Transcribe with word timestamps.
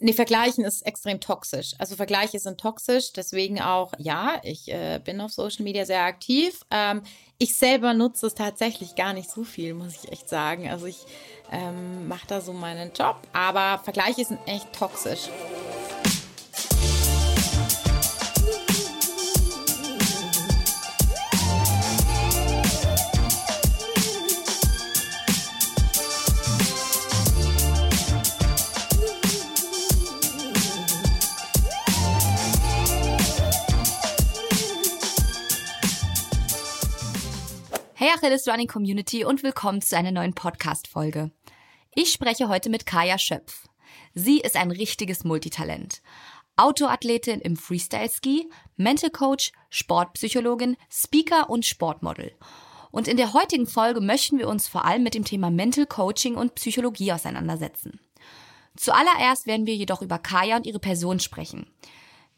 Nee, 0.00 0.12
Vergleichen 0.12 0.64
ist 0.64 0.82
extrem 0.82 1.20
toxisch. 1.20 1.72
Also 1.78 1.96
Vergleiche 1.96 2.38
sind 2.38 2.60
toxisch, 2.60 3.12
deswegen 3.12 3.60
auch, 3.60 3.92
ja, 3.98 4.40
ich 4.42 4.68
äh, 4.68 5.00
bin 5.02 5.20
auf 5.20 5.32
Social 5.32 5.62
Media 5.62 5.86
sehr 5.86 6.02
aktiv. 6.02 6.60
Ähm, 6.70 7.02
ich 7.38 7.56
selber 7.56 7.94
nutze 7.94 8.26
es 8.26 8.34
tatsächlich 8.34 8.96
gar 8.96 9.12
nicht 9.12 9.30
so 9.30 9.44
viel, 9.44 9.74
muss 9.74 10.04
ich 10.04 10.12
echt 10.12 10.28
sagen. 10.28 10.68
Also 10.68 10.86
ich 10.86 10.98
ähm, 11.52 12.08
mache 12.08 12.26
da 12.26 12.40
so 12.40 12.52
meinen 12.52 12.92
Job, 12.92 13.16
aber 13.32 13.82
Vergleiche 13.82 14.24
sind 14.24 14.40
echt 14.46 14.72
toxisch. 14.72 15.28
Hey 38.14 38.28
Achilles 38.28 38.46
Running 38.46 38.68
Community 38.68 39.24
und 39.24 39.42
willkommen 39.42 39.82
zu 39.82 39.96
einer 39.96 40.12
neuen 40.12 40.34
Podcast-Folge. 40.34 41.32
Ich 41.96 42.12
spreche 42.12 42.48
heute 42.48 42.70
mit 42.70 42.86
Kaya 42.86 43.18
Schöpf. 43.18 43.66
Sie 44.14 44.38
ist 44.38 44.56
ein 44.56 44.70
richtiges 44.70 45.24
Multitalent. 45.24 46.00
Autoathletin 46.54 47.40
im 47.40 47.56
Freestyle-Ski, 47.56 48.48
Mental 48.76 49.10
Coach, 49.10 49.50
Sportpsychologin, 49.68 50.76
Speaker 50.88 51.50
und 51.50 51.66
Sportmodel. 51.66 52.32
Und 52.92 53.08
in 53.08 53.16
der 53.16 53.32
heutigen 53.32 53.66
Folge 53.66 54.00
möchten 54.00 54.38
wir 54.38 54.48
uns 54.48 54.68
vor 54.68 54.84
allem 54.84 55.02
mit 55.02 55.14
dem 55.14 55.24
Thema 55.24 55.50
Mental 55.50 55.86
Coaching 55.86 56.36
und 56.36 56.54
Psychologie 56.54 57.12
auseinandersetzen. 57.12 57.98
Zuallererst 58.76 59.48
werden 59.48 59.66
wir 59.66 59.74
jedoch 59.74 60.02
über 60.02 60.20
Kaya 60.20 60.56
und 60.56 60.66
ihre 60.66 60.78
Person 60.78 61.18
sprechen. 61.18 61.66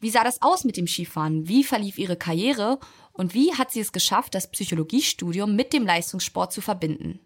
Wie 0.00 0.10
sah 0.10 0.24
das 0.24 0.42
aus 0.42 0.64
mit 0.64 0.76
dem 0.76 0.86
Skifahren? 0.86 1.48
Wie 1.48 1.64
verlief 1.64 1.98
ihre 1.98 2.16
Karriere? 2.16 2.78
Und 3.16 3.34
wie 3.34 3.54
hat 3.54 3.70
sie 3.72 3.80
es 3.80 3.92
geschafft, 3.92 4.34
das 4.34 4.50
Psychologiestudium 4.50 5.56
mit 5.56 5.72
dem 5.72 5.86
Leistungssport 5.86 6.52
zu 6.52 6.60
verbinden? 6.60 7.20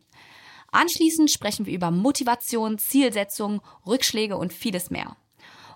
Anschließend 0.72 1.30
sprechen 1.30 1.66
wir 1.66 1.74
über 1.74 1.91
Motivation, 1.91 2.78
Zielsetzung, 2.78 3.60
Rückschläge 3.86 4.36
und 4.36 4.52
vieles 4.52 4.91
mehr. 4.91 5.16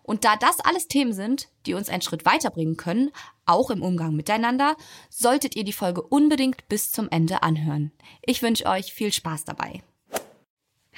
Und 0.05 0.25
da 0.25 0.37
das 0.37 0.61
alles 0.61 0.87
Themen 0.87 1.13
sind, 1.13 1.49
die 1.67 1.75
uns 1.75 1.89
einen 1.89 2.03
Schritt 2.03 2.27
weiterbringen 2.27 2.77
können, 2.77 3.11
auch 3.47 3.71
im 3.71 3.83
Umgang 3.83 4.15
miteinander, 4.15 4.77
solltet 5.09 5.57
ihr 5.57 5.65
die 5.65 5.73
Folge 5.73 6.03
unbedingt 6.03 6.69
bis 6.69 6.93
zum 6.93 7.09
Ende 7.09 7.43
anhören. 7.43 7.91
Ich 8.23 8.43
wünsche 8.43 8.67
euch 8.67 8.93
viel 8.93 9.13
Spaß 9.13 9.45
dabei. 9.45 9.83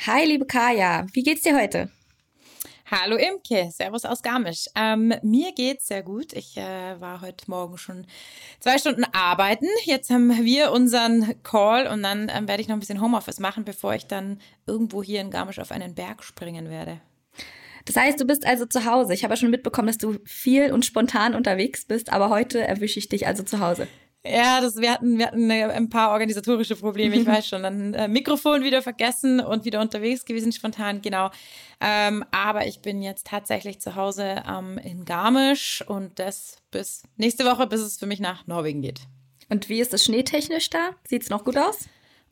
Hi, 0.06 0.26
liebe 0.26 0.44
Kaya, 0.44 1.06
wie 1.12 1.22
geht's 1.22 1.42
dir 1.42 1.56
heute? 1.56 1.90
Hallo 2.88 3.16
Imke, 3.16 3.68
Servus 3.72 4.04
aus 4.04 4.22
Garmisch. 4.22 4.66
Ähm, 4.76 5.12
mir 5.22 5.50
geht's 5.52 5.88
sehr 5.88 6.04
gut. 6.04 6.32
Ich 6.34 6.56
äh, 6.56 7.00
war 7.00 7.20
heute 7.20 7.50
Morgen 7.50 7.78
schon 7.78 8.06
zwei 8.60 8.78
Stunden 8.78 9.02
arbeiten. 9.12 9.66
Jetzt 9.82 10.08
haben 10.08 10.44
wir 10.44 10.70
unseren 10.70 11.42
Call 11.42 11.88
und 11.88 12.04
dann 12.04 12.30
ähm, 12.32 12.46
werde 12.46 12.62
ich 12.62 12.68
noch 12.68 12.76
ein 12.76 12.80
bisschen 12.80 13.00
Homeoffice 13.00 13.40
machen, 13.40 13.64
bevor 13.64 13.96
ich 13.96 14.06
dann 14.06 14.40
irgendwo 14.68 15.02
hier 15.02 15.20
in 15.20 15.32
Garmisch 15.32 15.58
auf 15.58 15.72
einen 15.72 15.96
Berg 15.96 16.22
springen 16.22 16.70
werde. 16.70 17.00
Das 17.86 17.96
heißt, 17.96 18.20
du 18.20 18.24
bist 18.24 18.46
also 18.46 18.66
zu 18.66 18.84
Hause. 18.84 19.14
Ich 19.14 19.24
habe 19.24 19.32
ja 19.32 19.36
schon 19.36 19.50
mitbekommen, 19.50 19.88
dass 19.88 19.98
du 19.98 20.20
viel 20.24 20.72
und 20.72 20.86
spontan 20.86 21.34
unterwegs 21.34 21.86
bist, 21.86 22.12
aber 22.12 22.30
heute 22.30 22.60
erwische 22.60 23.00
ich 23.00 23.08
dich 23.08 23.26
also 23.26 23.42
zu 23.42 23.58
Hause. 23.58 23.88
Ja, 24.30 24.60
das, 24.60 24.76
wir, 24.76 24.92
hatten, 24.92 25.18
wir 25.18 25.26
hatten 25.26 25.50
ein 25.50 25.90
paar 25.90 26.10
organisatorische 26.12 26.76
Probleme, 26.76 27.16
ich 27.16 27.26
weiß 27.26 27.48
schon. 27.48 27.62
Dann 27.62 27.94
äh, 27.94 28.08
Mikrofon 28.08 28.64
wieder 28.64 28.82
vergessen 28.82 29.40
und 29.40 29.64
wieder 29.64 29.80
unterwegs 29.80 30.24
gewesen, 30.24 30.52
spontan, 30.52 31.02
genau. 31.02 31.30
Ähm, 31.80 32.24
aber 32.30 32.66
ich 32.66 32.80
bin 32.80 33.02
jetzt 33.02 33.26
tatsächlich 33.26 33.80
zu 33.80 33.94
Hause 33.94 34.42
ähm, 34.48 34.78
in 34.78 35.04
Garmisch 35.04 35.84
und 35.86 36.18
das 36.18 36.58
bis 36.70 37.02
nächste 37.16 37.44
Woche, 37.44 37.66
bis 37.66 37.80
es 37.80 37.98
für 37.98 38.06
mich 38.06 38.20
nach 38.20 38.46
Norwegen 38.46 38.82
geht. 38.82 39.00
Und 39.48 39.68
wie 39.68 39.80
ist 39.80 39.94
es 39.94 40.04
schneetechnisch 40.04 40.70
da? 40.70 40.90
Sieht 41.06 41.22
es 41.22 41.30
noch 41.30 41.44
gut 41.44 41.56
aus? 41.56 41.88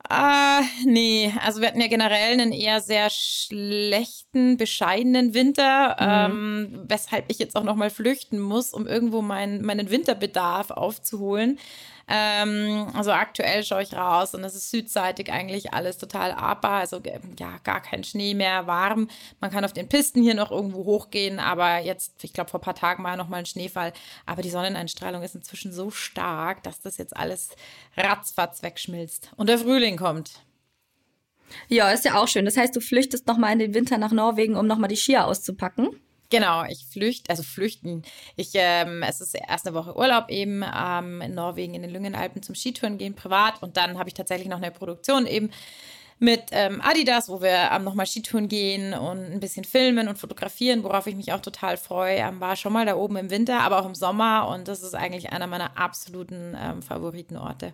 Ah, 0.09 0.61
nee, 0.85 1.33
also 1.43 1.61
wir 1.61 1.67
hatten 1.67 1.81
ja 1.81 1.87
generell 1.87 2.33
einen 2.33 2.51
eher 2.51 2.79
sehr 2.79 3.09
schlechten, 3.09 4.55
bescheidenen 4.57 5.33
Winter, 5.33 5.95
mhm. 5.99 6.35
ähm, 6.35 6.83
weshalb 6.87 7.25
ich 7.31 7.39
jetzt 7.39 7.55
auch 7.55 7.63
nochmal 7.63 7.89
flüchten 7.89 8.39
muss, 8.39 8.71
um 8.73 8.85
irgendwo 8.85 9.21
mein, 9.21 9.63
meinen 9.63 9.89
Winterbedarf 9.89 10.69
aufzuholen. 10.69 11.57
Ähm, 12.07 12.87
also 12.93 13.11
aktuell 13.11 13.63
schaue 13.63 13.81
ich 13.81 13.93
raus 13.93 14.35
und 14.35 14.43
es 14.43 14.53
ist 14.53 14.69
südseitig 14.69 15.31
eigentlich 15.31 15.73
alles 15.73 15.97
total 15.97 16.31
abbar. 16.31 16.79
Also 16.79 17.01
ja, 17.39 17.57
gar 17.63 17.81
kein 17.81 18.03
Schnee 18.03 18.33
mehr, 18.33 18.67
warm. 18.67 19.09
Man 19.39 19.51
kann 19.51 19.65
auf 19.65 19.73
den 19.73 19.89
Pisten 19.89 20.21
hier 20.21 20.35
noch 20.35 20.51
irgendwo 20.51 20.85
hochgehen, 20.85 21.39
aber 21.39 21.79
jetzt, 21.79 22.23
ich 22.23 22.33
glaube, 22.33 22.51
vor 22.51 22.59
ein 22.59 22.63
paar 22.63 22.75
Tagen 22.75 23.03
war 23.03 23.17
noch 23.17 23.27
mal 23.27 23.37
ein 23.37 23.45
Schneefall. 23.45 23.93
Aber 24.25 24.41
die 24.41 24.49
Sonneneinstrahlung 24.51 25.23
ist 25.23 25.35
inzwischen 25.35 25.71
so 25.71 25.89
stark, 25.89 26.61
dass 26.63 26.79
das 26.81 26.97
jetzt 26.97 27.15
alles 27.17 27.49
ratzfatz 27.97 28.61
wegschmilzt. 28.61 29.31
Und 29.35 29.49
der 29.49 29.57
Frühling 29.57 29.97
kommt. 29.97 30.45
Ja, 31.67 31.91
ist 31.91 32.05
ja 32.05 32.15
auch 32.15 32.27
schön. 32.27 32.45
Das 32.45 32.57
heißt, 32.57 32.75
du 32.75 32.81
flüchtest 32.81 33.27
noch 33.27 33.37
mal 33.37 33.51
in 33.51 33.59
den 33.59 33.73
Winter 33.73 33.97
nach 33.97 34.11
Norwegen, 34.11 34.55
um 34.55 34.67
noch 34.67 34.77
mal 34.77 34.87
die 34.87 34.95
Skier 34.95 35.25
auszupacken? 35.25 35.89
Genau, 36.29 36.63
ich 36.65 36.85
flüchte, 36.85 37.29
also 37.29 37.43
flüchten. 37.43 38.03
Ich, 38.35 38.51
ähm, 38.53 39.03
es 39.03 39.21
ist 39.21 39.35
erst 39.35 39.67
eine 39.67 39.75
Woche 39.75 39.95
Urlaub 39.95 40.29
eben 40.29 40.63
ähm, 40.63 41.21
in 41.21 41.35
Norwegen 41.35 41.75
in 41.75 41.83
den 41.83 41.91
Lüngenalpen 41.91 42.41
zum 42.41 42.55
Skitouren 42.55 42.97
gehen 42.97 43.15
privat 43.15 43.61
und 43.61 43.77
dann 43.77 43.99
habe 43.99 44.09
ich 44.09 44.15
tatsächlich 44.15 44.47
noch 44.47 44.57
eine 44.57 44.71
Produktion 44.71 45.27
eben 45.27 45.51
mit 46.17 46.43
ähm, 46.51 46.81
Adidas, 46.81 47.29
wo 47.29 47.41
wir 47.41 47.69
ähm, 47.71 47.83
nochmal 47.83 48.07
Skitouren 48.07 48.47
gehen 48.47 48.93
und 48.93 49.33
ein 49.33 49.39
bisschen 49.39 49.65
filmen 49.65 50.07
und 50.07 50.17
fotografieren, 50.17 50.83
worauf 50.83 51.07
ich 51.07 51.15
mich 51.15 51.33
auch 51.33 51.41
total 51.41 51.77
freue. 51.77 52.17
Ähm, 52.17 52.39
war 52.39 52.55
schon 52.55 52.73
mal 52.73 52.85
da 52.85 52.95
oben 52.95 53.17
im 53.17 53.29
Winter, 53.29 53.59
aber 53.61 53.79
auch 53.79 53.85
im 53.85 53.95
Sommer 53.95 54.47
und 54.47 54.67
das 54.67 54.81
ist 54.81 54.95
eigentlich 54.95 55.31
einer 55.31 55.47
meiner 55.47 55.77
absoluten 55.77 56.55
ähm, 56.59 56.81
Favoritenorte. 56.81 57.73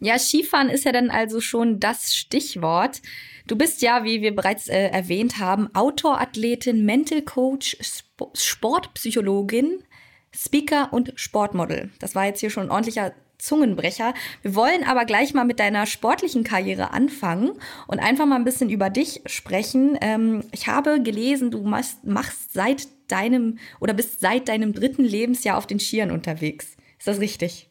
Ja, 0.00 0.18
Skifahren 0.18 0.68
ist 0.68 0.84
ja 0.84 0.92
dann 0.92 1.10
also 1.10 1.40
schon 1.40 1.80
das 1.80 2.14
Stichwort. 2.14 3.02
Du 3.46 3.56
bist 3.56 3.82
ja, 3.82 4.04
wie 4.04 4.22
wir 4.22 4.34
bereits 4.34 4.68
äh, 4.68 4.88
erwähnt 4.88 5.38
haben, 5.38 5.74
Outdoor-Athletin, 5.74 6.84
Mental 6.84 7.22
Coach, 7.22 7.76
Sp 7.80 8.06
Sportpsychologin, 8.34 9.84
Speaker 10.34 10.92
und 10.92 11.12
Sportmodel. 11.14 11.90
Das 12.00 12.14
war 12.14 12.26
jetzt 12.26 12.40
hier 12.40 12.50
schon 12.50 12.64
ein 12.64 12.70
ordentlicher 12.70 13.12
Zungenbrecher. 13.38 14.14
Wir 14.42 14.54
wollen 14.54 14.84
aber 14.84 15.04
gleich 15.04 15.32
mal 15.34 15.44
mit 15.44 15.60
deiner 15.60 15.86
sportlichen 15.86 16.42
Karriere 16.42 16.92
anfangen 16.92 17.52
und 17.86 18.00
einfach 18.00 18.26
mal 18.26 18.36
ein 18.36 18.44
bisschen 18.44 18.70
über 18.70 18.90
dich 18.90 19.22
sprechen. 19.26 19.96
Ähm, 20.00 20.42
ich 20.52 20.66
habe 20.66 21.00
gelesen, 21.00 21.50
du 21.50 21.62
machst, 21.62 22.04
machst 22.04 22.52
seit 22.52 22.88
deinem 23.06 23.58
oder 23.80 23.94
bist 23.94 24.20
seit 24.20 24.48
deinem 24.48 24.72
dritten 24.72 25.04
Lebensjahr 25.04 25.56
auf 25.56 25.66
den 25.66 25.78
Skiern 25.78 26.10
unterwegs. 26.10 26.76
Ist 26.98 27.06
das 27.06 27.20
richtig? 27.20 27.67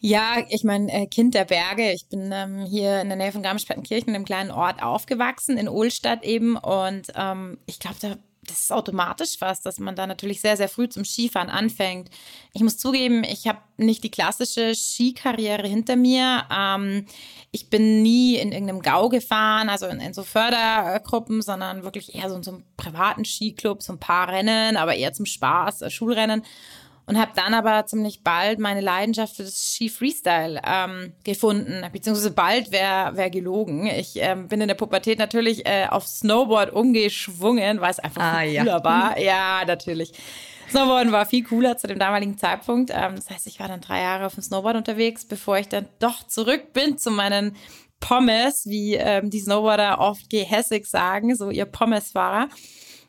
Ja, 0.00 0.36
ich 0.48 0.62
meine, 0.62 0.92
äh, 0.92 1.06
Kind 1.06 1.34
der 1.34 1.44
Berge. 1.44 1.92
Ich 1.92 2.08
bin 2.08 2.30
ähm, 2.32 2.64
hier 2.66 3.00
in 3.00 3.08
der 3.08 3.16
Nähe 3.16 3.32
von 3.32 3.42
Garmisch-Partenkirchen, 3.42 4.14
einem 4.14 4.24
kleinen 4.24 4.52
Ort, 4.52 4.82
aufgewachsen, 4.82 5.58
in 5.58 5.68
Ohlstadt 5.68 6.24
eben. 6.24 6.56
Und 6.56 7.08
ähm, 7.16 7.58
ich 7.66 7.80
glaube, 7.80 7.96
da 8.00 8.16
das 8.48 8.60
ist 8.60 8.72
automatisch 8.72 9.36
fast, 9.38 9.66
dass 9.66 9.78
man 9.78 9.94
da 9.94 10.06
natürlich 10.06 10.40
sehr, 10.40 10.56
sehr 10.56 10.68
früh 10.68 10.88
zum 10.88 11.04
Skifahren 11.04 11.50
anfängt. 11.50 12.10
Ich 12.52 12.62
muss 12.62 12.78
zugeben, 12.78 13.24
ich 13.24 13.46
habe 13.46 13.58
nicht 13.76 14.02
die 14.02 14.10
klassische 14.10 14.74
Skikarriere 14.74 15.66
hinter 15.66 15.96
mir. 15.96 16.44
Ähm, 16.50 17.06
ich 17.50 17.70
bin 17.70 18.02
nie 18.02 18.36
in 18.36 18.52
irgendeinem 18.52 18.82
Gau 18.82 19.08
gefahren, 19.08 19.68
also 19.68 19.86
in, 19.86 20.00
in 20.00 20.14
so 20.14 20.22
Fördergruppen, 20.22 21.42
sondern 21.42 21.82
wirklich 21.82 22.14
eher 22.14 22.30
so 22.30 22.36
in 22.36 22.42
so 22.42 22.52
einem 22.52 22.64
privaten 22.76 23.24
Skiclub, 23.24 23.82
so 23.82 23.92
ein 23.92 24.00
paar 24.00 24.28
Rennen, 24.28 24.76
aber 24.76 24.94
eher 24.94 25.12
zum 25.12 25.26
Spaß, 25.26 25.82
äh, 25.82 25.90
Schulrennen 25.90 26.42
und 27.08 27.18
habe 27.18 27.32
dann 27.34 27.54
aber 27.54 27.86
ziemlich 27.86 28.22
bald 28.22 28.58
meine 28.58 28.82
Leidenschaft 28.82 29.36
für 29.36 29.42
das 29.42 29.74
Ski 29.74 29.88
Freestyle 29.88 30.60
ähm, 30.64 31.14
gefunden, 31.24 31.82
beziehungsweise 31.90 32.30
bald 32.30 32.70
wäre 32.70 33.16
wär 33.16 33.30
gelogen. 33.30 33.86
Ich 33.86 34.16
ähm, 34.16 34.46
bin 34.48 34.60
in 34.60 34.68
der 34.68 34.74
Pubertät 34.74 35.18
natürlich 35.18 35.66
äh, 35.66 35.86
auf 35.88 36.06
Snowboard 36.06 36.70
umgeschwungen, 36.70 37.80
weil 37.80 37.90
es 37.90 37.98
einfach 37.98 38.22
ah, 38.22 38.44
cooler 38.44 38.52
ja. 38.52 38.84
war. 38.84 39.18
Ja, 39.28 39.62
natürlich. 39.66 40.12
Snowboarden 40.70 41.10
war 41.10 41.24
viel 41.24 41.44
cooler 41.44 41.78
zu 41.78 41.86
dem 41.86 41.98
damaligen 41.98 42.36
Zeitpunkt. 42.36 42.90
Ähm, 42.90 43.16
das 43.16 43.30
heißt, 43.30 43.46
ich 43.46 43.58
war 43.58 43.68
dann 43.68 43.80
drei 43.80 44.02
Jahre 44.02 44.26
auf 44.26 44.34
dem 44.34 44.42
Snowboard 44.42 44.76
unterwegs, 44.76 45.24
bevor 45.24 45.56
ich 45.56 45.68
dann 45.68 45.88
doch 45.98 46.26
zurück 46.26 46.74
bin 46.74 46.98
zu 46.98 47.10
meinen 47.10 47.56
Pommes, 48.00 48.66
wie 48.66 48.94
ähm, 48.96 49.30
die 49.30 49.40
Snowboarder 49.40 49.98
oft 49.98 50.28
gehässig 50.28 50.86
sagen, 50.86 51.34
so 51.34 51.50
ihr 51.50 51.64
Pommesfahrer. 51.64 52.48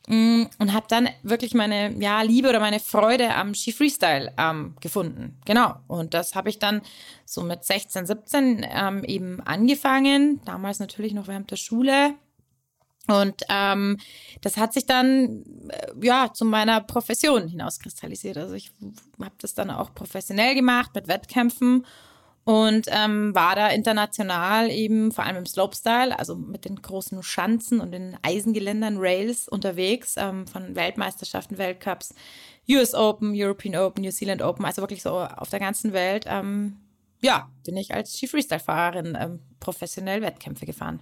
Mm, 0.09 0.45
und 0.57 0.73
habe 0.73 0.87
dann 0.89 1.07
wirklich 1.21 1.53
meine 1.53 1.93
ja, 1.99 2.23
Liebe 2.23 2.49
oder 2.49 2.59
meine 2.59 2.79
Freude 2.79 3.35
am 3.35 3.53
Ski 3.53 3.71
Freestyle 3.71 4.33
ähm, 4.39 4.75
gefunden. 4.81 5.37
Genau. 5.45 5.75
Und 5.87 6.15
das 6.15 6.33
habe 6.33 6.49
ich 6.49 6.57
dann 6.57 6.81
so 7.25 7.43
mit 7.43 7.63
16, 7.63 8.07
17 8.07 8.65
ähm, 8.67 9.03
eben 9.03 9.39
angefangen. 9.41 10.41
Damals 10.45 10.79
natürlich 10.79 11.13
noch 11.13 11.27
während 11.27 11.51
der 11.51 11.57
Schule. 11.57 12.15
Und 13.05 13.43
ähm, 13.49 13.97
das 14.41 14.57
hat 14.57 14.73
sich 14.73 14.87
dann 14.87 15.43
äh, 15.69 15.91
ja 16.01 16.33
zu 16.33 16.43
meiner 16.43 16.81
Profession 16.81 17.47
hinauskristallisiert. 17.47 18.37
Also 18.37 18.55
ich 18.55 18.71
habe 19.19 19.35
das 19.39 19.53
dann 19.53 19.69
auch 19.69 19.93
professionell 19.93 20.55
gemacht 20.55 20.89
mit 20.95 21.07
Wettkämpfen 21.07 21.85
und 22.43 22.87
ähm, 22.89 23.35
war 23.35 23.55
da 23.55 23.67
international 23.67 24.71
eben 24.71 25.11
vor 25.11 25.25
allem 25.25 25.37
im 25.37 25.45
Slopestyle, 25.45 26.17
also 26.17 26.35
mit 26.35 26.65
den 26.65 26.81
großen 26.81 27.21
Schanzen 27.21 27.79
und 27.79 27.91
den 27.91 28.17
Eisengeländern, 28.21 28.97
Rails 28.97 29.47
unterwegs, 29.47 30.15
ähm, 30.17 30.47
von 30.47 30.75
Weltmeisterschaften, 30.75 31.57
Weltcups, 31.57 32.13
US 32.69 32.93
Open, 32.93 33.33
European 33.35 33.75
Open, 33.75 34.03
New 34.03 34.11
Zealand 34.11 34.41
Open, 34.41 34.65
also 34.65 34.81
wirklich 34.81 35.01
so 35.01 35.11
auf 35.19 35.49
der 35.49 35.59
ganzen 35.59 35.93
Welt. 35.93 36.25
Ähm, 36.27 36.77
ja, 37.21 37.49
bin 37.65 37.77
ich 37.77 37.93
als 37.93 38.15
Ski 38.15 38.27
Freestyle-Fahrerin 38.27 39.17
ähm, 39.19 39.39
professionell 39.59 40.21
Wettkämpfe 40.21 40.65
gefahren. 40.65 41.01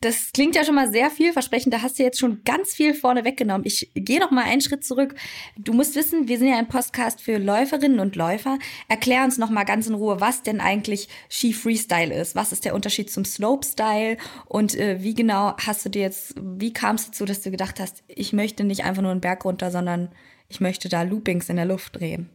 Das 0.00 0.30
klingt 0.32 0.54
ja 0.54 0.64
schon 0.64 0.76
mal 0.76 0.92
sehr 0.92 1.10
vielversprechend. 1.10 1.74
Da 1.74 1.82
hast 1.82 1.98
du 1.98 2.04
jetzt 2.04 2.20
schon 2.20 2.44
ganz 2.44 2.72
viel 2.72 2.94
vorne 2.94 3.24
weggenommen. 3.24 3.66
Ich 3.66 3.90
gehe 3.94 4.20
noch 4.20 4.30
mal 4.30 4.44
einen 4.44 4.60
Schritt 4.60 4.84
zurück. 4.84 5.16
Du 5.56 5.72
musst 5.72 5.96
wissen, 5.96 6.28
wir 6.28 6.38
sind 6.38 6.48
ja 6.48 6.56
ein 6.56 6.68
Podcast 6.68 7.20
für 7.20 7.38
Läuferinnen 7.38 7.98
und 7.98 8.14
Läufer. 8.14 8.58
Erklär 8.88 9.24
uns 9.24 9.38
noch 9.38 9.50
mal 9.50 9.64
ganz 9.64 9.88
in 9.88 9.94
Ruhe, 9.94 10.20
was 10.20 10.42
denn 10.42 10.60
eigentlich 10.60 11.08
Ski 11.28 11.52
Freestyle 11.52 12.14
ist. 12.14 12.36
Was 12.36 12.52
ist 12.52 12.64
der 12.64 12.76
Unterschied 12.76 13.10
zum 13.10 13.24
Slopestyle? 13.24 14.18
Und 14.46 14.76
äh, 14.76 15.02
wie 15.02 15.14
genau 15.14 15.56
hast 15.56 15.84
du 15.84 15.88
dir 15.88 16.02
jetzt, 16.02 16.34
wie 16.40 16.72
kam 16.72 16.94
es 16.94 17.06
dazu, 17.06 17.24
dass 17.24 17.42
du 17.42 17.50
gedacht 17.50 17.80
hast, 17.80 18.04
ich 18.06 18.32
möchte 18.32 18.62
nicht 18.62 18.84
einfach 18.84 19.02
nur 19.02 19.10
einen 19.10 19.20
Berg 19.20 19.44
runter, 19.44 19.72
sondern 19.72 20.10
ich 20.48 20.60
möchte 20.60 20.88
da 20.88 21.02
Loopings 21.02 21.48
in 21.48 21.56
der 21.56 21.66
Luft 21.66 21.98
drehen? 21.98 22.30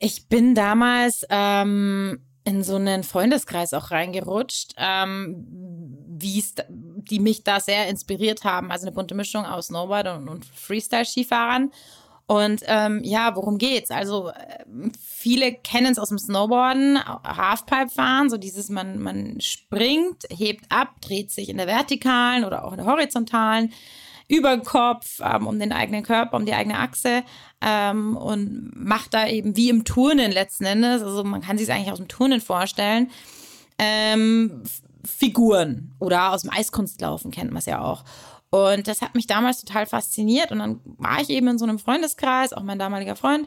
Ich 0.00 0.28
bin 0.28 0.54
damals 0.54 1.24
ähm, 1.30 2.20
in 2.48 2.64
so 2.64 2.76
einen 2.76 3.04
Freundeskreis 3.04 3.74
auch 3.74 3.90
reingerutscht, 3.90 4.72
ähm, 4.78 5.44
wie 6.08 6.42
die 6.68 7.20
mich 7.20 7.44
da 7.44 7.60
sehr 7.60 7.88
inspiriert 7.88 8.44
haben. 8.44 8.70
Also 8.70 8.86
eine 8.86 8.94
bunte 8.94 9.14
Mischung 9.14 9.44
aus 9.44 9.66
Snowboard 9.66 10.08
und, 10.08 10.28
und 10.28 10.46
Freestyle-Skifahrern. 10.46 11.70
Und 12.26 12.62
ähm, 12.66 13.02
ja, 13.04 13.36
worum 13.36 13.58
geht's? 13.58 13.90
Also 13.90 14.30
äh, 14.30 14.64
viele 14.98 15.52
kennen 15.52 15.92
es 15.92 15.98
aus 15.98 16.08
dem 16.08 16.18
Snowboarden, 16.18 16.98
Halfpipe 17.04 17.90
fahren, 17.90 18.30
so 18.30 18.38
dieses 18.38 18.70
man 18.70 18.98
man 18.98 19.40
springt, 19.40 20.24
hebt 20.30 20.64
ab, 20.70 21.00
dreht 21.02 21.30
sich 21.30 21.50
in 21.50 21.58
der 21.58 21.66
vertikalen 21.66 22.44
oder 22.44 22.64
auch 22.64 22.72
in 22.72 22.78
der 22.78 22.86
horizontalen 22.86 23.72
über 24.28 24.54
den 24.56 24.64
Kopf, 24.64 25.20
ähm, 25.22 25.46
um 25.46 25.58
den 25.58 25.72
eigenen 25.72 26.02
Körper, 26.02 26.36
um 26.36 26.44
die 26.44 26.52
eigene 26.52 26.78
Achse 26.78 27.24
ähm, 27.62 28.16
und 28.16 28.72
macht 28.74 29.14
da 29.14 29.26
eben 29.26 29.56
wie 29.56 29.70
im 29.70 29.84
Turnen 29.84 30.30
letzten 30.30 30.64
Endes, 30.64 31.02
also 31.02 31.24
man 31.24 31.40
kann 31.40 31.56
sich 31.58 31.68
es 31.68 31.74
eigentlich 31.74 31.90
aus 31.90 31.98
dem 31.98 32.08
Turnen 32.08 32.40
vorstellen, 32.40 33.10
ähm, 33.78 34.62
Figuren 35.04 35.94
oder 35.98 36.32
aus 36.32 36.42
dem 36.42 36.50
Eiskunstlaufen 36.50 37.30
kennt 37.30 37.50
man 37.50 37.58
es 37.58 37.66
ja 37.66 37.80
auch. 37.80 38.04
Und 38.50 38.88
das 38.88 39.02
hat 39.02 39.14
mich 39.14 39.26
damals 39.26 39.60
total 39.60 39.86
fasziniert. 39.86 40.52
Und 40.52 40.58
dann 40.58 40.80
war 40.84 41.20
ich 41.20 41.30
eben 41.30 41.48
in 41.48 41.58
so 41.58 41.64
einem 41.64 41.78
Freundeskreis, 41.78 42.52
auch 42.52 42.62
mein 42.62 42.78
damaliger 42.78 43.14
Freund 43.14 43.46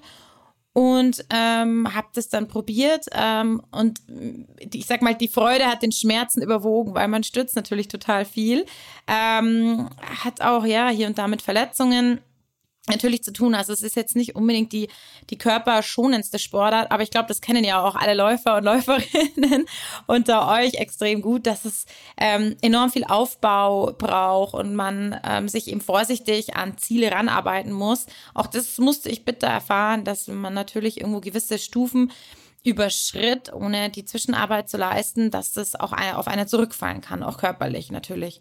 und 0.73 1.25
ähm, 1.29 1.93
habe 1.93 2.07
das 2.13 2.29
dann 2.29 2.47
probiert 2.47 3.05
ähm, 3.11 3.61
und 3.71 3.99
ich 4.73 4.85
sag 4.85 5.01
mal, 5.01 5.15
die 5.15 5.27
Freude 5.27 5.65
hat 5.65 5.83
den 5.83 5.91
Schmerzen 5.91 6.41
überwogen, 6.41 6.93
weil 6.95 7.09
man 7.09 7.23
stürzt 7.23 7.55
natürlich 7.55 7.89
total 7.89 8.23
viel, 8.23 8.65
ähm, 9.07 9.89
hat 10.23 10.41
auch 10.41 10.65
ja 10.65 10.89
hier 10.89 11.07
und 11.07 11.17
da 11.17 11.27
mit 11.27 11.41
Verletzungen 11.41 12.21
natürlich 12.87 13.23
zu 13.23 13.31
tun. 13.31 13.53
Also 13.53 13.73
es 13.73 13.81
ist 13.81 13.95
jetzt 13.95 14.15
nicht 14.15 14.35
unbedingt 14.35 14.71
die, 14.73 14.89
die 15.29 15.37
körperschonendste 15.37 16.39
Sportart, 16.39 16.91
aber 16.91 17.03
ich 17.03 17.11
glaube, 17.11 17.27
das 17.27 17.41
kennen 17.41 17.63
ja 17.63 17.83
auch 17.83 17.95
alle 17.95 18.15
Läufer 18.15 18.57
und 18.57 18.63
Läuferinnen 18.65 19.65
unter 20.07 20.49
euch 20.49 20.75
extrem 20.75 21.21
gut, 21.21 21.45
dass 21.45 21.65
es 21.65 21.85
ähm, 22.17 22.55
enorm 22.61 22.91
viel 22.91 23.03
Aufbau 23.03 23.93
braucht 23.93 24.55
und 24.55 24.75
man 24.75 25.19
ähm, 25.23 25.47
sich 25.47 25.67
eben 25.67 25.81
vorsichtig 25.81 26.55
an 26.55 26.77
Ziele 26.77 27.11
ranarbeiten 27.11 27.71
muss. 27.71 28.07
Auch 28.33 28.47
das 28.47 28.77
musste 28.79 29.09
ich 29.09 29.25
bitte 29.25 29.45
erfahren, 29.45 30.03
dass 30.03 30.27
man 30.27 30.53
natürlich 30.53 30.99
irgendwo 30.99 31.21
gewisse 31.21 31.59
Stufen 31.59 32.11
überschritt, 32.63 33.51
ohne 33.53 33.89
die 33.89 34.05
Zwischenarbeit 34.05 34.69
zu 34.69 34.77
leisten, 34.77 35.31
dass 35.31 35.53
das 35.53 35.75
auch 35.75 35.93
auf 35.93 36.27
einer 36.27 36.45
zurückfallen 36.45 37.01
kann, 37.01 37.23
auch 37.23 37.37
körperlich 37.37 37.91
natürlich. 37.91 38.39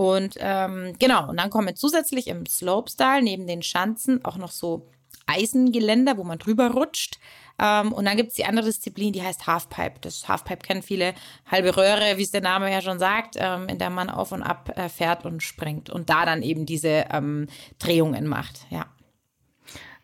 Und 0.00 0.36
ähm, 0.38 0.94
genau, 0.98 1.28
und 1.28 1.36
dann 1.38 1.50
kommen 1.50 1.76
zusätzlich 1.76 2.28
im 2.28 2.46
Slopestyle 2.46 3.20
neben 3.20 3.46
den 3.46 3.60
Schanzen 3.60 4.24
auch 4.24 4.38
noch 4.38 4.50
so 4.50 4.88
Eisengeländer, 5.26 6.16
wo 6.16 6.24
man 6.24 6.38
drüber 6.38 6.70
rutscht. 6.70 7.18
Ähm, 7.58 7.92
und 7.92 8.06
dann 8.06 8.16
gibt 8.16 8.30
es 8.30 8.36
die 8.36 8.46
andere 8.46 8.64
Disziplin, 8.64 9.12
die 9.12 9.22
heißt 9.22 9.46
Halfpipe. 9.46 10.00
Das 10.00 10.26
Halfpipe 10.26 10.66
kennen 10.66 10.80
viele, 10.80 11.12
halbe 11.50 11.76
Röhre, 11.76 12.16
wie 12.16 12.22
es 12.22 12.30
der 12.30 12.40
Name 12.40 12.72
ja 12.72 12.80
schon 12.80 12.98
sagt, 12.98 13.36
ähm, 13.38 13.68
in 13.68 13.76
der 13.76 13.90
man 13.90 14.08
auf 14.08 14.32
und 14.32 14.42
ab 14.42 14.72
äh, 14.74 14.88
fährt 14.88 15.26
und 15.26 15.42
springt 15.42 15.90
und 15.90 16.08
da 16.08 16.24
dann 16.24 16.40
eben 16.40 16.64
diese 16.64 17.04
ähm, 17.12 17.48
Drehungen 17.78 18.26
macht. 18.26 18.60
Ja. 18.70 18.86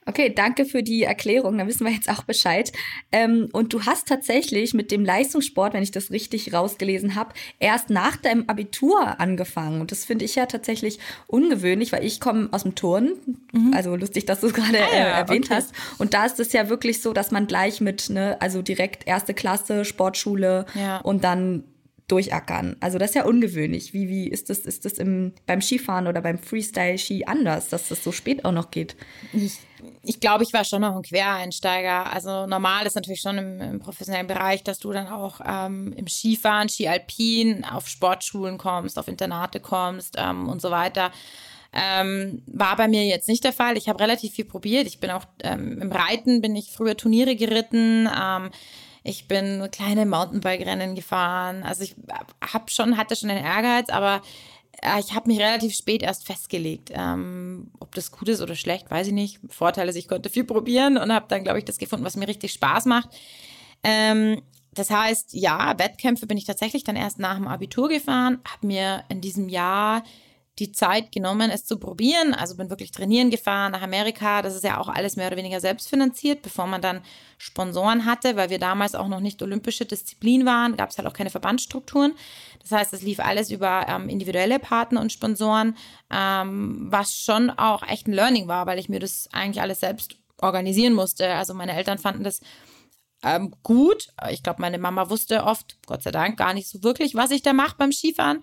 Okay, 0.09 0.33
danke 0.33 0.65
für 0.65 0.85
die 0.85 1.03
Erklärung. 1.03 1.59
Da 1.59 1.67
wissen 1.67 1.85
wir 1.85 1.93
jetzt 1.93 2.09
auch 2.09 2.23
Bescheid. 2.23 2.73
Ähm, 3.11 3.49
und 3.53 3.73
du 3.73 3.87
hast 3.87 4.07
tatsächlich 4.07 4.73
mit 4.73 4.93
dem 4.93 5.05
Leistungssport, 5.05 5.75
wenn 5.75 5.83
ich 5.83 5.91
das 5.91 6.13
richtig 6.13 6.53
rausgelesen 6.53 7.17
habe, 7.17 7.35
erst 7.59 7.91
nach 7.91 8.17
deinem 8.17 8.45
Abitur 8.47 9.19
angefangen. 9.19 9.81
Und 9.81 9.91
das 9.91 10.05
finde 10.05 10.25
ich 10.25 10.37
ja 10.37 10.47
tatsächlich 10.47 11.01
ungewöhnlich, 11.27 11.91
weil 11.91 12.05
ich 12.05 12.21
komme 12.21 12.49
aus 12.53 12.63
dem 12.63 12.77
Turnen. 12.77 13.15
Mhm. 13.53 13.75
Also 13.75 13.97
lustig, 13.97 14.27
dass 14.27 14.41
du 14.41 14.47
es 14.47 14.55
gerade 14.55 14.79
ah, 14.79 14.95
äh, 14.95 15.11
erwähnt 15.19 15.47
okay. 15.47 15.57
hast. 15.57 15.75
Und 15.99 16.15
da 16.15 16.25
ist 16.25 16.39
es 16.39 16.53
ja 16.53 16.69
wirklich 16.69 17.03
so, 17.03 17.13
dass 17.13 17.33
man 17.33 17.49
gleich 17.49 17.81
mit, 17.81 18.09
ne, 18.09 18.37
also 18.41 18.63
direkt 18.63 19.09
erste 19.09 19.35
Klasse, 19.35 19.85
Sportschule 19.85 20.67
ja. 20.75 20.99
und 20.99 21.25
dann 21.25 21.65
durchackern. 22.09 22.77
Also 22.81 22.99
das 22.99 23.11
ist 23.11 23.15
ja 23.17 23.25
ungewöhnlich. 23.25 23.93
Wie, 23.93 24.09
wie 24.09 24.29
ist 24.29 24.51
das, 24.51 24.61
ist 24.61 24.85
das 24.85 24.95
im, 24.95 25.33
beim 25.47 25.61
Skifahren 25.61 26.07
oder 26.07 26.21
beim 26.21 26.39
Freestyle-Ski 26.39 27.25
anders, 27.25 27.69
dass 27.69 27.89
das 27.89 28.05
so 28.05 28.13
spät 28.13 28.45
auch 28.45 28.53
noch 28.53 28.71
geht? 28.71 28.97
Ich, 29.33 29.59
ich 30.03 30.21
glaube, 30.21 30.45
ich 30.45 30.53
war 30.53 30.65
schon 30.65 30.83
noch 30.83 30.97
ein 30.97 31.03
Quereinsteiger. 31.03 32.13
Also 32.13 32.47
normal 32.47 32.87
ist 32.87 32.95
natürlich 32.95 33.21
schon 33.21 33.39
im, 33.39 33.61
im 33.61 33.79
professionellen 33.79 34.27
Bereich, 34.27 34.63
dass 34.65 34.79
du 34.79 34.93
dann 34.93 35.09
auch 35.09 35.41
ähm, 35.45 35.93
im 35.97 36.07
Skifahren, 36.07 36.69
Ski 36.69 36.89
Alpin, 36.89 37.65
auf 37.65 37.89
Sportschulen 37.89 38.59
kommst, 38.59 38.99
auf 38.99 39.09
Internate 39.09 39.61
kommst 39.61 40.17
ähm, 40.19 40.49
und 40.49 40.61
so 40.61 40.71
weiter. 40.71 41.11
Ähm, 41.73 42.43
war 42.47 42.77
bei 42.77 42.89
mir 42.89 43.05
jetzt 43.05 43.29
nicht 43.29 43.45
der 43.45 43.53
Fall. 43.53 43.77
Ich 43.77 43.89
habe 43.89 44.01
relativ 44.01 44.35
viel 44.35 44.47
probiert. 44.47 44.87
Ich 44.87 45.01
bin 45.01 45.11
auch 45.11 45.25
ähm, 45.43 45.81
im 45.83 45.93
Reiten, 45.93 46.41
bin 46.41 46.57
ich 46.57 46.73
früher 46.73 46.97
Turniere 46.97 47.37
geritten. 47.37 48.09
Ähm, 48.09 48.51
ich 49.03 49.29
bin 49.29 49.69
kleine 49.71 50.05
Mountainbike-Rennen 50.07 50.95
gefahren. 50.95 51.63
Also 51.63 51.85
ich 51.85 51.95
habe 52.41 52.71
schon, 52.71 52.97
hatte 52.97 53.15
schon 53.15 53.31
einen 53.31 53.45
Ehrgeiz, 53.45 53.89
aber 53.89 54.21
ich 54.99 55.15
habe 55.15 55.29
mich 55.29 55.41
relativ 55.41 55.75
spät 55.75 56.03
erst 56.03 56.27
festgelegt. 56.27 56.91
Ähm, 56.93 57.71
ob 57.81 57.95
das 57.95 58.11
gut 58.11 58.29
ist 58.29 58.41
oder 58.41 58.55
schlecht, 58.55 58.91
weiß 58.91 59.09
ich 59.09 59.13
nicht. 59.13 59.41
Vorteil 59.49 59.89
ist, 59.89 59.97
ich 59.97 60.09
konnte 60.09 60.31
viel 60.31 60.45
probieren 60.45 60.97
und 60.99 61.13
habe 61.13 61.27
dann, 61.29 61.45
glaube 61.45 61.59
ich, 61.59 61.65
das 61.65 61.79
gefunden, 61.79 62.05
was 62.05 62.17
mir 62.17 62.29
richtig 62.29 62.53
Spaß 62.53 62.87
macht. 62.87 63.11
Ähm, 63.83 64.43
das 64.73 64.91
heißt, 64.91 65.33
ja, 65.33 65.79
Wettkämpfe 65.79 66.27
bin 66.27 66.37
ich 66.37 66.45
tatsächlich 66.45 66.85
dann 66.85 66.97
erst 66.97 67.19
nach 67.19 67.37
dem 67.37 67.49
Abitur 67.49 67.89
gefahren, 67.89 68.41
habe 68.47 68.67
mir 68.67 69.05
in 69.09 69.21
diesem 69.21 69.49
Jahr 69.49 70.03
die 70.59 70.73
Zeit 70.73 71.13
genommen, 71.13 71.51
es 71.51 71.67
zu 71.67 71.79
probieren. 71.79 72.33
Also 72.33 72.57
bin 72.57 72.71
wirklich 72.71 72.91
trainieren 72.91 73.31
gefahren 73.31 73.73
nach 73.73 73.83
Amerika. 73.83 74.41
Das 74.41 74.55
ist 74.55 74.65
ja 74.65 74.79
auch 74.79 74.89
alles 74.89 75.17
mehr 75.17 75.27
oder 75.27 75.37
weniger 75.37 75.61
selbstfinanziert, 75.61 76.43
bevor 76.43 76.67
man 76.67 76.81
dann 76.81 77.03
Sponsoren 77.39 78.07
hatte, 78.07 78.37
weil 78.37 78.49
wir 78.49 78.59
damals 78.59 78.95
auch 78.95 79.09
noch 79.09 79.21
nicht 79.21 79.43
olympische 79.43 79.85
Disziplin 79.85 80.47
waren, 80.47 80.77
gab 80.77 80.91
es 80.91 80.99
halt 80.99 81.07
auch 81.07 81.13
keine 81.13 81.31
Verbandsstrukturen. 81.31 82.15
Das 82.63 82.73
heißt, 82.73 82.93
es 82.95 83.03
lief 83.03 83.21
alles 83.21 83.51
über 83.51 83.87
ähm, 83.89 84.09
individuelle 84.09 84.59
Partner 84.59 85.03
und 85.03 85.13
Sponsoren, 85.13 85.77
ähm, 86.11 86.87
was 86.91 87.15
schon 87.15 87.51
auch 87.51 87.83
echt 87.87 88.07
ein 88.07 88.13
Learning 88.13 88.49
war, 88.49 88.67
weil 88.67 88.79
ich 88.79 88.89
mir 88.89 89.01
das 89.01 89.29
eigentlich 89.33 89.61
alles 89.61 89.81
selbst 89.81 90.17
organisieren 90.41 90.95
musste. 90.95 91.35
Also 91.35 91.53
meine 91.53 91.75
Eltern 91.77 91.99
fanden 91.99 92.25
das 92.25 92.41
ähm, 93.23 93.55
gut. 93.63 94.09
Ich 94.31 94.43
glaube, 94.43 94.61
meine 94.61 94.79
Mama 94.79 95.11
wusste 95.11 95.45
oft, 95.45 95.77
Gott 95.87 96.03
sei 96.03 96.11
Dank, 96.11 96.39
gar 96.39 96.55
nicht 96.55 96.69
so 96.69 96.83
wirklich, 96.83 97.15
was 97.15 97.31
ich 97.31 97.43
da 97.43 97.53
mache 97.53 97.77
beim 97.77 97.93
Skifahren. 97.93 98.41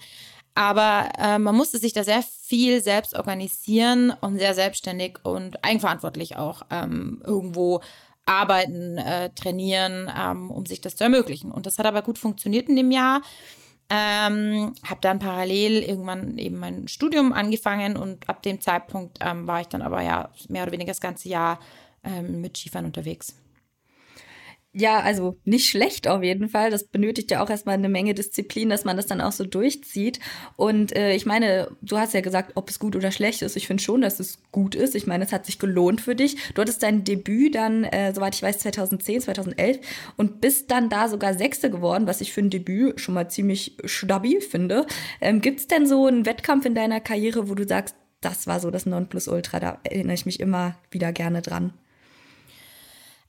Aber 0.55 1.09
äh, 1.17 1.39
man 1.39 1.55
musste 1.55 1.79
sich 1.79 1.93
da 1.93 2.03
sehr 2.03 2.21
viel 2.21 2.81
selbst 2.83 3.15
organisieren 3.15 4.13
und 4.21 4.37
sehr 4.37 4.53
selbstständig 4.53 5.19
und 5.23 5.63
eigenverantwortlich 5.63 6.35
auch 6.35 6.61
ähm, 6.69 7.21
irgendwo 7.25 7.81
arbeiten, 8.25 8.97
äh, 8.97 9.31
trainieren, 9.31 10.11
ähm, 10.15 10.51
um 10.51 10.65
sich 10.65 10.79
das 10.79 10.95
zu 10.95 11.03
ermöglichen. 11.03 11.51
Und 11.51 11.65
das 11.65 11.77
hat 11.79 11.85
aber 11.85 12.03
gut 12.03 12.17
funktioniert 12.17 12.69
in 12.69 12.75
dem 12.75 12.91
Jahr. 12.91 13.21
Ähm, 13.89 14.73
habe 14.87 15.01
dann 15.01 15.19
parallel 15.19 15.83
irgendwann 15.83 16.37
eben 16.37 16.57
mein 16.57 16.87
Studium 16.87 17.33
angefangen 17.33 17.97
und 17.97 18.29
ab 18.29 18.41
dem 18.41 18.61
Zeitpunkt 18.61 19.19
ähm, 19.21 19.45
war 19.45 19.61
ich 19.61 19.67
dann 19.67 19.81
aber 19.81 20.01
ja 20.01 20.29
mehr 20.47 20.63
oder 20.63 20.71
weniger 20.71 20.91
das 20.91 21.01
ganze 21.01 21.27
Jahr 21.29 21.59
ähm, 22.03 22.41
mit 22.41 22.57
Skifahren 22.57 22.85
unterwegs. 22.85 23.35
Ja, 24.75 25.01
also 25.01 25.37
nicht 25.45 25.69
schlecht 25.69 26.07
auf 26.07 26.23
jeden 26.23 26.49
Fall. 26.49 26.71
Das 26.71 26.85
benötigt 26.85 27.29
ja 27.29 27.43
auch 27.43 27.49
erstmal 27.51 27.75
eine 27.75 27.89
Menge 27.89 28.15
Disziplin, 28.15 28.69
dass 28.69 28.85
man 28.85 28.97
das 28.97 29.05
dann 29.05 29.21
auch 29.21 29.31
so 29.31 29.45
durchzieht. 29.45 30.19
Und 30.55 30.95
äh, 30.95 31.13
ich 31.13 31.27
meine, 31.27 31.69
du 31.83 31.99
hast 31.99 32.15
ja 32.15 32.21
gesagt, 32.21 32.53
ob 32.55 32.71
es 32.71 32.79
gut 32.79 32.95
oder 32.95 33.11
schlecht 33.11 33.43
ist. 33.43 33.55
Ich 33.55 33.67
finde 33.67 33.83
schon, 33.83 34.01
dass 34.01 34.19
es 34.19 34.39
gut 34.51 34.73
ist. 34.73 34.95
Ich 34.95 35.05
meine, 35.05 35.25
es 35.25 35.31
hat 35.31 35.45
sich 35.45 35.59
gelohnt 35.59 36.01
für 36.01 36.15
dich. 36.15 36.37
Du 36.55 36.61
hattest 36.61 36.81
dein 36.81 37.03
Debüt 37.03 37.53
dann, 37.53 37.83
äh, 37.83 38.15
soweit 38.15 38.33
ich 38.33 38.41
weiß, 38.41 38.57
2010, 38.59 39.21
2011 39.21 39.79
und 40.17 40.41
bist 40.41 40.71
dann 40.71 40.89
da 40.89 41.07
sogar 41.07 41.35
Sechste 41.35 41.69
geworden, 41.69 42.07
was 42.07 42.19
ich 42.21 42.33
für 42.33 42.41
ein 42.41 42.49
Debüt 42.49 42.99
schon 42.99 43.13
mal 43.13 43.29
ziemlich 43.29 43.77
stabil 43.85 44.41
finde. 44.41 44.87
Ähm, 45.21 45.41
Gibt 45.41 45.59
es 45.59 45.67
denn 45.67 45.85
so 45.85 46.07
einen 46.07 46.25
Wettkampf 46.25 46.65
in 46.65 46.73
deiner 46.73 46.99
Karriere, 46.99 47.47
wo 47.47 47.53
du 47.53 47.67
sagst, 47.67 47.95
das 48.21 48.47
war 48.47 48.59
so 48.59 48.71
das 48.71 48.87
Nonplusultra, 48.87 49.59
da 49.59 49.79
erinnere 49.83 50.15
ich 50.15 50.25
mich 50.25 50.39
immer 50.39 50.77
wieder 50.89 51.11
gerne 51.11 51.43
dran? 51.43 51.73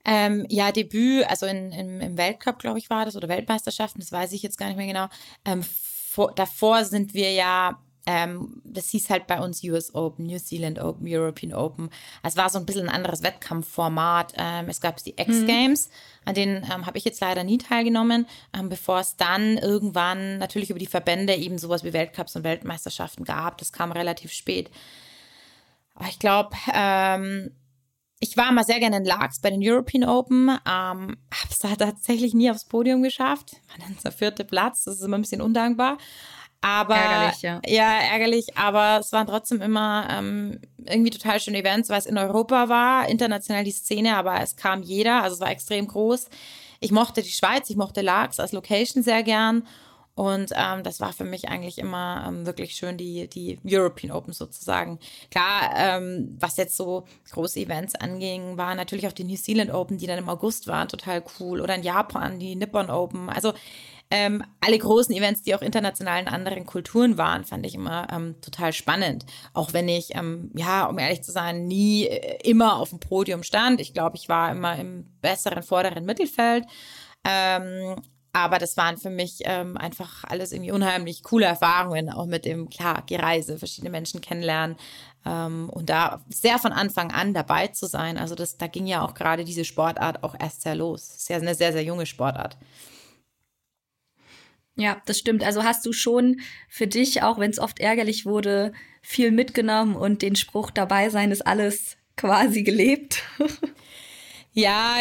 Ähm, 0.05 0.47
ja, 0.49 0.71
Debüt, 0.73 1.27
also 1.29 1.47
in, 1.47 1.73
in, 1.73 2.01
im 2.01 2.19
Weltcup, 2.19 2.59
glaube 2.59 2.79
ich, 2.79 2.91
war 2.91 3.05
das, 3.05 3.17
oder 3.17 3.29
Weltmeisterschaften, 3.29 4.01
das 4.01 4.13
weiß 4.13 4.33
ich 4.33 4.43
jetzt 4.43 4.59
gar 4.59 4.67
nicht 4.67 4.77
mehr 4.77 4.87
genau. 4.87 5.07
Ähm, 5.45 5.63
vor, 5.63 6.33
davor 6.35 6.85
sind 6.85 7.15
wir 7.15 7.33
ja 7.33 7.79
ähm, 8.07 8.61
das 8.65 8.91
hieß 8.91 9.09
halt 9.11 9.27
bei 9.27 9.41
uns 9.41 9.63
US 9.65 9.95
Open, 9.95 10.27
New 10.27 10.39
Zealand 10.39 10.79
Open, 10.79 11.07
European 11.09 11.55
Open. 11.55 11.89
Es 12.23 12.37
war 12.37 12.51
so 12.51 12.59
ein 12.59 12.67
bisschen 12.67 12.89
ein 12.89 12.95
anderes 12.95 13.23
Wettkampfformat. 13.23 14.35
Ähm, 14.37 14.69
es 14.69 14.81
gab 14.81 15.03
die 15.03 15.15
X-Games, 15.17 15.89
mhm. 15.89 15.93
an 16.27 16.35
denen 16.35 16.57
ähm, 16.65 16.87
habe 16.87 16.99
ich 16.99 17.05
jetzt 17.05 17.21
leider 17.21 17.45
nie 17.45 17.59
teilgenommen, 17.59 18.27
ähm, 18.53 18.69
bevor 18.69 19.01
es 19.01 19.17
dann 19.17 19.57
irgendwann 19.57 20.39
natürlich 20.39 20.71
über 20.71 20.79
die 20.79 20.87
Verbände 20.87 21.35
eben 21.35 21.59
sowas 21.59 21.85
wie 21.85 21.93
Weltcups 21.93 22.37
und 22.37 22.45
Weltmeisterschaften 22.45 23.25
gab. 23.25 23.59
Das 23.59 23.73
kam 23.73 23.93
relativ 23.93 24.33
spät. 24.33 24.71
Aber 25.95 26.09
ich 26.09 26.19
glaube, 26.19 26.51
ähm, 26.75 27.53
ich 28.25 28.39
war 28.39 28.51
mal 28.53 28.65
sehr 28.65 28.81
gerne 28.81 28.97
in 28.97 29.05
Largs 29.05 29.39
bei 29.39 29.51
den 29.51 29.61
European 29.63 30.03
Open, 30.03 30.49
ähm, 30.49 30.59
habe 30.65 31.51
es 31.51 31.59
da 31.59 31.77
tatsächlich 31.77 32.33
nie 32.33 32.51
aufs 32.51 32.65
Podium 32.65 33.03
geschafft. 33.03 33.53
War 33.69 33.87
dann 33.87 33.97
der 34.03 34.13
vierte 34.13 34.45
Platz, 34.45 34.85
das 34.85 34.97
ist 34.97 35.03
immer 35.03 35.19
ein 35.19 35.23
bisschen 35.23 35.43
undankbar. 35.43 35.99
Aber 36.63 36.97
ärgerlich, 36.97 37.43
ja. 37.43 37.61
Ja, 37.67 37.93
ärgerlich, 38.01 38.57
aber 38.57 39.01
es 39.01 39.13
waren 39.13 39.27
trotzdem 39.27 39.61
immer 39.61 40.09
ähm, 40.11 40.59
irgendwie 40.87 41.11
total 41.11 41.39
schöne 41.39 41.59
Events, 41.59 41.91
weil 41.91 41.99
es 41.99 42.07
in 42.07 42.17
Europa 42.17 42.71
war, 42.71 43.07
international 43.11 43.65
die 43.65 43.73
Szene, 43.73 44.17
aber 44.17 44.41
es 44.41 44.57
kam 44.57 44.83
jeder, 44.83 45.23
also 45.23 45.35
es 45.35 45.41
war 45.41 45.51
extrem 45.51 45.87
groß. 45.87 46.31
Ich 46.81 46.93
mochte 46.93 47.23
die 47.23 47.29
Schweiz, 47.29 47.69
ich 47.69 47.77
mochte 47.77 48.01
Largs 48.01 48.41
als 48.41 48.53
Location 48.53 49.03
sehr 49.03 49.23
gern. 49.23 49.67
Und 50.15 50.53
ähm, 50.55 50.85
das 50.85 51.01
war 51.01 51.13
für 51.13 51.25
mich 51.25 51.49
eigentlich 51.49 51.79
immer 51.79 52.25
ähm, 52.29 52.47
wirklich 52.47 52.77
schön, 52.77 52.97
die, 52.97 53.29
die 53.29 53.59
European 53.65 54.13
Open 54.13 54.33
sozusagen. 54.33 55.01
Klar, 55.31 55.73
ähm, 55.77 56.37
was 56.39 56.57
jetzt 56.57 56.77
so 56.77 57.05
große 57.33 57.59
Events 57.59 57.97
anging, 57.97 58.57
waren 58.57 58.77
natürlich 58.77 59.09
auch 59.09 59.13
die 59.13 59.25
New 59.25 59.37
Zealand 59.37 59.73
Open, 59.73 59.99
die 59.99 60.07
dann 60.07 60.19
im 60.19 60.29
August 60.29 60.69
waren, 60.69 60.89
total 60.89 61.25
cool. 61.41 61.61
Oder 61.61 61.75
in 61.75 61.83
Japan 61.83 62.39
die 62.39 62.55
Nippon 62.55 62.91
Open. 62.91 63.29
Also 63.29 63.55
ähm, 64.11 64.45
alle 64.61 64.79
großen 64.79 65.13
Events, 65.13 65.43
die 65.43 65.55
auch 65.57 65.63
international 65.63 66.21
in 66.21 66.29
anderen 66.29 66.67
Kulturen 66.67 67.19
waren, 67.19 67.45
fand 67.45 67.67
ich 67.67 67.75
immer 67.75 68.07
ähm, 68.13 68.37
total 68.41 68.73
spannend. 68.73 69.27
Auch 69.53 69.73
wenn 69.73 69.89
ich, 69.89 70.15
ähm, 70.15 70.53
ja, 70.55 70.87
um 70.87 70.99
ehrlich 70.99 71.25
zu 71.25 71.33
sein, 71.33 71.67
nie 71.67 72.07
äh, 72.07 72.39
immer 72.49 72.77
auf 72.77 72.91
dem 72.91 73.01
Podium 73.01 73.43
stand. 73.43 73.81
Ich 73.81 73.93
glaube, 73.95 74.17
ich 74.17 74.29
war 74.29 74.53
immer 74.53 74.79
im 74.79 75.07
besseren 75.21 75.65
vorderen 75.65 76.05
Mittelfeld. 76.05 76.65
Ähm, 77.25 77.97
aber 78.35 78.59
das 78.59 78.77
waren 78.77 78.99
für 78.99 79.11
mich 79.11 79.43
ähm, 79.45 79.77
einfach 79.77 80.25
alles 80.25 80.51
irgendwie 80.51 80.73
unheimlich 80.73 81.23
coole 81.23 81.47
Erfahrungen, 81.47 82.11
auch 82.11 82.27
mit 82.27 82.45
dem, 82.45 82.69
klar, 82.69 83.05
Gereise, 83.07 83.59
verschiedene 83.59 83.91
Menschen 83.91 84.21
kennenlernen 84.21 84.77
ähm, 85.25 85.71
und 85.71 85.89
da 85.89 86.21
sehr 86.29 86.59
von 86.59 86.73
Anfang 86.73 87.13
an 87.13 87.33
dabei 87.33 87.69
zu 87.69 87.87
sein. 87.87 88.19
Also 88.19 88.35
das, 88.35 88.59
da 88.59 88.67
ging 88.67 88.89
ja 88.89 89.03
auch 89.03 89.15
gerade 89.15 89.45
diese 89.45 89.65
Sportart 89.65 90.25
auch 90.25 90.35
erst 90.39 90.63
sehr 90.63 90.75
los. 90.75 91.11
Ist 91.15 91.29
ja 91.29 91.37
eine 91.37 91.55
sehr, 91.55 91.73
sehr 91.73 91.85
junge 91.85 92.07
Sportart. 92.07 92.57
Ja, 94.77 95.01
das 95.07 95.19
stimmt. 95.19 95.45
Also 95.45 95.63
hast 95.63 95.87
du 95.87 95.93
schon 95.93 96.41
für 96.69 96.89
dich, 96.89 97.23
auch 97.23 97.39
wenn 97.39 97.53
es 97.53 97.61
oft 97.61 97.79
ärgerlich 97.79 98.27
wurde, 98.27 98.73
viel 99.01 99.31
mitgenommen 99.31 99.95
und 99.95 100.23
den 100.23 100.35
Spruch 100.35 100.73
dabei 100.73 101.09
sein 101.09 101.31
ist 101.31 101.47
alles 101.47 101.97
quasi 102.17 102.65
gelebt. 102.65 103.23
Ja, 104.55 104.99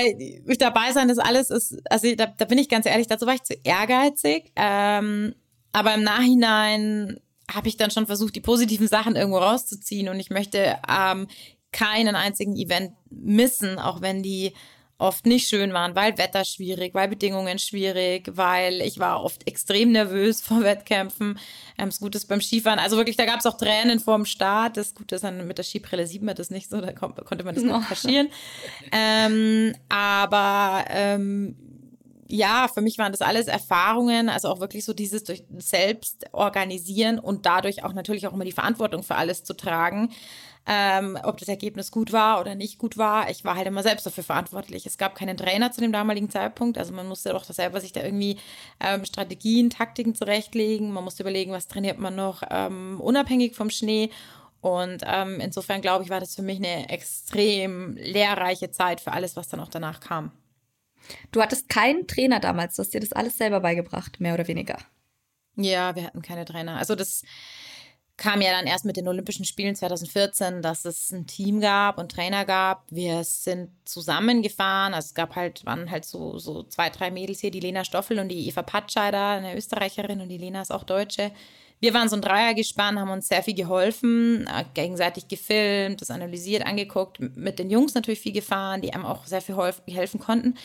dabei 0.57 0.91
sein 0.93 1.09
ist 1.09 1.19
alles 1.19 1.51
ist, 1.51 1.79
also 1.89 2.13
da, 2.15 2.25
da 2.25 2.45
bin 2.45 2.57
ich 2.57 2.69
ganz 2.69 2.87
ehrlich, 2.87 3.07
dazu 3.07 3.27
war 3.27 3.35
ich 3.35 3.43
zu 3.43 3.53
ehrgeizig. 3.63 4.51
Ähm, 4.55 5.35
aber 5.71 5.93
im 5.93 6.03
Nachhinein 6.03 7.19
habe 7.51 7.67
ich 7.67 7.77
dann 7.77 7.91
schon 7.91 8.07
versucht, 8.07 8.35
die 8.35 8.41
positiven 8.41 8.87
Sachen 8.87 9.15
irgendwo 9.15 9.37
rauszuziehen 9.37 10.09
und 10.09 10.19
ich 10.19 10.31
möchte 10.31 10.77
ähm, 10.89 11.27
keinen 11.71 12.15
einzigen 12.15 12.55
Event 12.55 12.93
missen, 13.09 13.77
auch 13.77 14.01
wenn 14.01 14.23
die 14.23 14.53
oft 15.03 15.25
nicht 15.25 15.49
schön 15.49 15.73
waren, 15.73 15.95
weil 15.95 16.17
Wetter 16.17 16.45
schwierig, 16.45 16.93
weil 16.95 17.09
Bedingungen 17.09 17.59
schwierig, 17.59 18.31
weil 18.35 18.81
ich 18.81 18.99
war 18.99 19.21
oft 19.21 19.45
extrem 19.47 19.91
nervös 19.91 20.41
vor 20.41 20.63
Wettkämpfen. 20.63 21.37
Ähm, 21.77 21.89
das 21.89 21.99
Gute 21.99 22.17
ist 22.17 22.27
beim 22.27 22.41
Skifahren, 22.41 22.79
also 22.79 22.95
wirklich, 22.95 23.17
da 23.17 23.25
gab 23.25 23.39
es 23.39 23.45
auch 23.45 23.57
Tränen 23.57 23.99
vor 23.99 24.15
dem 24.15 24.25
Start. 24.25 24.77
Das 24.77 24.95
Gute 24.95 25.15
ist 25.15 25.23
dann 25.23 25.45
mit 25.45 25.57
der 25.57 25.65
Skibrille 25.65 26.07
sieht 26.07 26.23
man 26.23 26.35
das 26.35 26.49
nicht 26.49 26.69
so, 26.69 26.79
da 26.79 26.93
kon 26.93 27.13
konnte 27.15 27.43
man 27.43 27.53
das 27.53 27.63
noch 27.63 27.87
kaschieren. 27.87 28.29
ähm, 28.91 29.75
aber 29.89 30.85
ähm, 30.89 31.55
ja, 32.27 32.69
für 32.73 32.81
mich 32.81 32.97
waren 32.97 33.11
das 33.11 33.21
alles 33.21 33.47
Erfahrungen, 33.47 34.29
also 34.29 34.47
auch 34.47 34.61
wirklich 34.61 34.85
so 34.85 34.93
dieses 34.93 35.25
durch 35.25 35.43
selbst 35.57 36.25
organisieren 36.31 37.19
und 37.19 37.45
dadurch 37.45 37.83
auch 37.83 37.93
natürlich 37.93 38.25
auch 38.25 38.33
immer 38.33 38.45
die 38.45 38.53
Verantwortung 38.53 39.03
für 39.03 39.15
alles 39.15 39.43
zu 39.43 39.53
tragen 39.53 40.09
ähm, 40.65 41.17
ob 41.23 41.37
das 41.39 41.49
Ergebnis 41.49 41.91
gut 41.91 42.13
war 42.13 42.39
oder 42.39 42.55
nicht 42.55 42.77
gut 42.77 42.97
war. 42.97 43.29
Ich 43.29 43.43
war 43.43 43.55
halt 43.55 43.67
immer 43.67 43.83
selbst 43.83 44.05
dafür 44.05 44.23
verantwortlich. 44.23 44.85
Es 44.85 44.97
gab 44.97 45.15
keinen 45.15 45.35
Trainer 45.35 45.71
zu 45.71 45.81
dem 45.81 45.91
damaligen 45.91 46.29
Zeitpunkt. 46.29 46.77
Also 46.77 46.93
man 46.93 47.07
musste 47.07 47.29
doch 47.29 47.43
selber 47.43 47.81
sich 47.81 47.91
da 47.91 48.01
irgendwie 48.01 48.37
ähm, 48.79 49.03
Strategien, 49.05 49.69
Taktiken 49.69 50.15
zurechtlegen. 50.15 50.91
Man 50.91 51.03
musste 51.03 51.23
überlegen, 51.23 51.51
was 51.51 51.67
trainiert 51.67 51.99
man 51.99 52.15
noch 52.15 52.43
ähm, 52.49 53.01
unabhängig 53.01 53.55
vom 53.55 53.69
Schnee. 53.69 54.09
Und 54.61 55.03
ähm, 55.05 55.41
insofern 55.41 55.81
glaube 55.81 56.05
ich, 56.05 56.09
war 56.09 56.21
das 56.21 56.35
für 56.35 56.41
mich 56.41 56.57
eine 56.57 56.89
extrem 56.89 57.97
lehrreiche 57.97 58.71
Zeit 58.71 59.01
für 59.01 59.11
alles, 59.11 59.35
was 59.35 59.49
dann 59.49 59.59
auch 59.59 59.67
danach 59.67 59.99
kam. 59.99 60.31
Du 61.33 61.41
hattest 61.41 61.67
keinen 61.67 62.07
Trainer 62.07 62.39
damals, 62.39 62.77
du 62.77 62.81
hast 62.81 62.93
dir 62.93 63.01
das 63.01 63.11
alles 63.11 63.37
selber 63.37 63.59
beigebracht, 63.59 64.21
mehr 64.21 64.33
oder 64.33 64.47
weniger. 64.47 64.77
Ja, 65.57 65.95
wir 65.97 66.05
hatten 66.05 66.21
keine 66.21 66.45
Trainer. 66.45 66.77
Also 66.77 66.95
das 66.95 67.23
kam 68.17 68.41
ja 68.41 68.51
dann 68.51 68.67
erst 68.67 68.85
mit 68.85 68.95
den 68.95 69.07
Olympischen 69.07 69.45
Spielen 69.45 69.75
2014, 69.75 70.61
dass 70.61 70.85
es 70.85 71.11
ein 71.11 71.25
Team 71.25 71.61
gab 71.61 71.97
und 71.97 72.11
Trainer 72.11 72.45
gab. 72.45 72.85
Wir 72.91 73.23
sind 73.23 73.71
zusammengefahren. 73.85 74.93
Also 74.93 75.07
es 75.07 75.13
gab 75.13 75.35
halt, 75.35 75.65
waren 75.65 75.89
halt 75.89 76.05
so, 76.05 76.37
so 76.37 76.63
zwei, 76.63 76.89
drei 76.89 77.09
Mädels 77.09 77.39
hier, 77.39 77.51
die 77.51 77.59
Lena 77.59 77.83
Stoffel 77.83 78.19
und 78.19 78.29
die 78.29 78.47
Eva 78.47 78.61
Patscheider, 78.61 79.29
eine 79.29 79.55
Österreicherin 79.55 80.21
und 80.21 80.29
die 80.29 80.37
Lena 80.37 80.61
ist 80.61 80.71
auch 80.71 80.83
Deutsche. 80.83 81.31
Wir 81.79 81.93
waren 81.93 82.07
so 82.07 82.15
ein 82.15 82.21
Dreiergespann, 82.21 82.97
haben 82.99 83.09
uns 83.09 83.27
sehr 83.27 83.43
viel 83.43 83.55
geholfen, 83.55 84.47
äh, 84.47 84.63
gegenseitig 84.73 85.27
gefilmt, 85.27 85.99
das 85.99 86.11
analysiert, 86.11 86.65
angeguckt, 86.65 87.19
mit 87.19 87.59
den 87.59 87.69
Jungs 87.69 87.93
natürlich 87.93 88.21
viel 88.21 88.31
gefahren, 88.31 88.81
die 88.81 88.93
einem 88.93 89.05
auch 89.05 89.25
sehr 89.25 89.41
viel 89.41 89.57
helfen 89.87 90.19
konnten. 90.19 90.55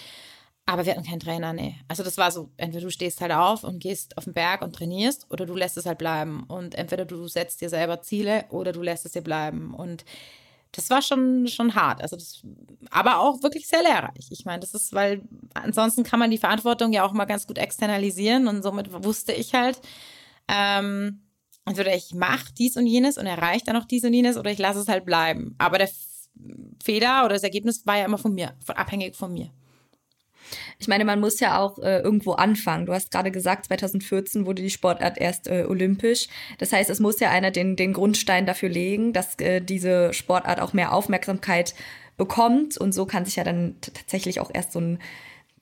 Aber 0.69 0.85
wir 0.85 0.93
hatten 0.93 1.03
keinen 1.05 1.21
Trainer, 1.21 1.55
nee. 1.55 1.77
Also 1.89 2.03
das 2.03 2.19
war 2.19 2.31
so, 2.31 2.51
entweder 2.59 2.85
du 2.85 2.91
stehst 2.91 3.23
halt 3.23 3.33
auf 3.33 3.65
und 3.65 3.79
gehst 3.79 4.19
auf 4.19 4.25
den 4.25 4.35
Berg 4.35 4.61
und 4.61 4.75
trainierst 4.75 5.27
oder 5.31 5.47
du 5.47 5.55
lässt 5.55 5.79
es 5.79 5.87
halt 5.87 5.97
bleiben. 5.97 6.45
Und 6.47 6.75
entweder 6.75 7.07
du 7.07 7.27
setzt 7.27 7.63
dir 7.63 7.71
selber 7.71 8.03
Ziele 8.03 8.45
oder 8.51 8.73
du 8.73 8.83
lässt 8.83 9.07
es 9.07 9.13
dir 9.13 9.23
bleiben. 9.23 9.73
Und 9.73 10.05
das 10.73 10.91
war 10.91 11.01
schon, 11.01 11.47
schon 11.47 11.75
hart. 11.75 12.03
Also 12.03 12.17
das, 12.17 12.43
aber 12.91 13.19
auch 13.21 13.43
wirklich 13.43 13.67
sehr 13.67 13.83
lehrreich. 13.83 14.27
Ich 14.29 14.45
meine, 14.45 14.61
das 14.61 14.75
ist, 14.75 14.93
weil 14.93 15.23
ansonsten 15.55 16.05
kann 16.05 16.19
man 16.19 16.31
die 16.31 16.37
Verantwortung 16.37 16.93
ja 16.93 17.03
auch 17.03 17.13
mal 17.15 17.25
ganz 17.25 17.47
gut 17.47 17.57
externalisieren 17.57 18.47
und 18.47 18.63
somit 18.63 18.93
wusste 18.93 19.33
ich 19.33 19.55
halt, 19.55 19.81
ähm, 20.49 21.23
entweder 21.65 21.95
ich 21.95 22.13
mache 22.13 22.53
dies 22.59 22.77
und 22.77 22.87
jenes 22.87 23.17
und 23.17 23.25
erreiche 23.25 23.65
dann 23.65 23.77
auch 23.77 23.87
dies 23.87 24.05
und 24.05 24.13
jenes 24.13 24.37
oder 24.37 24.51
ich 24.51 24.59
lasse 24.59 24.81
es 24.81 24.89
halt 24.89 25.07
bleiben. 25.07 25.55
Aber 25.57 25.79
der 25.79 25.89
Fehler 26.85 27.25
oder 27.25 27.37
das 27.37 27.43
Ergebnis 27.43 27.87
war 27.87 27.97
ja 27.97 28.05
immer 28.05 28.19
von 28.19 28.35
mir, 28.35 28.53
von, 28.63 28.77
abhängig 28.77 29.17
von 29.17 29.33
mir. 29.33 29.51
Ich 30.79 30.89
meine, 30.89 31.05
man 31.05 31.21
muss 31.21 31.41
ja 31.41 31.59
auch 31.59 31.79
äh, 31.79 32.01
irgendwo 32.01 32.33
anfangen. 32.33 32.87
Du 32.87 32.93
hast 32.93 33.11
gerade 33.11 33.31
gesagt, 33.31 33.67
2014 33.67 34.47
wurde 34.47 34.63
die 34.63 34.71
Sportart 34.71 35.19
erst 35.19 35.49
äh, 35.49 35.65
olympisch. 35.69 36.29
Das 36.59 36.73
heißt, 36.73 36.91
es 36.91 37.01
muss 37.01 37.21
ja 37.21 37.31
einer 37.31 37.51
den, 37.51 37.77
den 37.77 37.93
Grundstein 37.93 38.47
dafür 38.47 38.69
legen, 38.69 39.13
dass 39.13 39.39
äh, 39.41 39.61
diese 39.61 40.13
Sportart 40.13 40.61
auch 40.61 40.73
mehr 40.73 40.93
Aufmerksamkeit 40.93 41.75
bekommt. 42.17 42.77
Und 42.77 42.93
so 42.93 43.07
kann 43.07 43.25
sich 43.25 43.37
ja 43.37 43.45
dann 43.45 43.77
tatsächlich 43.81 44.41
auch 44.41 44.51
erst 44.53 44.73
so 44.73 44.81
ein 44.81 44.99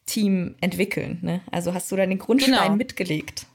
Team 0.06 0.54
entwickeln. 0.60 1.18
Ne? 1.22 1.40
Also 1.50 1.74
hast 1.74 1.90
du 1.90 1.96
da 1.96 2.06
den 2.06 2.18
Grundstein 2.18 2.54
genau. 2.54 2.76
mitgelegt? 2.76 3.46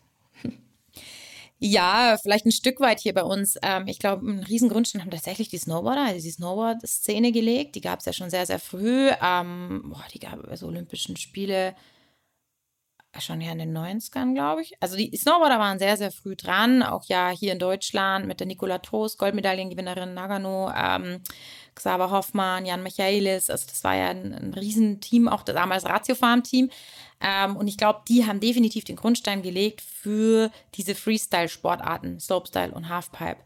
Ja, 1.63 2.17
vielleicht 2.19 2.47
ein 2.47 2.51
Stück 2.51 2.79
weit 2.79 2.99
hier 2.99 3.13
bei 3.13 3.23
uns. 3.23 3.55
Ähm, 3.61 3.85
ich 3.85 3.99
glaube, 3.99 4.27
einen 4.27 4.43
riesen 4.43 4.67
Grundstein 4.67 5.01
haben 5.03 5.11
tatsächlich 5.11 5.49
die 5.49 5.59
Snowboarder, 5.59 6.05
also 6.05 6.19
die 6.19 6.31
Snowboard-Szene 6.31 7.31
gelegt. 7.31 7.75
Die 7.75 7.81
gab 7.81 7.99
es 7.99 8.05
ja 8.05 8.13
schon 8.13 8.31
sehr, 8.31 8.47
sehr 8.47 8.57
früh. 8.57 9.09
Ähm, 9.21 9.83
boah, 9.85 10.03
die 10.11 10.17
gab 10.19 10.43
es 10.51 10.63
Olympischen 10.63 11.17
Spiele 11.17 11.75
schon 13.19 13.41
ja 13.41 13.51
in 13.51 13.59
den 13.59 13.77
90ern, 13.77 14.33
glaube 14.33 14.61
ich. 14.61 14.73
Also 14.79 14.95
die 14.95 15.15
Snowboarder 15.15 15.59
waren 15.59 15.79
sehr, 15.79 15.97
sehr 15.97 16.11
früh 16.11 16.35
dran. 16.35 16.81
Auch 16.81 17.03
ja 17.05 17.29
hier 17.29 17.51
in 17.51 17.59
Deutschland 17.59 18.25
mit 18.25 18.39
der 18.39 18.47
Nicola 18.47 18.77
Toast, 18.77 19.17
Goldmedaillengewinnerin 19.17 20.13
Nagano, 20.13 20.71
ähm, 20.75 21.21
Xaver 21.75 22.11
Hoffmann, 22.11 22.65
Jan 22.65 22.83
Michaelis. 22.83 23.49
Also 23.49 23.67
das 23.67 23.83
war 23.83 23.95
ja 23.95 24.09
ein, 24.09 24.33
ein 24.33 24.53
Riesenteam, 24.53 25.27
auch 25.27 25.43
damals 25.43 25.85
Ratiofarm-Team. 25.85 26.69
Ähm, 27.19 27.55
und 27.57 27.67
ich 27.67 27.77
glaube, 27.77 28.01
die 28.07 28.25
haben 28.25 28.39
definitiv 28.39 28.85
den 28.85 28.95
Grundstein 28.95 29.41
gelegt 29.41 29.81
für 29.81 30.49
diese 30.75 30.95
Freestyle-Sportarten, 30.95 32.19
Slopestyle 32.19 32.71
und 32.71 32.89
Halfpipe. 32.89 33.41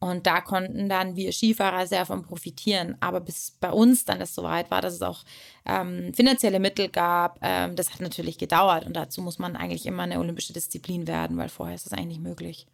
Und 0.00 0.26
da 0.26 0.42
konnten 0.42 0.90
dann 0.90 1.16
wir 1.16 1.32
Skifahrer 1.32 1.86
sehr 1.86 2.04
von 2.04 2.22
profitieren. 2.22 2.96
Aber 3.00 3.20
bis 3.20 3.52
bei 3.52 3.70
uns 3.70 4.04
dann 4.04 4.20
es 4.20 4.34
soweit 4.34 4.70
war, 4.70 4.82
dass 4.82 4.92
es 4.92 5.02
auch 5.02 5.24
ähm, 5.66 6.12
finanzielle 6.14 6.60
Mittel 6.60 6.88
gab, 6.88 7.38
ähm, 7.42 7.76
das 7.76 7.92
hat 7.92 8.00
natürlich 8.00 8.38
gedauert. 8.38 8.86
Und 8.86 8.94
dazu 8.94 9.22
muss 9.22 9.38
man 9.38 9.56
eigentlich 9.56 9.86
immer 9.86 10.02
eine 10.02 10.18
olympische 10.18 10.52
Disziplin 10.52 11.06
werden, 11.06 11.36
weil 11.36 11.48
vorher 11.48 11.74
ist 11.74 11.86
das 11.86 11.92
eigentlich 11.92 12.18
nicht 12.18 12.22
möglich. 12.22 12.66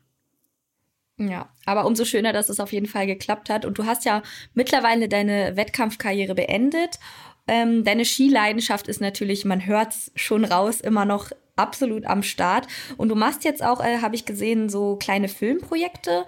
Ja, 1.18 1.50
aber 1.66 1.85
umso 1.85 2.04
schöner, 2.06 2.32
dass 2.32 2.49
es 2.49 2.61
auf 2.61 2.73
jeden 2.73 2.87
Fall 2.87 3.06
geklappt 3.06 3.50
hat. 3.50 3.64
Und 3.66 3.76
du 3.78 3.85
hast 3.85 4.04
ja 4.06 4.23
mittlerweile 4.54 5.09
deine 5.09 5.56
Wettkampfkarriere 5.56 6.35
beendet 6.35 6.99
Ähm, 7.47 7.85
deine 7.85 8.04
Skileidenschaft 8.04 8.87
ist 8.87 9.00
natürlich, 9.00 9.44
man 9.44 9.66
hört 9.66 9.92
es 9.92 10.12
schon 10.14 10.44
raus, 10.44 10.80
immer 10.80 11.04
noch 11.04 11.32
absolut 11.56 12.06
am 12.06 12.23
Start. 12.23 12.68
Und 12.97 13.09
du 13.09 13.16
machst 13.16 13.44
jetzt 13.44 13.62
auch, 13.62 13.80
äh, 13.85 13.99
habe 14.02 14.14
ich 14.14 14.25
gesehen, 14.25 14.68
so 14.68 14.97
kleine 14.97 15.28
Filmprojekte. 15.28 16.26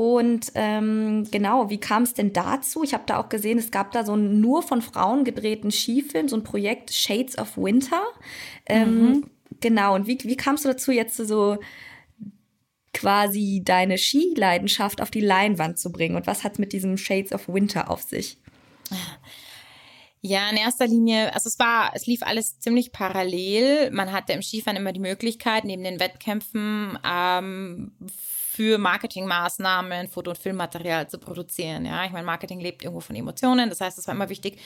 Und 0.00 0.52
ähm, 0.54 1.28
genau, 1.30 1.68
wie 1.68 1.78
kam 1.78 2.04
es 2.04 2.14
denn 2.14 2.32
dazu? 2.32 2.82
Ich 2.82 2.94
habe 2.94 3.04
da 3.04 3.18
auch 3.18 3.28
gesehen, 3.28 3.58
es 3.58 3.70
gab 3.70 3.92
da 3.92 4.02
so 4.02 4.14
einen 4.14 4.40
nur 4.40 4.62
von 4.62 4.80
Frauen 4.80 5.24
gedrehten 5.24 5.70
Skifilm, 5.70 6.26
so 6.26 6.36
ein 6.36 6.42
Projekt 6.42 6.90
Shades 6.90 7.36
of 7.36 7.58
Winter. 7.58 8.02
Ähm, 8.64 9.02
mhm. 9.02 9.30
Genau, 9.60 9.94
und 9.94 10.06
wie, 10.06 10.18
wie 10.22 10.38
kamst 10.38 10.64
du 10.64 10.70
dazu, 10.70 10.90
jetzt 10.90 11.18
so 11.18 11.58
quasi 12.94 13.60
deine 13.62 13.98
Skileidenschaft 13.98 15.02
auf 15.02 15.10
die 15.10 15.20
Leinwand 15.20 15.78
zu 15.78 15.92
bringen? 15.92 16.16
Und 16.16 16.26
was 16.26 16.44
hat 16.44 16.52
es 16.52 16.58
mit 16.58 16.72
diesem 16.72 16.96
Shades 16.96 17.32
of 17.32 17.46
Winter 17.46 17.90
auf 17.90 18.00
sich? 18.00 18.38
Ja, 20.22 20.48
in 20.48 20.56
erster 20.56 20.86
Linie, 20.86 21.34
also 21.34 21.48
es 21.48 21.58
war, 21.58 21.92
es 21.94 22.06
lief 22.06 22.22
alles 22.22 22.58
ziemlich 22.58 22.92
parallel. 22.92 23.90
Man 23.90 24.12
hatte 24.12 24.32
im 24.32 24.40
Skifahren 24.40 24.78
immer 24.78 24.94
die 24.94 25.00
Möglichkeit, 25.00 25.64
neben 25.64 25.84
den 25.84 26.00
Wettkämpfen 26.00 26.98
ähm, 27.04 27.92
für 28.60 28.76
Marketingmaßnahmen 28.76 30.08
Foto- 30.08 30.32
und 30.32 30.36
Filmmaterial 30.36 31.08
zu 31.08 31.16
produzieren. 31.16 31.86
Ja, 31.86 32.04
ich 32.04 32.12
meine, 32.12 32.26
Marketing 32.26 32.60
lebt 32.60 32.82
irgendwo 32.82 33.00
von 33.00 33.16
Emotionen. 33.16 33.70
Das 33.70 33.80
heißt, 33.80 33.96
es 33.96 34.06
war 34.06 34.14
immer 34.14 34.28
wichtig, 34.28 34.60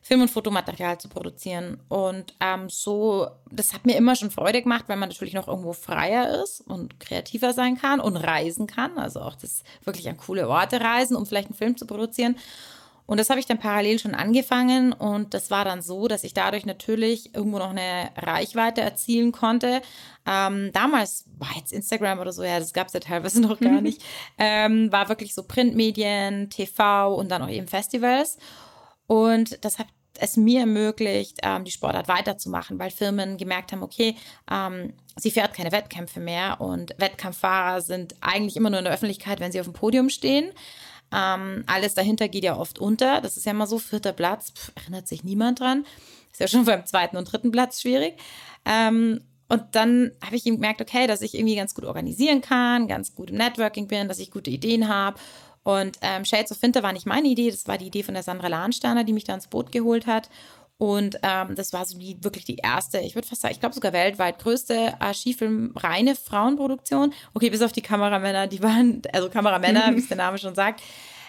Film- 0.00 0.22
und 0.22 0.30
Fotomaterial 0.30 0.98
zu 0.98 1.08
produzieren. 1.08 1.80
Und 1.88 2.34
ähm, 2.38 2.68
so, 2.68 3.26
das 3.50 3.74
hat 3.74 3.84
mir 3.84 3.96
immer 3.96 4.14
schon 4.14 4.30
Freude 4.30 4.62
gemacht, 4.62 4.84
weil 4.86 4.96
man 4.96 5.08
natürlich 5.08 5.34
noch 5.34 5.48
irgendwo 5.48 5.72
freier 5.72 6.40
ist 6.44 6.60
und 6.60 7.00
kreativer 7.00 7.52
sein 7.52 7.76
kann 7.76 7.98
und 7.98 8.16
reisen 8.16 8.68
kann. 8.68 8.96
Also 8.96 9.18
auch 9.18 9.34
das 9.34 9.64
wirklich 9.82 10.08
an 10.08 10.18
coole 10.18 10.48
Orte 10.48 10.80
reisen, 10.80 11.16
um 11.16 11.26
vielleicht 11.26 11.48
einen 11.48 11.58
Film 11.58 11.76
zu 11.76 11.84
produzieren. 11.84 12.36
Und 13.06 13.18
das 13.18 13.30
habe 13.30 13.40
ich 13.40 13.46
dann 13.46 13.58
parallel 13.58 13.98
schon 13.98 14.14
angefangen 14.14 14.92
und 14.92 15.34
das 15.34 15.50
war 15.50 15.64
dann 15.64 15.82
so, 15.82 16.08
dass 16.08 16.24
ich 16.24 16.34
dadurch 16.34 16.64
natürlich 16.64 17.34
irgendwo 17.34 17.58
noch 17.58 17.70
eine 17.70 18.10
Reichweite 18.16 18.80
erzielen 18.80 19.32
konnte. 19.32 19.82
Ähm, 20.26 20.70
damals 20.72 21.24
war 21.38 21.50
jetzt 21.56 21.72
Instagram 21.72 22.20
oder 22.20 22.32
so, 22.32 22.44
ja, 22.44 22.58
das 22.58 22.72
gab 22.72 22.86
es 22.86 22.92
ja 22.92 23.00
teilweise 23.00 23.40
noch 23.42 23.58
gar 23.60 23.80
nicht. 23.80 24.02
Ähm, 24.38 24.90
war 24.92 25.08
wirklich 25.08 25.34
so 25.34 25.42
Printmedien, 25.42 26.48
TV 26.48 27.14
und 27.14 27.30
dann 27.30 27.42
auch 27.42 27.50
eben 27.50 27.66
Festivals. 27.66 28.38
Und 29.06 29.64
das 29.64 29.78
hat 29.78 29.88
es 30.18 30.36
mir 30.36 30.60
ermöglicht, 30.60 31.38
ähm, 31.42 31.64
die 31.64 31.70
Sportart 31.70 32.08
weiterzumachen, 32.08 32.78
weil 32.78 32.90
Firmen 32.90 33.36
gemerkt 33.36 33.72
haben, 33.72 33.82
okay, 33.82 34.16
ähm, 34.50 34.94
sie 35.16 35.30
fährt 35.30 35.54
keine 35.54 35.72
Wettkämpfe 35.72 36.20
mehr 36.20 36.60
und 36.60 36.94
Wettkampffahrer 36.98 37.80
sind 37.80 38.14
eigentlich 38.20 38.56
immer 38.56 38.70
nur 38.70 38.78
in 38.78 38.84
der 38.84 38.94
Öffentlichkeit, 38.94 39.40
wenn 39.40 39.52
sie 39.52 39.60
auf 39.60 39.66
dem 39.66 39.72
Podium 39.72 40.10
stehen. 40.10 40.52
Ähm, 41.12 41.64
alles 41.66 41.94
dahinter 41.94 42.28
geht 42.28 42.44
ja 42.44 42.56
oft 42.56 42.78
unter. 42.78 43.20
Das 43.20 43.36
ist 43.36 43.46
ja 43.46 43.52
immer 43.52 43.66
so, 43.66 43.78
vierter 43.78 44.12
Platz, 44.12 44.52
pff, 44.52 44.72
erinnert 44.74 45.08
sich 45.08 45.24
niemand 45.24 45.60
dran. 45.60 45.84
Ist 46.32 46.40
ja 46.40 46.48
schon 46.48 46.64
beim 46.66 46.86
zweiten 46.86 47.16
und 47.16 47.30
dritten 47.30 47.50
Platz 47.50 47.80
schwierig. 47.82 48.14
Ähm, 48.64 49.20
und 49.48 49.62
dann 49.72 50.12
habe 50.24 50.36
ich 50.36 50.44
gemerkt, 50.44 50.80
okay, 50.80 51.06
dass 51.06 51.20
ich 51.20 51.34
irgendwie 51.34 51.56
ganz 51.56 51.74
gut 51.74 51.84
organisieren 51.84 52.40
kann, 52.40 52.88
ganz 52.88 53.14
gut 53.14 53.30
im 53.30 53.36
Networking 53.36 53.86
bin, 53.86 54.08
dass 54.08 54.18
ich 54.18 54.30
gute 54.30 54.50
Ideen 54.50 54.88
habe. 54.88 55.18
Und 55.62 55.98
ähm, 56.00 56.24
Shades 56.24 56.50
of 56.52 56.62
Winter 56.62 56.82
war 56.82 56.92
nicht 56.92 57.06
meine 57.06 57.28
Idee, 57.28 57.50
das 57.50 57.68
war 57.68 57.78
die 57.78 57.86
Idee 57.86 58.02
von 58.02 58.14
der 58.14 58.22
Sandra 58.22 58.48
Lahnsteiner, 58.48 59.04
die 59.04 59.12
mich 59.12 59.24
da 59.24 59.34
ins 59.34 59.46
Boot 59.46 59.70
geholt 59.70 60.06
hat. 60.06 60.28
Und 60.82 61.20
ähm, 61.22 61.54
das 61.54 61.72
war 61.72 61.84
so 61.84 61.96
die, 61.96 62.16
wirklich 62.24 62.44
die 62.44 62.56
erste, 62.56 62.98
ich 62.98 63.14
würde 63.14 63.28
fast 63.28 63.42
sagen, 63.42 63.54
ich 63.54 63.60
glaube 63.60 63.72
sogar 63.72 63.92
weltweit 63.92 64.40
größte 64.40 64.94
äh, 64.98 65.14
Skifilm, 65.14 65.72
reine 65.76 66.16
Frauenproduktion. 66.16 67.12
Okay, 67.34 67.50
bis 67.50 67.62
auf 67.62 67.70
die 67.70 67.82
Kameramänner, 67.82 68.48
die 68.48 68.60
waren, 68.64 69.00
also 69.12 69.30
Kameramänner, 69.30 69.94
wie 69.94 70.00
es 70.00 70.08
der 70.08 70.16
Name 70.16 70.38
schon 70.38 70.56
sagt. 70.56 70.82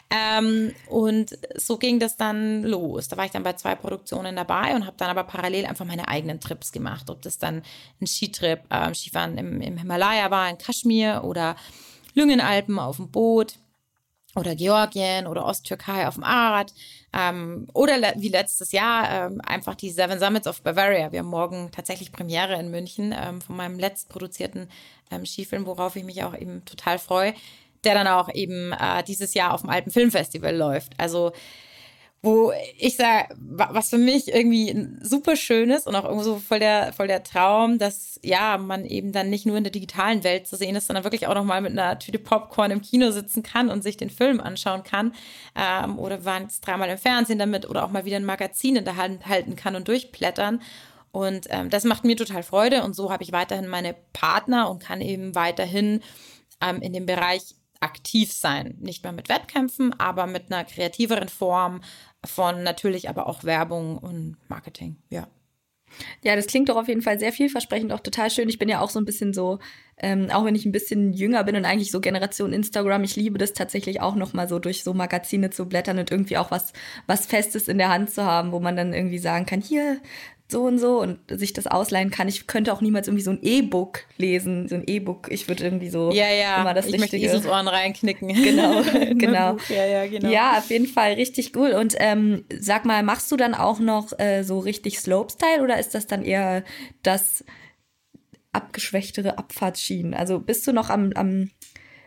Ähm, 0.09 0.73
und 0.89 1.37
so 1.55 1.77
ging 1.77 1.99
das 1.99 2.17
dann 2.17 2.63
los. 2.63 3.09
Da 3.09 3.17
war 3.17 3.25
ich 3.25 3.31
dann 3.31 3.43
bei 3.43 3.53
zwei 3.53 3.75
Produktionen 3.75 4.35
dabei 4.35 4.73
und 4.73 4.87
habe 4.87 4.97
dann 4.97 5.11
aber 5.11 5.23
parallel 5.23 5.67
einfach 5.67 5.85
meine 5.85 6.07
eigenen 6.07 6.39
Trips 6.39 6.71
gemacht. 6.71 7.11
Ob 7.11 7.21
das 7.21 7.37
dann 7.37 7.61
ein 8.01 8.07
Skitrip, 8.07 8.61
äh, 8.71 8.91
Skifahren 8.95 9.37
im, 9.37 9.61
im 9.61 9.77
Himalaya 9.77 10.31
war, 10.31 10.49
in 10.49 10.57
Kaschmir 10.57 11.21
oder 11.23 11.55
Lüngenalpen 12.15 12.79
auf 12.79 12.95
dem 12.95 13.11
Boot 13.11 13.53
oder 14.35 14.55
Georgien 14.55 15.27
oder 15.27 15.45
Osttürkei 15.45 16.07
auf 16.07 16.15
dem 16.15 16.23
Arad 16.23 16.73
ähm, 17.13 17.67
oder 17.73 17.97
le 17.97 18.13
wie 18.17 18.29
letztes 18.29 18.71
Jahr 18.71 19.27
ähm, 19.27 19.41
einfach 19.41 19.75
die 19.75 19.91
Seven 19.91 20.19
Summits 20.19 20.47
of 20.47 20.61
Bavaria. 20.61 21.11
Wir 21.11 21.19
haben 21.19 21.27
morgen 21.27 21.69
tatsächlich 21.71 22.11
Premiere 22.11 22.59
in 22.59 22.71
München 22.71 23.13
ähm, 23.17 23.41
von 23.41 23.55
meinem 23.55 23.79
letzt 23.79 24.09
produzierten 24.09 24.69
ähm, 25.11 25.25
Skifilm, 25.25 25.65
worauf 25.65 25.95
ich 25.95 26.03
mich 26.03 26.23
auch 26.23 26.35
eben 26.35 26.65
total 26.65 26.97
freue, 26.97 27.33
der 27.83 27.93
dann 27.93 28.07
auch 28.07 28.29
eben 28.33 28.71
äh, 28.71 29.03
dieses 29.03 29.33
Jahr 29.33 29.53
auf 29.53 29.61
dem 29.61 29.69
Alpen 29.69 29.91
Filmfestival 29.91 30.55
läuft. 30.55 30.93
Also 30.97 31.31
wo 32.25 32.53
ich 32.77 32.95
sage, 32.95 33.35
was 33.37 33.89
für 33.89 33.97
mich 33.97 34.33
irgendwie 34.33 34.73
super 35.01 35.35
schön 35.35 35.69
ist 35.69 35.87
und 35.87 35.95
auch 35.95 36.05
irgendwo 36.05 36.23
so 36.23 36.37
voll 36.37 36.59
der, 36.59 36.93
voll 36.93 37.07
der 37.07 37.21
Traum, 37.23 37.79
dass 37.79 38.17
ja, 38.23 38.57
man 38.57 38.85
eben 38.85 39.11
dann 39.11 39.29
nicht 39.29 39.45
nur 39.45 39.57
in 39.57 39.65
der 39.65 39.73
digitalen 39.73 40.23
Welt 40.23 40.47
zu 40.47 40.55
sehen 40.55 40.77
ist, 40.77 40.87
sondern 40.87 41.03
wirklich 41.03 41.27
auch 41.27 41.35
nochmal 41.35 41.59
mit 41.59 41.73
einer 41.73 41.99
Tüte 41.99 42.19
Popcorn 42.19 42.71
im 42.71 42.81
Kino 42.81 43.11
sitzen 43.11 43.43
kann 43.43 43.69
und 43.69 43.83
sich 43.83 43.97
den 43.97 44.09
Film 44.09 44.39
anschauen 44.39 44.83
kann. 44.83 45.13
Ähm, 45.53 45.99
oder 45.99 46.23
waren 46.23 46.45
es 46.45 46.61
dreimal 46.61 46.87
im 46.87 46.97
Fernsehen 46.97 47.39
damit 47.39 47.69
oder 47.69 47.83
auch 47.83 47.91
mal 47.91 48.05
wieder 48.05 48.15
ein 48.15 48.25
Magazin 48.25 48.77
in 48.77 48.85
der 48.85 48.95
Hand 48.95 49.25
halten 49.25 49.57
kann 49.57 49.75
und 49.75 49.89
durchblättern. 49.89 50.61
Und 51.11 51.47
ähm, 51.49 51.69
das 51.69 51.83
macht 51.83 52.05
mir 52.05 52.15
total 52.15 52.41
Freude 52.41 52.83
und 52.83 52.95
so 52.95 53.11
habe 53.11 53.23
ich 53.23 53.33
weiterhin 53.33 53.67
meine 53.67 53.95
Partner 54.13 54.69
und 54.69 54.81
kann 54.81 55.01
eben 55.01 55.35
weiterhin 55.35 56.01
ähm, 56.61 56.81
in 56.81 56.93
dem 56.93 57.05
Bereich 57.05 57.55
aktiv 57.83 58.31
sein. 58.31 58.77
Nicht 58.79 59.03
mehr 59.03 59.11
mit 59.11 59.29
Wettkämpfen, 59.29 59.97
aber 59.99 60.25
mit 60.27 60.51
einer 60.51 60.63
kreativeren 60.63 61.29
Form 61.29 61.81
von 62.25 62.63
natürlich 62.63 63.09
aber 63.09 63.27
auch 63.27 63.43
Werbung 63.43 63.97
und 63.97 64.37
Marketing, 64.47 64.97
ja. 65.09 65.27
Ja, 66.23 66.35
das 66.35 66.47
klingt 66.47 66.69
doch 66.69 66.75
auf 66.75 66.87
jeden 66.87 67.01
Fall 67.01 67.19
sehr 67.19 67.31
vielversprechend, 67.31 67.91
auch 67.91 67.99
total 67.99 68.31
schön. 68.31 68.49
Ich 68.49 68.57
bin 68.57 68.69
ja 68.69 68.81
auch 68.81 68.89
so 68.89 68.99
ein 68.99 69.05
bisschen 69.05 69.33
so, 69.33 69.59
ähm, 69.97 70.29
auch 70.31 70.43
wenn 70.43 70.55
ich 70.55 70.65
ein 70.65 70.71
bisschen 70.71 71.13
jünger 71.13 71.43
bin 71.43 71.55
und 71.55 71.65
eigentlich 71.65 71.91
so 71.91 72.01
Generation 72.01 72.51
Instagram, 72.51 73.03
ich 73.03 73.15
liebe 73.15 73.37
das 73.37 73.53
tatsächlich 73.53 74.01
auch 74.01 74.15
noch 74.15 74.33
mal 74.33 74.47
so 74.47 74.57
durch 74.57 74.83
so 74.83 74.93
Magazine 74.93 75.51
zu 75.51 75.67
blättern 75.67 75.99
und 75.99 76.09
irgendwie 76.09 76.37
auch 76.37 76.51
was, 76.51 76.73
was 77.05 77.25
Festes 77.25 77.67
in 77.67 77.77
der 77.77 77.89
Hand 77.89 78.09
zu 78.09 78.23
haben, 78.25 78.51
wo 78.51 78.59
man 78.59 78.75
dann 78.75 78.93
irgendwie 78.93 79.19
sagen 79.19 79.45
kann, 79.45 79.61
hier, 79.61 79.99
so 80.53 80.63
und 80.63 80.79
so 80.79 81.01
und 81.01 81.19
sich 81.29 81.51
das 81.51 81.67
ausleihen 81.67 82.11
kann. 82.11 82.29
Ich 82.29 82.47
könnte 82.47 82.71
auch 82.71 82.79
niemals 82.79 83.07
irgendwie 83.07 83.23
so 83.23 83.31
ein 83.31 83.39
E-Book 83.41 84.05
lesen, 84.17 84.69
so 84.69 84.75
ein 84.75 84.83
E-Book. 84.87 85.27
Ich 85.29 85.49
würde 85.49 85.65
irgendwie 85.65 85.89
so 85.89 86.11
ja, 86.13 86.29
ja. 86.29 86.61
immer 86.61 86.73
das 86.73 86.85
ich 86.85 86.93
Richtige. 86.93 87.27
möchte 87.27 87.49
Ohren 87.49 87.67
reinknicken. 87.67 88.29
Genau, 88.43 88.81
genau. 89.15 89.57
Ja, 89.69 89.85
ja, 89.85 90.07
genau. 90.07 90.29
Ja, 90.29 90.57
auf 90.57 90.69
jeden 90.69 90.87
Fall 90.87 91.13
richtig 91.13 91.55
cool. 91.55 91.71
Und 91.71 91.95
ähm, 91.97 92.45
sag 92.57 92.85
mal, 92.85 93.03
machst 93.03 93.31
du 93.31 93.35
dann 93.37 93.53
auch 93.55 93.79
noch 93.79 94.17
äh, 94.19 94.43
so 94.43 94.59
richtig 94.59 94.99
Slopestyle 94.99 95.63
oder 95.63 95.79
ist 95.79 95.95
das 95.95 96.07
dann 96.07 96.23
eher 96.23 96.63
das 97.01 97.43
abgeschwächtere 98.51 99.37
Abfahrtsschienen? 99.37 100.13
Also 100.13 100.39
bist 100.39 100.67
du 100.67 100.71
noch 100.71 100.89
am, 100.89 101.11
am 101.15 101.49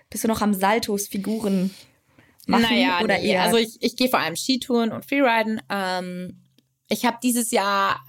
bist 0.09 0.25
du 0.25 0.29
noch 0.29 0.41
am 0.41 0.55
Saltos 0.55 1.09
Figuren 1.09 1.75
machen 2.47 2.63
naja, 2.71 3.01
oder 3.03 3.19
nee. 3.19 3.31
eher? 3.31 3.43
Also 3.43 3.57
ich, 3.57 3.77
ich 3.81 3.97
gehe 3.97 4.09
vor 4.09 4.21
allem 4.21 4.37
Skitouren 4.37 4.93
und 4.93 5.05
Freeriden. 5.05 5.61
Ähm, 5.69 6.46
ich 6.89 7.05
habe 7.05 7.19
dieses 7.23 7.51
Jahr, 7.51 8.01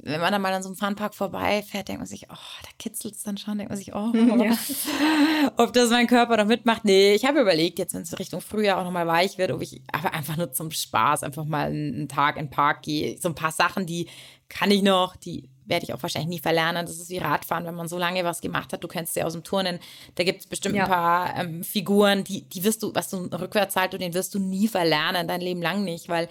wenn 0.00 0.20
man 0.20 0.32
dann 0.32 0.42
mal 0.42 0.52
an 0.52 0.62
so 0.62 0.68
einem 0.68 0.76
Funpark 0.76 1.14
vorbeifährt, 1.14 1.88
denkt 1.88 2.00
man 2.00 2.06
sich, 2.06 2.26
oh, 2.30 2.62
da 2.62 2.68
kitzelt 2.78 3.14
es 3.14 3.22
dann 3.22 3.36
schon, 3.36 3.58
denkt 3.58 3.70
man 3.70 3.78
sich, 3.78 3.94
oh, 3.94 4.12
ja. 4.14 4.56
ob 5.56 5.72
das 5.72 5.90
mein 5.90 6.06
Körper 6.06 6.36
noch 6.36 6.46
mitmacht. 6.46 6.84
Nee, 6.84 7.14
ich 7.14 7.24
habe 7.24 7.40
überlegt, 7.40 7.78
jetzt 7.78 7.94
wenn 7.94 8.02
es 8.02 8.18
Richtung 8.18 8.40
Frühjahr 8.40 8.78
auch 8.78 8.84
nochmal 8.84 9.06
weich 9.06 9.38
wird, 9.38 9.50
ob 9.50 9.62
ich 9.62 9.82
aber 9.92 10.12
einfach 10.14 10.36
nur 10.36 10.52
zum 10.52 10.70
Spaß 10.70 11.22
einfach 11.22 11.44
mal 11.44 11.66
einen 11.66 12.08
Tag 12.08 12.36
in 12.36 12.46
den 12.46 12.50
Park 12.50 12.82
gehe. 12.82 13.18
So 13.20 13.28
ein 13.28 13.34
paar 13.34 13.52
Sachen, 13.52 13.86
die 13.86 14.08
kann 14.48 14.70
ich 14.70 14.82
noch, 14.82 15.16
die 15.16 15.48
werde 15.66 15.84
ich 15.84 15.94
auch 15.94 16.02
wahrscheinlich 16.02 16.28
nie 16.28 16.38
verlernen. 16.38 16.86
Das 16.86 16.98
ist 16.98 17.08
wie 17.08 17.18
Radfahren, 17.18 17.64
wenn 17.64 17.74
man 17.74 17.88
so 17.88 17.98
lange 17.98 18.24
was 18.24 18.40
gemacht 18.40 18.72
hat. 18.72 18.84
Du 18.84 18.88
kennst 18.88 19.14
sie 19.14 19.22
aus 19.22 19.32
dem 19.32 19.44
Turnen. 19.44 19.78
Da 20.14 20.24
gibt 20.24 20.40
es 20.40 20.46
bestimmt 20.46 20.76
ja. 20.76 20.84
ein 20.84 20.90
paar 20.90 21.36
ähm, 21.36 21.64
Figuren, 21.64 22.24
die, 22.24 22.42
die 22.42 22.64
wirst 22.64 22.82
du, 22.82 22.94
was 22.94 23.08
du 23.08 23.16
rückwärts 23.32 23.76
halt, 23.76 23.94
den 23.94 24.14
wirst 24.14 24.34
du 24.34 24.38
nie 24.38 24.68
verlernen, 24.68 25.26
dein 25.26 25.40
Leben 25.40 25.62
lang 25.62 25.84
nicht, 25.84 26.08
weil 26.08 26.28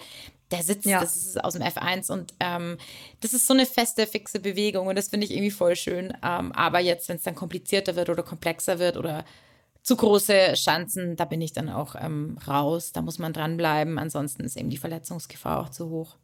der 0.50 0.62
sitzt, 0.62 0.86
ja. 0.86 1.00
das 1.00 1.16
ist 1.16 1.42
aus 1.42 1.54
dem 1.54 1.62
F1 1.62 2.12
und 2.12 2.34
ähm, 2.40 2.78
das 3.20 3.32
ist 3.32 3.46
so 3.46 3.54
eine 3.54 3.66
feste, 3.66 4.06
fixe 4.06 4.40
Bewegung 4.40 4.86
und 4.86 4.96
das 4.96 5.08
finde 5.08 5.26
ich 5.26 5.32
irgendwie 5.32 5.50
voll 5.50 5.74
schön. 5.76 6.12
Ähm, 6.22 6.52
aber 6.52 6.80
jetzt, 6.80 7.08
wenn 7.08 7.16
es 7.16 7.22
dann 7.22 7.34
komplizierter 7.34 7.96
wird 7.96 8.10
oder 8.10 8.22
komplexer 8.22 8.78
wird 8.78 8.96
oder 8.96 9.24
zu 9.82 9.96
große 9.96 10.56
Schanzen, 10.56 11.14
da 11.14 11.26
bin 11.26 11.42
ich 11.42 11.52
dann 11.52 11.68
auch 11.68 11.94
ähm, 11.98 12.38
raus. 12.48 12.92
Da 12.92 13.02
muss 13.02 13.18
man 13.18 13.34
dranbleiben. 13.34 13.98
Ansonsten 13.98 14.44
ist 14.44 14.56
eben 14.56 14.70
die 14.70 14.78
Verletzungsgefahr 14.78 15.60
auch 15.60 15.68
zu 15.68 15.90
hoch. 15.90 16.16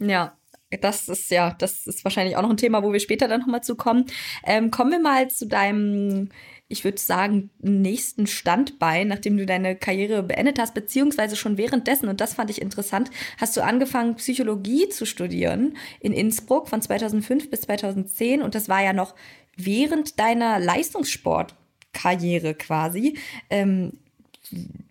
Ja, 0.00 0.36
das 0.80 1.08
ist 1.08 1.30
ja, 1.30 1.54
das 1.58 1.86
ist 1.86 2.04
wahrscheinlich 2.04 2.36
auch 2.36 2.42
noch 2.42 2.50
ein 2.50 2.56
Thema, 2.56 2.82
wo 2.82 2.92
wir 2.92 3.00
später 3.00 3.28
dann 3.28 3.40
nochmal 3.40 3.62
zu 3.62 3.76
kommen. 3.76 4.06
Ähm, 4.44 4.70
kommen 4.70 4.90
wir 4.90 5.00
mal 5.00 5.28
zu 5.30 5.46
deinem, 5.46 6.30
ich 6.70 6.84
würde 6.84 6.98
sagen, 6.98 7.50
nächsten 7.58 8.28
Standbein, 8.28 9.08
nachdem 9.08 9.36
du 9.36 9.44
deine 9.44 9.74
Karriere 9.74 10.22
beendet 10.22 10.60
hast, 10.60 10.72
beziehungsweise 10.72 11.34
schon 11.34 11.58
währenddessen, 11.58 12.08
und 12.08 12.20
das 12.20 12.34
fand 12.34 12.48
ich 12.48 12.62
interessant, 12.62 13.10
hast 13.38 13.56
du 13.56 13.62
angefangen, 13.62 14.14
Psychologie 14.14 14.88
zu 14.88 15.04
studieren 15.04 15.76
in 15.98 16.12
Innsbruck 16.12 16.68
von 16.68 16.80
2005 16.80 17.50
bis 17.50 17.62
2010 17.62 18.40
und 18.40 18.54
das 18.54 18.68
war 18.68 18.82
ja 18.82 18.92
noch 18.92 19.16
während 19.56 20.20
deiner 20.20 20.60
Leistungssportkarriere 20.60 22.54
quasi. 22.54 23.18
Ähm, 23.50 23.94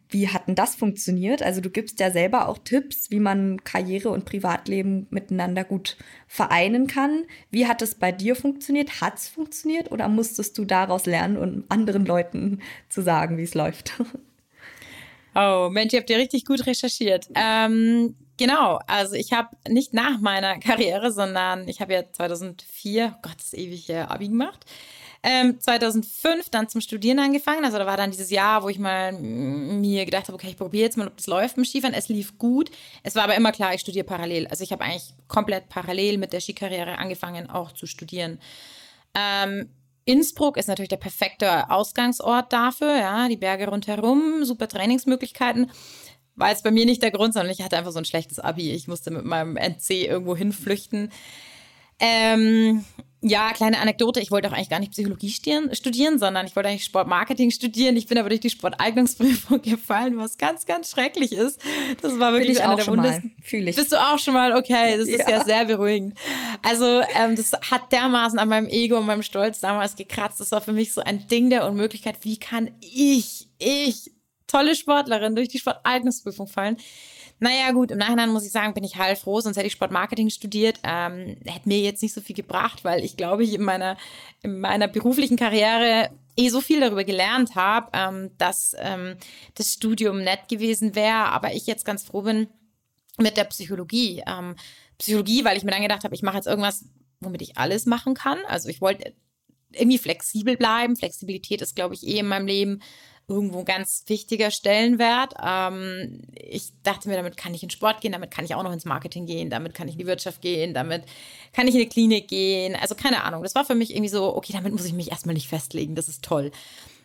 wie 0.10 0.28
hat 0.28 0.48
denn 0.48 0.56
das 0.56 0.76
funktioniert? 0.76 1.44
Also 1.44 1.62
du 1.62 1.70
gibst 1.70 2.00
ja 2.00 2.10
selber 2.10 2.50
auch 2.50 2.58
Tipps, 2.58 3.12
wie 3.12 3.20
man 3.20 3.64
Karriere 3.64 4.10
und 4.10 4.26
Privatleben 4.26 5.06
miteinander 5.12 5.64
gut 5.64 5.98
vereinen 6.28 6.88
kann. 6.88 7.26
Wie 7.52 7.68
hat 7.68 7.84
es 7.84 7.94
bei 7.96 8.12
dir 8.12 8.36
funktioniert? 8.36 9.02
Hat 9.02 9.18
es 9.18 9.28
funktioniert 9.28 9.92
oder 9.92 10.08
musstest 10.10 10.58
du 10.58 10.66
daraus 10.66 11.06
lernen 11.06 11.38
um 11.38 11.64
anderen 11.70 12.06
Leuten 12.06 12.60
zu 12.90 13.04
sagen, 13.04 13.38
wie 13.38 13.44
es 13.44 13.54
läuft? 13.54 13.94
Oh, 15.36 15.70
Mensch, 15.72 15.94
ihr 15.94 16.00
habt 16.00 16.10
ja 16.10 16.18
richtig 16.18 16.44
gut 16.44 16.66
recherchiert. 16.66 17.30
Ähm, 17.36 18.16
genau, 18.36 18.80
also 18.88 19.14
ich 19.14 19.32
habe 19.32 19.56
nicht 19.70 19.94
nach 19.94 20.20
meiner 20.20 20.58
Karriere, 20.60 21.12
sondern 21.12 21.68
ich 21.68 21.82
habe 21.82 21.94
ja 21.94 22.04
2004, 22.12 23.14
oh 23.16 23.20
Gott, 23.22 23.36
das 23.38 23.54
ist 23.54 23.58
ewig 23.58 23.96
Abi 23.96 24.30
gemacht. 24.30 24.66
Ähm, 25.22 25.60
2005 25.60 26.50
dann 26.50 26.70
zum 26.70 26.80
Studieren 26.80 27.20
angefangen. 27.20 27.66
Also 27.66 27.78
da 27.78 27.86
war 27.86 27.98
dann 27.98 28.12
dieses 28.12 28.30
Jahr, 28.30 28.64
wo 28.64 28.70
ich 28.70 28.80
mal 28.80 29.12
mir 29.12 30.06
gedacht 30.06 30.28
habe, 30.28 30.36
okay, 30.36 30.48
ich 30.48 30.58
probiere 30.58 30.86
jetzt 30.86 30.98
mal, 30.98 31.08
ob 31.08 31.18
das 31.18 31.28
läuft 31.28 31.58
mit 31.58 31.68
Skifahren. 31.68 31.94
Es 31.94 32.08
lief 32.08 32.38
gut. 32.38 32.72
Es 33.04 33.16
war 33.16 33.24
aber 33.24 33.36
immer 33.36 33.52
klar, 33.52 33.74
ich 33.74 33.82
studiere 33.82 34.06
parallel. 34.06 34.48
Also 34.48 34.64
ich 34.64 34.72
habe 34.72 34.84
eigentlich 34.84 35.14
komplett 35.28 35.68
parallel 35.68 36.18
mit 36.18 36.32
der 36.32 36.40
Skikarriere 36.40 36.98
angefangen, 36.98 37.50
auch 37.50 37.74
zu 37.74 37.86
studieren. 37.86 38.40
Ähm, 39.14 39.70
Innsbruck 40.06 40.58
ist 40.58 40.68
natürlich 40.68 40.90
der 40.90 40.98
perfekte 40.98 41.70
Ausgangsort 41.70 42.54
dafür. 42.54 42.98
Ja, 42.98 43.28
die 43.28 43.38
Berge 43.38 43.68
rundherum, 43.68 44.46
super 44.46 44.68
Trainingsmöglichkeiten. 44.68 45.70
War 46.36 46.50
jetzt 46.50 46.64
bei 46.64 46.72
mir 46.72 46.86
nicht 46.86 47.04
der 47.04 47.12
Grund, 47.12 47.34
sondern 47.34 47.52
ich 47.52 47.62
hatte 47.62 47.78
einfach 47.78 47.92
so 47.92 48.00
ein 48.00 48.06
schlechtes 48.06 48.40
Abi. 48.40 48.72
Ich 48.72 48.88
musste 48.88 49.12
mit 49.12 49.26
meinem 49.26 49.58
NC 49.58 50.08
irgendwo 50.08 50.36
hinflüchten. 50.38 51.12
Ähm, 52.00 52.86
ja, 53.22 53.52
kleine 53.52 53.80
Anekdote. 53.80 54.22
Ich 54.22 54.32
wollte 54.32 54.48
auch 54.48 54.54
eigentlich 54.54 54.70
gar 54.70 54.80
nicht 54.80 54.94
Psychologie 54.94 55.30
studieren, 55.30 56.20
sondern 56.20 56.46
ich 56.46 56.56
wollte 56.56 56.70
eigentlich 56.70 56.86
Sportmarketing 56.86 57.52
studieren. 57.52 57.98
Ich 57.98 58.08
bin 58.08 58.18
aber 58.18 58.30
durch 58.30 58.40
die 58.40 58.50
Sporteignungsprüfung 58.50 59.62
gefallen, 59.62 60.18
was 60.18 60.38
ganz, 60.38 60.66
ganz 60.66 60.92
schrecklich 60.92 61.34
ist. 61.34 61.60
Das 62.02 62.18
war 62.18 62.32
wirklich 62.32 62.58
ich 62.58 62.64
einer 62.64 62.74
auch 62.74 62.78
der 62.78 62.84
schon 62.84 62.96
mal. 62.96 63.22
Fühl 63.44 63.68
ich. 63.68 63.76
Bist 63.76 63.92
du 63.92 63.98
auch 63.98 64.20
schon 64.20 64.34
mal? 64.34 64.56
Okay, 64.56 64.98
das 64.98 65.10
ist 65.10 65.28
ja, 65.28 65.30
ja 65.30 65.44
sehr 65.44 65.66
beruhigend. 65.66 66.18
Also, 66.64 67.02
ähm, 67.16 67.36
das 67.36 67.52
hat 67.52 67.92
dermaßen 67.92 68.40
an 68.40 68.48
meinem 68.48 68.68
Ego 68.68 68.98
und 68.98 69.06
meinem 69.06 69.24
Stolz 69.24 69.60
damals 69.60 69.98
gekratzt. 69.98 70.40
Das 70.40 70.52
war 70.52 70.62
für 70.62 70.74
mich 70.74 70.94
so 70.94 71.02
ein 71.02 71.28
Ding 71.28 71.50
der 71.50 71.68
Unmöglichkeit. 71.68 72.16
Wie 72.22 72.38
kann 72.38 72.72
ich, 72.80 73.50
ich, 73.58 74.12
tolle 74.48 74.76
Sportlerin, 74.76 75.36
durch 75.36 75.50
die 75.50 75.60
Sporteignungsprüfung 75.60 76.48
fallen? 76.48 76.78
Naja, 77.40 77.72
gut, 77.72 77.92
im 77.92 77.98
Nachhinein 77.98 78.30
muss 78.30 78.46
ich 78.46 78.52
sagen, 78.52 78.74
bin 78.74 78.84
ich 78.84 78.98
heilfroh, 78.98 79.40
sonst 79.40 79.56
hätte 79.56 79.68
ich 79.68 79.74
Sportmarketing 79.74 80.30
studiert. 80.30 80.80
Ähm, 80.84 81.38
hätte 81.46 81.68
mir 81.68 81.80
jetzt 81.80 82.02
nicht 82.02 82.14
so 82.14 82.22
viel 82.22 82.36
gebracht, 82.36 82.84
weil 82.84 83.04
ich 83.04 83.16
glaube, 83.16 83.44
ich 83.44 83.54
in 83.54 83.64
meiner, 83.64 83.98
in 84.44 84.60
meiner 84.60 84.88
beruflichen 84.88 85.38
Karriere 85.38 86.10
eh 86.36 86.50
so 86.50 86.60
viel 86.62 86.82
darüber 86.82 87.04
gelernt 87.04 87.56
habe, 87.56 87.90
ähm, 87.94 88.32
dass 88.38 88.76
ähm, 88.80 89.16
das 89.56 89.74
Studium 89.74 90.22
nett 90.22 90.50
gewesen 90.50 90.96
wäre, 90.96 91.30
aber 91.30 91.54
ich 91.54 91.66
jetzt 91.66 91.86
ganz 91.86 92.04
froh 92.04 92.24
bin 92.24 92.48
mit 93.18 93.38
der 93.38 93.46
Psychologie. 93.46 94.24
Ähm, 94.28 94.56
Psychologie, 94.98 95.46
weil 95.46 95.58
ich 95.58 95.64
mir 95.64 95.72
dann 95.72 95.82
gedacht 95.82 96.04
habe, 96.04 96.16
ich 96.16 96.24
mache 96.24 96.38
jetzt 96.38 96.48
irgendwas, 96.48 96.86
womit 97.22 97.42
ich 97.42 97.58
alles 97.58 97.86
machen 97.86 98.16
kann. 98.16 98.38
Also 98.48 98.68
ich 98.68 98.82
wollte 98.82 99.14
irgendwie 99.72 99.98
flexibel 99.98 100.58
bleiben. 100.58 100.96
Flexibilität 100.96 101.62
ist, 101.62 101.76
glaube 101.76 101.94
ich, 101.94 102.06
eh 102.06 102.20
in 102.20 102.28
meinem 102.28 102.48
Leben 102.48 102.82
irgendwo 103.30 103.60
ein 103.60 103.66
ganz 103.66 104.04
wichtiger 104.08 104.52
Stellenwert. 104.52 105.36
Ähm, 105.42 106.22
ich 106.36 106.72
dachte 106.84 107.08
mir, 107.08 107.16
damit 107.16 107.38
kann 107.38 107.54
ich 107.54 107.64
in 107.64 107.70
Sport 107.70 108.02
gehen, 108.02 108.12
damit 108.12 108.32
kann 108.32 108.44
ich 108.44 108.56
auch 108.56 108.64
noch 108.64 108.74
ins 108.74 108.86
Marketing 108.86 109.26
gehen, 109.26 109.50
damit 109.50 109.74
kann 109.74 109.88
ich 109.88 109.94
in 109.94 110.00
die 110.00 110.08
Wirtschaft 110.08 110.42
gehen, 110.42 110.74
damit 110.74 111.04
kann 111.54 111.68
ich 111.68 111.76
in 111.76 111.82
die 111.82 111.90
Klinik 111.90 112.28
gehen. 112.28 112.76
Also 112.76 112.96
keine 112.96 113.24
Ahnung. 113.24 113.44
Das 113.44 113.56
war 113.56 113.64
für 113.64 113.76
mich 113.76 113.92
irgendwie 113.92 114.10
so, 114.10 114.36
okay, 114.36 114.54
damit 114.54 114.74
muss 114.74 114.86
ich 114.86 114.94
mich 114.94 115.12
erstmal 115.12 115.36
nicht 115.36 115.48
festlegen. 115.48 115.96
Das 115.96 116.10
ist 116.10 116.24
toll. 116.24 116.52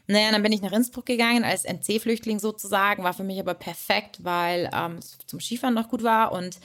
Naja, 0.06 0.30
dann 0.32 0.42
bin 0.42 0.52
ich 0.52 0.60
nach 0.60 0.72
Innsbruck 0.72 1.06
gegangen 1.06 1.44
als 1.44 1.64
NC-Flüchtling 1.64 2.38
sozusagen, 2.38 3.04
war 3.04 3.14
für 3.14 3.24
mich 3.24 3.40
aber 3.40 3.54
perfekt, 3.54 4.22
weil 4.22 4.70
ähm, 4.74 4.96
es 4.98 5.16
zum 5.26 5.40
Skifahren 5.40 5.74
noch 5.74 5.88
gut 5.88 6.02
war 6.02 6.32
und 6.32 6.58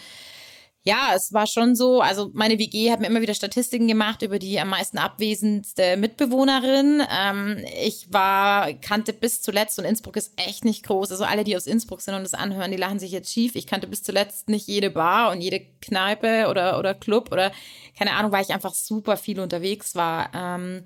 ja, 0.89 1.11
es 1.15 1.31
war 1.33 1.45
schon 1.45 1.75
so, 1.75 2.01
also 2.01 2.31
meine 2.33 2.57
WG 2.57 2.91
hat 2.91 2.99
mir 2.99 3.05
immer 3.05 3.21
wieder 3.21 3.35
Statistiken 3.35 3.87
gemacht 3.87 4.23
über 4.23 4.39
die 4.39 4.59
am 4.59 4.69
meisten 4.69 4.97
abwesendste 4.97 5.97
Mitbewohnerin. 5.97 7.03
Ähm, 7.15 7.63
ich 7.79 8.11
war, 8.11 8.73
kannte 8.73 9.13
bis 9.13 9.43
zuletzt, 9.43 9.77
und 9.77 9.85
Innsbruck 9.85 10.17
ist 10.17 10.33
echt 10.37 10.65
nicht 10.65 10.83
groß, 10.83 11.11
also 11.11 11.25
alle, 11.25 11.43
die 11.43 11.55
aus 11.55 11.67
Innsbruck 11.67 12.01
sind 12.01 12.15
und 12.15 12.23
das 12.23 12.33
anhören, 12.33 12.71
die 12.71 12.77
lachen 12.77 12.97
sich 12.97 13.11
jetzt 13.11 13.31
schief. 13.31 13.53
Ich 13.53 13.67
kannte 13.67 13.85
bis 13.85 14.01
zuletzt 14.01 14.49
nicht 14.49 14.67
jede 14.67 14.89
Bar 14.89 15.31
und 15.31 15.41
jede 15.41 15.61
Kneipe 15.79 16.47
oder, 16.49 16.79
oder 16.79 16.95
Club 16.95 17.31
oder 17.31 17.51
keine 17.95 18.13
Ahnung, 18.13 18.31
weil 18.31 18.43
ich 18.43 18.53
einfach 18.53 18.73
super 18.73 19.15
viel 19.15 19.39
unterwegs 19.39 19.93
war. 19.93 20.31
Ähm, 20.33 20.85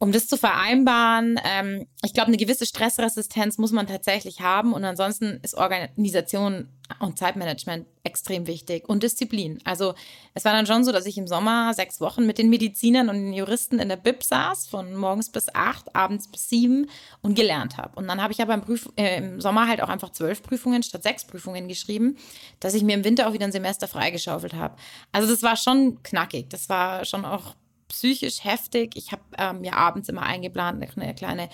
um 0.00 0.12
das 0.12 0.26
zu 0.26 0.38
vereinbaren, 0.38 1.38
ähm, 1.44 1.86
ich 2.02 2.14
glaube, 2.14 2.28
eine 2.28 2.38
gewisse 2.38 2.64
Stressresistenz 2.64 3.58
muss 3.58 3.70
man 3.70 3.86
tatsächlich 3.86 4.40
haben 4.40 4.72
und 4.72 4.82
ansonsten 4.82 5.38
ist 5.42 5.54
Organisation 5.54 6.70
und 7.00 7.18
Zeitmanagement 7.18 7.86
extrem 8.02 8.46
wichtig 8.46 8.88
und 8.88 9.02
Disziplin. 9.02 9.60
Also 9.64 9.94
es 10.32 10.46
war 10.46 10.54
dann 10.54 10.66
schon 10.66 10.84
so, 10.84 10.90
dass 10.90 11.04
ich 11.04 11.18
im 11.18 11.26
Sommer 11.26 11.74
sechs 11.74 12.00
Wochen 12.00 12.26
mit 12.26 12.38
den 12.38 12.48
Medizinern 12.48 13.10
und 13.10 13.16
den 13.16 13.32
Juristen 13.34 13.78
in 13.78 13.90
der 13.90 13.96
Bib 13.96 14.24
saß, 14.24 14.68
von 14.68 14.96
morgens 14.96 15.30
bis 15.30 15.54
acht, 15.54 15.94
abends 15.94 16.28
bis 16.28 16.48
sieben 16.48 16.88
und 17.20 17.34
gelernt 17.34 17.76
habe. 17.76 17.94
Und 17.96 18.08
dann 18.08 18.22
habe 18.22 18.32
ich 18.32 18.40
aber 18.40 18.54
im, 18.54 18.62
Prüf 18.62 18.88
äh, 18.96 19.18
im 19.18 19.40
Sommer 19.42 19.68
halt 19.68 19.82
auch 19.82 19.90
einfach 19.90 20.12
zwölf 20.12 20.42
Prüfungen 20.42 20.82
statt 20.82 21.02
sechs 21.02 21.26
Prüfungen 21.26 21.68
geschrieben, 21.68 22.16
dass 22.58 22.72
ich 22.72 22.82
mir 22.82 22.94
im 22.94 23.04
Winter 23.04 23.28
auch 23.28 23.34
wieder 23.34 23.44
ein 23.44 23.52
Semester 23.52 23.86
freigeschaufelt 23.86 24.54
habe. 24.54 24.76
Also 25.12 25.28
das 25.28 25.42
war 25.42 25.56
schon 25.56 26.02
knackig. 26.02 26.48
Das 26.48 26.70
war 26.70 27.04
schon 27.04 27.26
auch 27.26 27.54
psychisch 27.90 28.42
heftig. 28.44 28.96
Ich 28.96 29.12
habe 29.12 29.22
ähm, 29.36 29.62
ja 29.62 29.74
abends 29.74 30.08
immer 30.08 30.22
eingeplant, 30.22 30.82
eine 30.96 31.14
kleine 31.14 31.48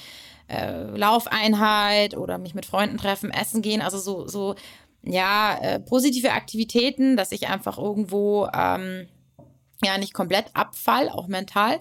äh, 0.49 0.85
Laufeinheit 0.97 2.17
oder 2.17 2.39
mich 2.39 2.55
mit 2.55 2.67
Freunden 2.67 2.99
treffen, 2.99 3.31
essen 3.31 3.63
gehen. 3.63 3.83
Also 3.83 3.99
so, 3.99 4.29
so 4.29 4.55
ja, 5.03 5.59
äh, 5.61 5.81
positive 5.81 6.33
Aktivitäten, 6.33 7.17
dass 7.17 7.33
ich 7.33 7.49
einfach 7.49 7.79
irgendwo 7.79 8.49
ähm, 8.55 9.09
ja 9.83 9.99
nicht 9.99 10.15
komplett 10.15 10.47
abfall, 10.55 11.09
auch 11.09 11.27
mental. 11.27 11.81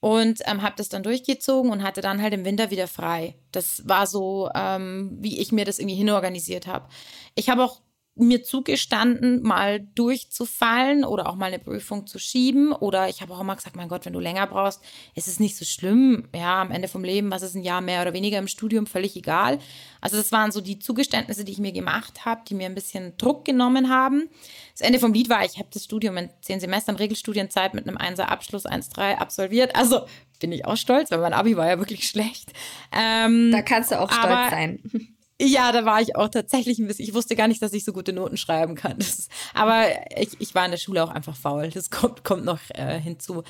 Und 0.00 0.42
ähm, 0.44 0.62
habe 0.62 0.76
das 0.76 0.88
dann 0.88 1.02
durchgezogen 1.02 1.72
und 1.72 1.82
hatte 1.82 2.00
dann 2.02 2.22
halt 2.22 2.32
im 2.32 2.44
Winter 2.44 2.70
wieder 2.70 2.86
frei. 2.86 3.34
Das 3.50 3.82
war 3.88 4.06
so, 4.06 4.48
ähm, 4.54 5.16
wie 5.18 5.40
ich 5.40 5.50
mir 5.50 5.64
das 5.64 5.80
irgendwie 5.80 5.96
hinorganisiert 5.96 6.68
habe. 6.68 6.88
Ich 7.34 7.48
habe 7.48 7.64
auch 7.64 7.80
mir 8.18 8.42
zugestanden, 8.42 9.42
mal 9.42 9.80
durchzufallen 9.94 11.04
oder 11.04 11.28
auch 11.28 11.36
mal 11.36 11.46
eine 11.46 11.58
Prüfung 11.58 12.06
zu 12.06 12.18
schieben. 12.18 12.72
Oder 12.72 13.08
ich 13.08 13.20
habe 13.20 13.32
auch 13.32 13.40
immer 13.40 13.56
gesagt, 13.56 13.76
mein 13.76 13.88
Gott, 13.88 14.06
wenn 14.06 14.12
du 14.12 14.20
länger 14.20 14.46
brauchst, 14.46 14.82
ist 15.14 15.28
es 15.28 15.40
nicht 15.40 15.56
so 15.56 15.64
schlimm. 15.64 16.28
Ja, 16.34 16.60
am 16.60 16.70
Ende 16.70 16.88
vom 16.88 17.04
Leben, 17.04 17.30
was 17.30 17.42
ist 17.42 17.54
ein 17.54 17.62
Jahr 17.62 17.80
mehr 17.80 18.02
oder 18.02 18.12
weniger 18.12 18.38
im 18.38 18.48
Studium, 18.48 18.86
völlig 18.86 19.16
egal. 19.16 19.58
Also 20.00 20.16
das 20.16 20.32
waren 20.32 20.52
so 20.52 20.60
die 20.60 20.78
Zugeständnisse, 20.78 21.44
die 21.44 21.52
ich 21.52 21.58
mir 21.58 21.72
gemacht 21.72 22.24
habe, 22.24 22.42
die 22.48 22.54
mir 22.54 22.66
ein 22.66 22.74
bisschen 22.74 23.16
Druck 23.16 23.44
genommen 23.44 23.88
haben. 23.88 24.28
Das 24.72 24.80
Ende 24.80 24.98
vom 24.98 25.12
Lied 25.12 25.28
war, 25.28 25.44
ich 25.44 25.58
habe 25.58 25.68
das 25.72 25.84
Studium 25.84 26.16
in 26.16 26.30
zehn 26.40 26.60
Semestern 26.60 26.96
Regelstudienzeit 26.96 27.74
mit 27.74 27.86
einem 27.86 27.96
Einser 27.96 28.30
Abschluss 28.30 28.66
1,3 28.66 29.16
absolviert. 29.16 29.74
Also 29.76 30.06
bin 30.40 30.52
ich 30.52 30.64
auch 30.66 30.76
stolz, 30.76 31.10
weil 31.10 31.18
mein 31.18 31.32
Abi 31.32 31.56
war 31.56 31.68
ja 31.68 31.78
wirklich 31.78 32.08
schlecht. 32.08 32.52
Ähm, 32.92 33.50
da 33.50 33.62
kannst 33.62 33.90
du 33.90 34.00
auch 34.00 34.10
stolz 34.10 34.50
sein. 34.50 34.80
Ja, 35.40 35.70
da 35.70 35.84
war 35.84 36.00
ich 36.00 36.16
auch 36.16 36.28
tatsächlich 36.28 36.78
ein 36.78 36.88
bisschen. 36.88 37.04
Ich 37.04 37.14
wusste 37.14 37.36
gar 37.36 37.46
nicht, 37.46 37.62
dass 37.62 37.72
ich 37.72 37.84
so 37.84 37.92
gute 37.92 38.12
Noten 38.12 38.36
schreiben 38.36 38.74
kann. 38.74 38.98
Ist, 38.98 39.30
aber 39.54 39.84
ich, 40.16 40.40
ich 40.40 40.54
war 40.54 40.64
in 40.64 40.72
der 40.72 40.78
Schule 40.78 41.02
auch 41.04 41.10
einfach 41.10 41.36
faul. 41.36 41.70
Das 41.70 41.90
kommt, 41.90 42.24
kommt 42.24 42.44
noch 42.44 42.60
äh, 42.70 43.00
hinzu. 43.00 43.44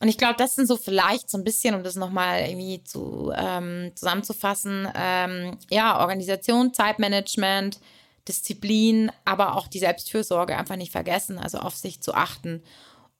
Und 0.00 0.08
ich 0.08 0.18
glaube, 0.18 0.34
das 0.36 0.56
sind 0.56 0.66
so 0.66 0.76
vielleicht 0.76 1.30
so 1.30 1.38
ein 1.38 1.44
bisschen, 1.44 1.76
um 1.76 1.84
das 1.84 1.94
nochmal 1.94 2.40
irgendwie 2.40 2.82
zu, 2.82 3.32
ähm, 3.36 3.92
zusammenzufassen, 3.94 4.88
ähm, 4.96 5.56
ja, 5.70 6.00
Organisation, 6.00 6.74
Zeitmanagement, 6.74 7.78
Disziplin, 8.26 9.12
aber 9.24 9.56
auch 9.56 9.68
die 9.68 9.78
Selbstfürsorge 9.78 10.56
einfach 10.56 10.74
nicht 10.74 10.90
vergessen, 10.90 11.38
also 11.38 11.58
auf 11.58 11.76
sich 11.76 12.00
zu 12.00 12.14
achten 12.14 12.64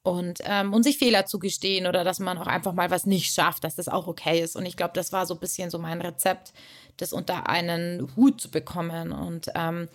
und, 0.03 0.39
ähm, 0.43 0.73
und 0.73 0.83
sich 0.83 0.97
Fehler 0.97 1.25
zugestehen 1.25 1.87
oder 1.87 2.03
dass 2.03 2.19
man 2.19 2.37
auch 2.37 2.47
einfach 2.47 2.73
mal 2.73 2.91
was 2.91 3.05
nicht 3.05 3.33
schafft, 3.33 3.63
dass 3.63 3.75
das 3.75 3.87
auch 3.87 4.07
okay 4.07 4.41
ist. 4.41 4.55
Und 4.55 4.65
ich 4.65 4.75
glaube, 4.75 4.93
das 4.93 5.13
war 5.13 5.25
so 5.25 5.33
ein 5.33 5.39
bisschen 5.39 5.69
so 5.69 5.79
mein 5.79 6.01
Rezept, 6.01 6.53
das 6.97 7.13
unter 7.13 7.49
einen 7.49 8.13
Hut 8.15 8.41
zu 8.41 8.51
bekommen. 8.51 9.13
Und 9.13 9.47
ähm, 9.55 9.87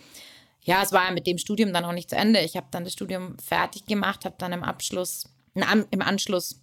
ja, 0.61 0.81
es 0.81 0.91
war 0.91 1.05
ja 1.05 1.11
mit 1.11 1.27
dem 1.27 1.37
Studium 1.37 1.71
dann 1.73 1.85
auch 1.85 1.93
nicht 1.93 2.09
zu 2.09 2.15
Ende. 2.15 2.41
Ich 2.41 2.57
habe 2.57 2.67
dann 2.71 2.83
das 2.83 2.93
Studium 2.93 3.37
fertig 3.37 3.85
gemacht, 3.85 4.25
habe 4.25 4.35
dann 4.39 4.51
im 4.51 4.63
Abschluss, 4.63 5.25
im 5.53 6.01
Anschluss 6.01 6.59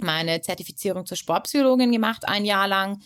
meine 0.00 0.40
Zertifizierung 0.40 1.06
zur 1.06 1.16
Sportpsychologin 1.16 1.92
gemacht, 1.92 2.26
ein 2.26 2.44
Jahr 2.44 2.66
lang 2.66 3.00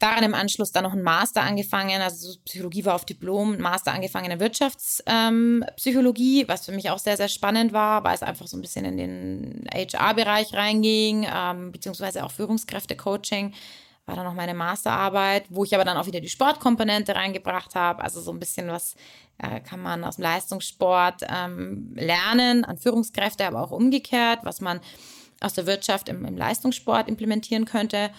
daran 0.00 0.24
im 0.24 0.34
Anschluss 0.34 0.72
dann 0.72 0.84
noch 0.84 0.94
ein 0.94 1.02
Master 1.02 1.42
angefangen, 1.42 2.02
also 2.02 2.36
Psychologie 2.44 2.84
war 2.84 2.96
auf 2.96 3.04
Diplom, 3.04 3.58
Master 3.58 3.92
angefangen 3.92 4.32
in 4.32 4.40
Wirtschaftspsychologie, 4.40 6.40
ähm, 6.40 6.48
was 6.48 6.64
für 6.64 6.72
mich 6.72 6.90
auch 6.90 6.98
sehr, 6.98 7.16
sehr 7.16 7.28
spannend 7.28 7.72
war, 7.72 8.02
weil 8.02 8.14
es 8.14 8.22
einfach 8.22 8.46
so 8.46 8.56
ein 8.56 8.62
bisschen 8.62 8.84
in 8.84 8.96
den 8.96 9.64
HR-Bereich 9.72 10.54
reinging, 10.54 11.26
ähm, 11.32 11.70
beziehungsweise 11.70 12.24
auch 12.24 12.32
Führungskräfte-Coaching 12.32 13.54
war 14.06 14.16
dann 14.16 14.24
noch 14.24 14.34
meine 14.34 14.54
Masterarbeit, 14.54 15.44
wo 15.50 15.62
ich 15.62 15.74
aber 15.74 15.84
dann 15.84 15.96
auch 15.96 16.06
wieder 16.06 16.20
die 16.20 16.28
Sportkomponente 16.28 17.14
reingebracht 17.14 17.74
habe. 17.74 18.02
Also 18.02 18.20
so 18.20 18.32
ein 18.32 18.40
bisschen 18.40 18.68
was 18.68 18.96
äh, 19.38 19.60
kann 19.60 19.80
man 19.80 20.04
aus 20.04 20.16
dem 20.16 20.24
Leistungssport 20.24 21.22
ähm, 21.28 21.92
lernen, 21.94 22.64
an 22.64 22.78
Führungskräfte, 22.78 23.46
aber 23.46 23.62
auch 23.62 23.70
umgekehrt, 23.70 24.40
was 24.42 24.60
man 24.60 24.80
aus 25.40 25.54
der 25.54 25.66
Wirtschaft 25.66 26.08
im, 26.08 26.24
im 26.24 26.36
Leistungssport 26.36 27.08
implementieren 27.08 27.64
könnte. 27.64 28.10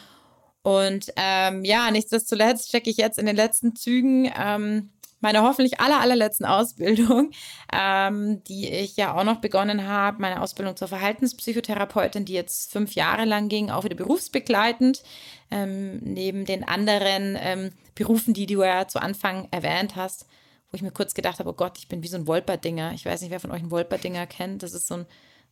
Und 0.64 1.12
ähm, 1.16 1.64
ja, 1.64 1.90
nichtsdestotrotz 1.90 2.68
stecke 2.68 2.90
ich 2.90 2.98
jetzt 2.98 3.18
in 3.18 3.26
den 3.26 3.36
letzten 3.36 3.76
Zügen 3.76 4.32
ähm, 4.38 4.92
meiner 5.22 5.44
hoffentlich 5.44 5.80
aller, 5.80 6.02
allerletzten 6.02 6.46
Ausbildung, 6.46 7.32
ähm, 7.74 8.44
die 8.44 8.70
ich 8.70 8.98
ja 8.98 9.16
auch 9.16 9.24
noch 9.24 9.40
begonnen 9.40 9.88
habe, 9.88 10.22
meine 10.22 10.42
Ausbildung 10.42 10.76
zur 10.76 10.88
Verhaltenspsychotherapeutin, 10.88 12.26
die 12.26 12.34
jetzt 12.34 12.72
fünf 12.72 12.94
Jahre 12.96 13.26
lang 13.26 13.48
ging, 13.48 13.70
auch 13.70 13.84
wieder 13.84 13.96
berufsbegleitend, 13.96 15.04
ähm, 15.52 16.00
neben 16.00 16.46
den 16.46 16.64
anderen 16.64 17.38
ähm, 17.40 17.72
Berufen, 17.96 18.34
die 18.34 18.48
du 18.48 18.64
ja 18.64 18.88
zu 18.88 19.02
Anfang 19.02 19.48
erwähnt 19.52 19.96
hast, 19.96 20.26
wo 20.72 20.76
ich 20.76 20.82
mir 20.82 20.92
kurz 20.92 21.14
gedacht 21.14 21.40
habe, 21.40 21.50
oh 21.50 21.54
Gott, 21.54 21.78
ich 21.78 21.88
bin 21.88 22.02
wie 22.04 22.08
so 22.08 22.18
ein 22.18 22.28
Wolperdinger. 22.28 22.94
Ich 22.94 23.06
weiß 23.06 23.22
nicht, 23.22 23.32
wer 23.32 23.40
von 23.40 23.52
euch 23.52 23.62
einen 23.62 23.72
Wolperdinger 23.72 24.26
kennt. 24.26 24.64
Das 24.64 24.74
ist 24.74 24.88
so 24.88 24.96
ein 24.96 25.06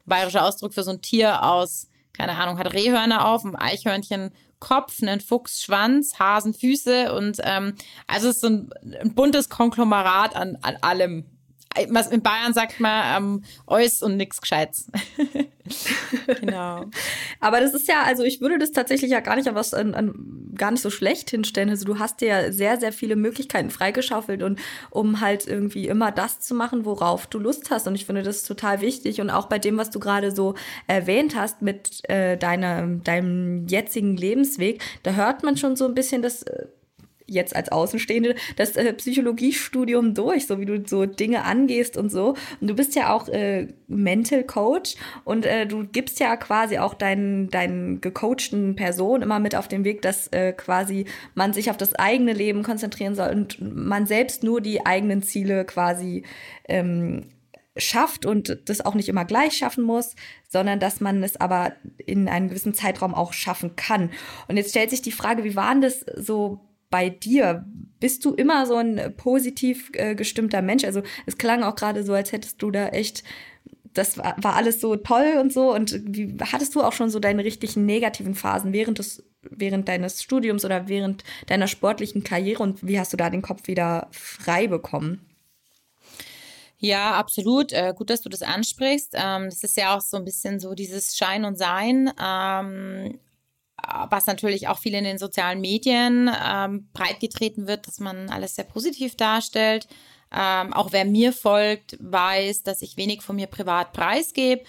bayerischer 0.06 0.46
Ausdruck 0.46 0.74
für 0.74 0.84
so 0.84 0.92
ein 0.92 1.02
Tier 1.02 1.44
aus, 1.44 1.88
keine 2.14 2.36
Ahnung, 2.38 2.58
hat 2.58 2.74
Rehhörner 2.74 3.28
auf, 3.28 3.46
ein 3.46 3.56
Eichhörnchen 3.56 4.32
Kopf, 4.60 5.02
einen 5.02 5.22
Fuchsschwanz, 5.22 6.20
Hasenfüße 6.20 7.14
und 7.14 7.38
ähm, 7.44 7.76
also 8.08 8.28
es 8.28 8.36
ist 8.36 8.42
so 8.42 8.48
ein, 8.48 8.70
ein 9.02 9.16
buntes 9.16 9.50
Konglomerat 9.50 10.36
an, 10.36 10.58
an 10.62 10.78
allem 10.82 11.26
in 11.84 12.22
Bayern 12.22 12.54
sagt 12.54 12.80
man 12.80 13.24
ähm, 13.24 13.44
Eus 13.68 14.02
und 14.02 14.18
nix 14.18 14.42
Gescheites. 14.42 14.88
genau. 16.42 16.86
Aber 17.40 17.60
das 17.60 17.74
ist 17.74 17.88
ja, 17.88 18.04
also 18.04 18.24
ich 18.24 18.42
würde 18.42 18.58
das 18.58 18.72
tatsächlich 18.72 19.12
ja 19.12 19.20
gar 19.20 19.36
nicht 19.36 19.48
an, 19.48 20.54
gar 20.56 20.72
nicht 20.72 20.82
so 20.82 20.90
schlecht 20.90 21.30
hinstellen. 21.30 21.70
Also 21.70 21.86
du 21.86 22.00
hast 22.00 22.22
dir 22.22 22.28
ja 22.28 22.52
sehr, 22.52 22.80
sehr 22.80 22.92
viele 22.92 23.16
Möglichkeiten 23.16 23.70
freigeschaufelt 23.70 24.44
und 24.44 24.60
um 24.90 25.22
halt 25.22 25.48
irgendwie 25.48 25.88
immer 25.88 26.12
das 26.12 26.40
zu 26.40 26.56
machen, 26.56 26.86
worauf 26.86 27.28
du 27.28 27.40
Lust 27.40 27.72
hast. 27.72 27.88
Und 27.88 27.96
ich 27.96 28.06
finde 28.06 28.24
das 28.24 28.44
total 28.44 28.82
wichtig. 28.82 29.22
Und 29.22 29.30
auch 29.30 29.48
bei 29.48 29.60
dem, 29.60 29.78
was 29.78 29.90
du 29.90 30.00
gerade 30.00 30.32
so 30.32 30.56
erwähnt 30.88 31.36
hast 31.36 31.62
mit 31.62 32.08
äh, 32.10 32.38
deiner, 32.38 32.86
deinem 32.88 33.68
jetzigen 33.68 34.18
Lebensweg, 34.18 34.82
da 35.04 35.14
hört 35.14 35.44
man 35.44 35.58
schon 35.58 35.76
so 35.76 35.86
ein 35.86 35.96
bisschen 35.96 36.22
das. 36.22 36.46
Jetzt 37.30 37.56
als 37.56 37.72
Außenstehende 37.72 38.36
das 38.56 38.76
äh, 38.76 38.94
Psychologiestudium 38.94 40.14
durch, 40.14 40.48
so 40.48 40.60
wie 40.60 40.66
du 40.66 40.84
so 40.86 41.06
Dinge 41.06 41.44
angehst 41.44 41.98
und 41.98 42.10
so. 42.10 42.36
Und 42.60 42.70
du 42.70 42.76
bist 42.76 42.96
ja 42.96 43.14
auch 43.14 43.28
äh, 43.30 43.68
Mental 43.88 44.44
Coach 44.44 44.96
und 45.24 45.46
äh, 45.46 45.66
du 45.66 45.86
gibst 45.86 46.20
ja 46.20 46.36
quasi 46.38 46.78
auch 46.80 46.94
deinen, 46.94 47.50
deinen 47.50 48.02
gecoachten 48.02 48.76
Personen 48.76 49.24
immer 49.24 49.40
mit 49.40 49.56
auf 49.56 49.68
den 49.68 49.84
Weg, 49.84 50.02
dass 50.02 50.28
äh, 50.28 50.54
quasi 50.54 51.06
man 51.36 51.54
sich 51.54 51.70
auf 51.70 51.78
das 51.78 51.94
eigene 51.96 52.34
Leben 52.34 52.64
konzentrieren 52.64 53.16
soll 53.16 53.30
und 53.30 53.58
man 53.62 54.06
selbst 54.06 54.44
nur 54.44 54.62
die 54.62 54.86
eigenen 54.86 55.22
Ziele 55.22 55.66
quasi 55.66 56.24
ähm, 56.68 57.26
schafft 57.78 58.26
und 58.26 58.60
das 58.66 58.82
auch 58.82 58.96
nicht 58.96 59.10
immer 59.10 59.26
gleich 59.26 59.54
schaffen 59.54 59.84
muss, 59.84 60.16
sondern 60.48 60.80
dass 60.80 61.02
man 61.02 61.24
es 61.24 61.40
aber 61.40 61.74
in 61.98 62.28
einem 62.28 62.50
gewissen 62.50 62.74
Zeitraum 62.74 63.14
auch 63.14 63.34
schaffen 63.34 63.76
kann. 63.76 64.12
Und 64.48 64.58
jetzt 64.58 64.72
stellt 64.72 64.90
sich 64.90 65.02
die 65.02 65.12
Frage, 65.12 65.44
wie 65.44 65.56
waren 65.56 65.82
das 65.82 66.06
so 66.16 66.60
bei 66.90 67.10
dir? 67.10 67.66
Bist 68.00 68.24
du 68.26 68.34
immer 68.34 68.66
so 68.66 68.76
ein 68.76 69.14
positiv 69.18 69.92
äh, 69.94 70.16
gestimmter 70.16 70.62
Mensch? 70.62 70.84
Also 70.84 71.02
es 71.26 71.38
klang 71.38 71.64
auch 71.64 71.76
gerade 71.76 72.04
so, 72.04 72.14
als 72.14 72.32
hättest 72.32 72.62
du 72.62 72.72
da 72.72 72.88
echt, 72.88 73.24
das 73.94 74.18
war, 74.18 74.36
war 74.42 74.56
alles 74.56 74.80
so 74.80 74.96
toll 74.96 75.38
und 75.40 75.52
so. 75.52 75.74
Und 75.74 76.02
wie 76.06 76.38
hattest 76.40 76.76
du 76.76 76.82
auch 76.82 76.94
schon 76.94 77.10
so 77.10 77.20
deine 77.20 77.44
richtigen 77.44 77.86
negativen 77.86 78.36
Phasen 78.36 78.74
während 78.74 79.00
des 79.00 79.24
während 79.42 79.88
deines 79.88 80.22
Studiums 80.22 80.66
oder 80.66 80.90
während 80.90 81.24
deiner 81.48 81.68
sportlichen 81.68 82.24
Karriere 82.24 82.62
und 82.62 82.86
wie 82.86 83.00
hast 83.00 83.14
du 83.14 83.18
da 83.18 83.30
den 83.30 83.42
Kopf 83.42 83.68
wieder 83.68 84.08
frei 84.12 84.68
bekommen? 84.68 85.26
Ja, 86.78 87.12
absolut. 87.16 87.74
Äh, 87.74 87.94
gut, 87.96 88.10
dass 88.10 88.22
du 88.22 88.30
das 88.30 88.42
ansprichst. 88.42 89.14
Ähm, 89.14 89.46
das 89.46 89.64
ist 89.64 89.76
ja 89.76 89.96
auch 89.96 90.02
so 90.02 90.16
ein 90.16 90.24
bisschen 90.24 90.60
so 90.60 90.74
dieses 90.74 91.18
Schein 91.18 91.44
und 91.44 91.58
Sein. 91.58 92.12
Ähm, 92.22 93.20
was 94.10 94.26
natürlich 94.26 94.68
auch 94.68 94.80
viel 94.80 94.94
in 94.94 95.04
den 95.04 95.18
sozialen 95.18 95.62
Medien 95.62 96.30
ähm, 96.46 96.88
breitgetreten 96.94 97.68
wird, 97.68 97.88
dass 97.88 98.00
man 98.00 98.30
alles 98.30 98.56
sehr 98.56 98.66
positiv 98.66 99.16
darstellt. 99.16 99.88
Ähm, 100.32 100.74
auch 100.74 100.92
wer 100.92 101.06
mir 101.06 101.34
folgt, 101.34 101.98
weiß, 102.00 102.64
dass 102.64 102.82
ich 102.82 102.98
wenig 102.98 103.22
von 103.22 103.36
mir 103.36 103.48
privat 103.48 103.94
preisgebe. 103.94 104.64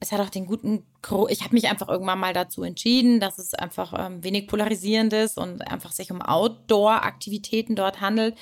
Es 0.00 0.12
hat 0.12 0.20
auch 0.20 0.30
den 0.30 0.46
guten, 0.46 0.84
Gro 1.02 1.28
ich 1.28 1.42
habe 1.42 1.54
mich 1.54 1.68
einfach 1.68 1.88
irgendwann 1.88 2.18
mal 2.18 2.34
dazu 2.34 2.62
entschieden, 2.62 3.20
dass 3.20 3.38
es 3.38 3.54
einfach 3.54 3.94
ähm, 3.96 4.22
wenig 4.22 4.48
polarisierend 4.48 5.12
ist 5.12 5.38
und 5.38 5.66
einfach 5.66 5.92
sich 5.92 6.10
um 6.10 6.20
Outdoor-Aktivitäten 6.20 7.74
dort 7.74 8.00
handelt. 8.00 8.36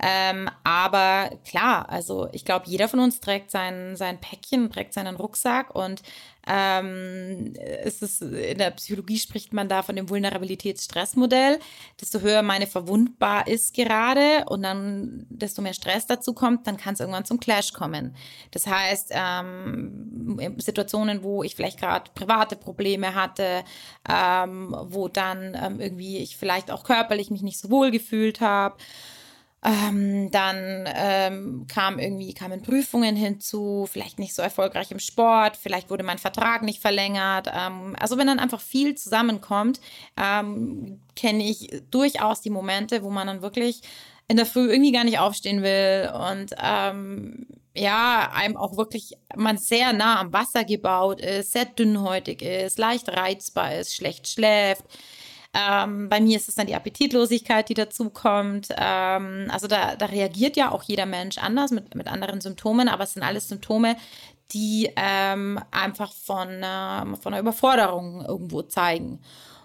Ähm, 0.00 0.48
aber 0.62 1.30
klar, 1.44 1.88
also 1.88 2.28
ich 2.32 2.44
glaube, 2.44 2.66
jeder 2.68 2.88
von 2.88 3.00
uns 3.00 3.18
trägt 3.20 3.50
sein, 3.50 3.96
sein 3.96 4.20
Päckchen, 4.20 4.70
trägt 4.70 4.94
seinen 4.94 5.16
Rucksack 5.16 5.74
und 5.74 6.02
ähm, 6.48 7.52
es 7.84 8.00
ist, 8.00 8.22
in 8.22 8.58
der 8.58 8.70
Psychologie 8.70 9.18
spricht 9.18 9.52
man 9.52 9.68
da 9.68 9.82
von 9.82 9.96
dem 9.96 10.08
Vulnerabilitätsstressmodell. 10.08 11.58
Desto 12.00 12.20
höher 12.20 12.42
meine 12.42 12.66
verwundbar 12.66 13.46
ist 13.46 13.74
gerade 13.74 14.44
und 14.46 14.62
dann 14.62 15.26
desto 15.28 15.60
mehr 15.60 15.74
Stress 15.74 16.06
dazu 16.06 16.32
kommt, 16.32 16.66
dann 16.66 16.78
kann 16.78 16.94
es 16.94 17.00
irgendwann 17.00 17.26
zum 17.26 17.38
Clash 17.38 17.72
kommen. 17.72 18.16
Das 18.50 18.66
heißt, 18.66 19.10
ähm, 19.10 20.54
Situationen, 20.56 21.22
wo 21.22 21.42
ich 21.42 21.54
vielleicht 21.54 21.78
gerade 21.78 22.10
private 22.14 22.56
Probleme 22.56 23.14
hatte, 23.14 23.62
ähm, 24.08 24.74
wo 24.88 25.08
dann 25.08 25.54
ähm, 25.54 25.80
irgendwie 25.80 26.18
ich 26.18 26.36
vielleicht 26.36 26.70
auch 26.70 26.84
körperlich 26.84 27.30
mich 27.30 27.42
nicht 27.42 27.58
so 27.58 27.70
wohl 27.70 27.90
gefühlt 27.90 28.40
habe, 28.40 28.76
ähm, 29.64 30.30
dann 30.30 30.88
ähm, 30.94 31.66
kam 31.66 31.98
irgendwie 31.98 32.32
kamen 32.32 32.62
Prüfungen 32.62 33.16
hinzu, 33.16 33.88
vielleicht 33.90 34.18
nicht 34.18 34.34
so 34.34 34.40
erfolgreich 34.40 34.92
im 34.92 35.00
Sport, 35.00 35.56
vielleicht 35.56 35.90
wurde 35.90 36.04
mein 36.04 36.18
Vertrag 36.18 36.62
nicht 36.62 36.80
verlängert. 36.80 37.48
Ähm, 37.52 37.96
also 37.98 38.16
wenn 38.18 38.28
dann 38.28 38.38
einfach 38.38 38.60
viel 38.60 38.94
zusammenkommt, 38.94 39.80
ähm, 40.16 41.00
kenne 41.16 41.42
ich 41.42 41.70
durchaus 41.90 42.40
die 42.40 42.50
Momente, 42.50 43.02
wo 43.02 43.10
man 43.10 43.26
dann 43.26 43.42
wirklich 43.42 43.82
in 44.28 44.36
der 44.36 44.46
Früh 44.46 44.70
irgendwie 44.70 44.92
gar 44.92 45.04
nicht 45.04 45.18
aufstehen 45.18 45.62
will 45.62 46.10
und 46.14 46.54
ähm, 46.62 47.46
ja, 47.74 48.30
einem 48.34 48.56
auch 48.56 48.76
wirklich 48.76 49.14
man 49.34 49.56
sehr 49.56 49.92
nah 49.92 50.20
am 50.20 50.32
Wasser 50.32 50.64
gebaut 50.64 51.20
ist, 51.20 51.52
sehr 51.52 51.64
dünnhäutig 51.64 52.42
ist, 52.42 52.78
leicht 52.78 53.08
reizbar 53.08 53.74
ist, 53.74 53.94
schlecht 53.94 54.28
schläft 54.28 54.84
ähm, 55.58 56.08
bei 56.08 56.20
mir 56.20 56.36
ist 56.36 56.48
es 56.48 56.54
dann 56.54 56.66
die 56.66 56.74
Appetitlosigkeit, 56.74 57.68
die 57.68 57.74
dazukommt. 57.74 58.68
Ähm, 58.76 59.48
also 59.50 59.66
da, 59.66 59.96
da 59.96 60.06
reagiert 60.06 60.56
ja 60.56 60.70
auch 60.70 60.82
jeder 60.82 61.06
Mensch 61.06 61.38
anders 61.38 61.70
mit, 61.70 61.94
mit 61.94 62.06
anderen 62.06 62.40
Symptomen, 62.40 62.88
aber 62.88 63.04
es 63.04 63.14
sind 63.14 63.22
alles 63.22 63.48
Symptome, 63.48 63.96
die 64.52 64.90
ähm, 64.96 65.60
einfach 65.70 66.12
von, 66.12 66.48
äh, 66.48 67.16
von 67.16 67.32
einer 67.32 67.40
Überforderung 67.40 68.24
irgendwo 68.24 68.62
zeigen. 68.62 69.20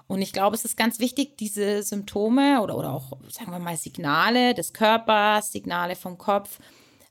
Und 0.07 0.21
ich 0.21 0.33
glaube, 0.33 0.55
es 0.55 0.65
ist 0.65 0.77
ganz 0.77 0.99
wichtig, 0.99 1.37
diese 1.37 1.83
Symptome 1.83 2.61
oder, 2.61 2.77
oder 2.77 2.91
auch, 2.91 3.13
sagen 3.29 3.51
wir 3.51 3.59
mal, 3.59 3.77
Signale 3.77 4.53
des 4.53 4.73
Körpers, 4.73 5.51
Signale 5.51 5.95
vom 5.95 6.17
Kopf 6.17 6.59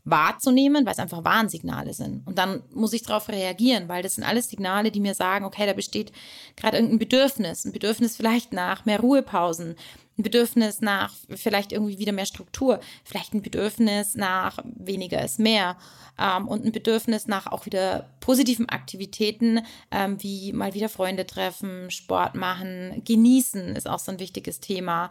wahrzunehmen, 0.04 0.84
weil 0.84 0.92
es 0.92 0.98
einfach 0.98 1.24
Warnsignale 1.24 1.94
sind. 1.94 2.26
Und 2.26 2.36
dann 2.36 2.62
muss 2.74 2.92
ich 2.92 3.02
darauf 3.02 3.28
reagieren, 3.28 3.88
weil 3.88 4.02
das 4.02 4.16
sind 4.16 4.24
alles 4.24 4.48
Signale, 4.48 4.90
die 4.90 5.00
mir 5.00 5.14
sagen, 5.14 5.44
okay, 5.44 5.64
da 5.64 5.74
besteht 5.74 6.12
gerade 6.56 6.78
irgendein 6.78 6.98
Bedürfnis, 6.98 7.64
ein 7.64 7.72
Bedürfnis 7.72 8.16
vielleicht 8.16 8.52
nach 8.52 8.84
mehr 8.84 8.98
Ruhepausen, 8.98 9.76
ein 10.18 10.22
Bedürfnis 10.22 10.80
nach 10.80 11.14
vielleicht 11.34 11.72
irgendwie 11.72 11.98
wieder 11.98 12.12
mehr 12.12 12.26
Struktur, 12.26 12.80
vielleicht 13.04 13.32
ein 13.32 13.42
Bedürfnis 13.42 14.16
nach 14.16 14.58
weniger 14.64 15.24
ist 15.24 15.38
mehr 15.38 15.76
ähm, 16.18 16.48
und 16.48 16.64
ein 16.64 16.72
Bedürfnis 16.72 17.28
nach 17.28 17.46
auch 17.46 17.64
wieder 17.64 18.10
positiven 18.18 18.68
Aktivitäten, 18.68 19.60
ähm, 19.92 20.20
wie 20.20 20.52
mal 20.52 20.74
wieder 20.74 20.88
Freunde 20.88 21.26
treffen, 21.26 21.90
Sport 21.92 22.34
machen, 22.34 23.02
genießen 23.04 23.76
ist 23.76 23.88
auch 23.88 24.00
so 24.00 24.10
ein 24.10 24.18
wichtiges 24.18 24.58
Thema. 24.58 25.10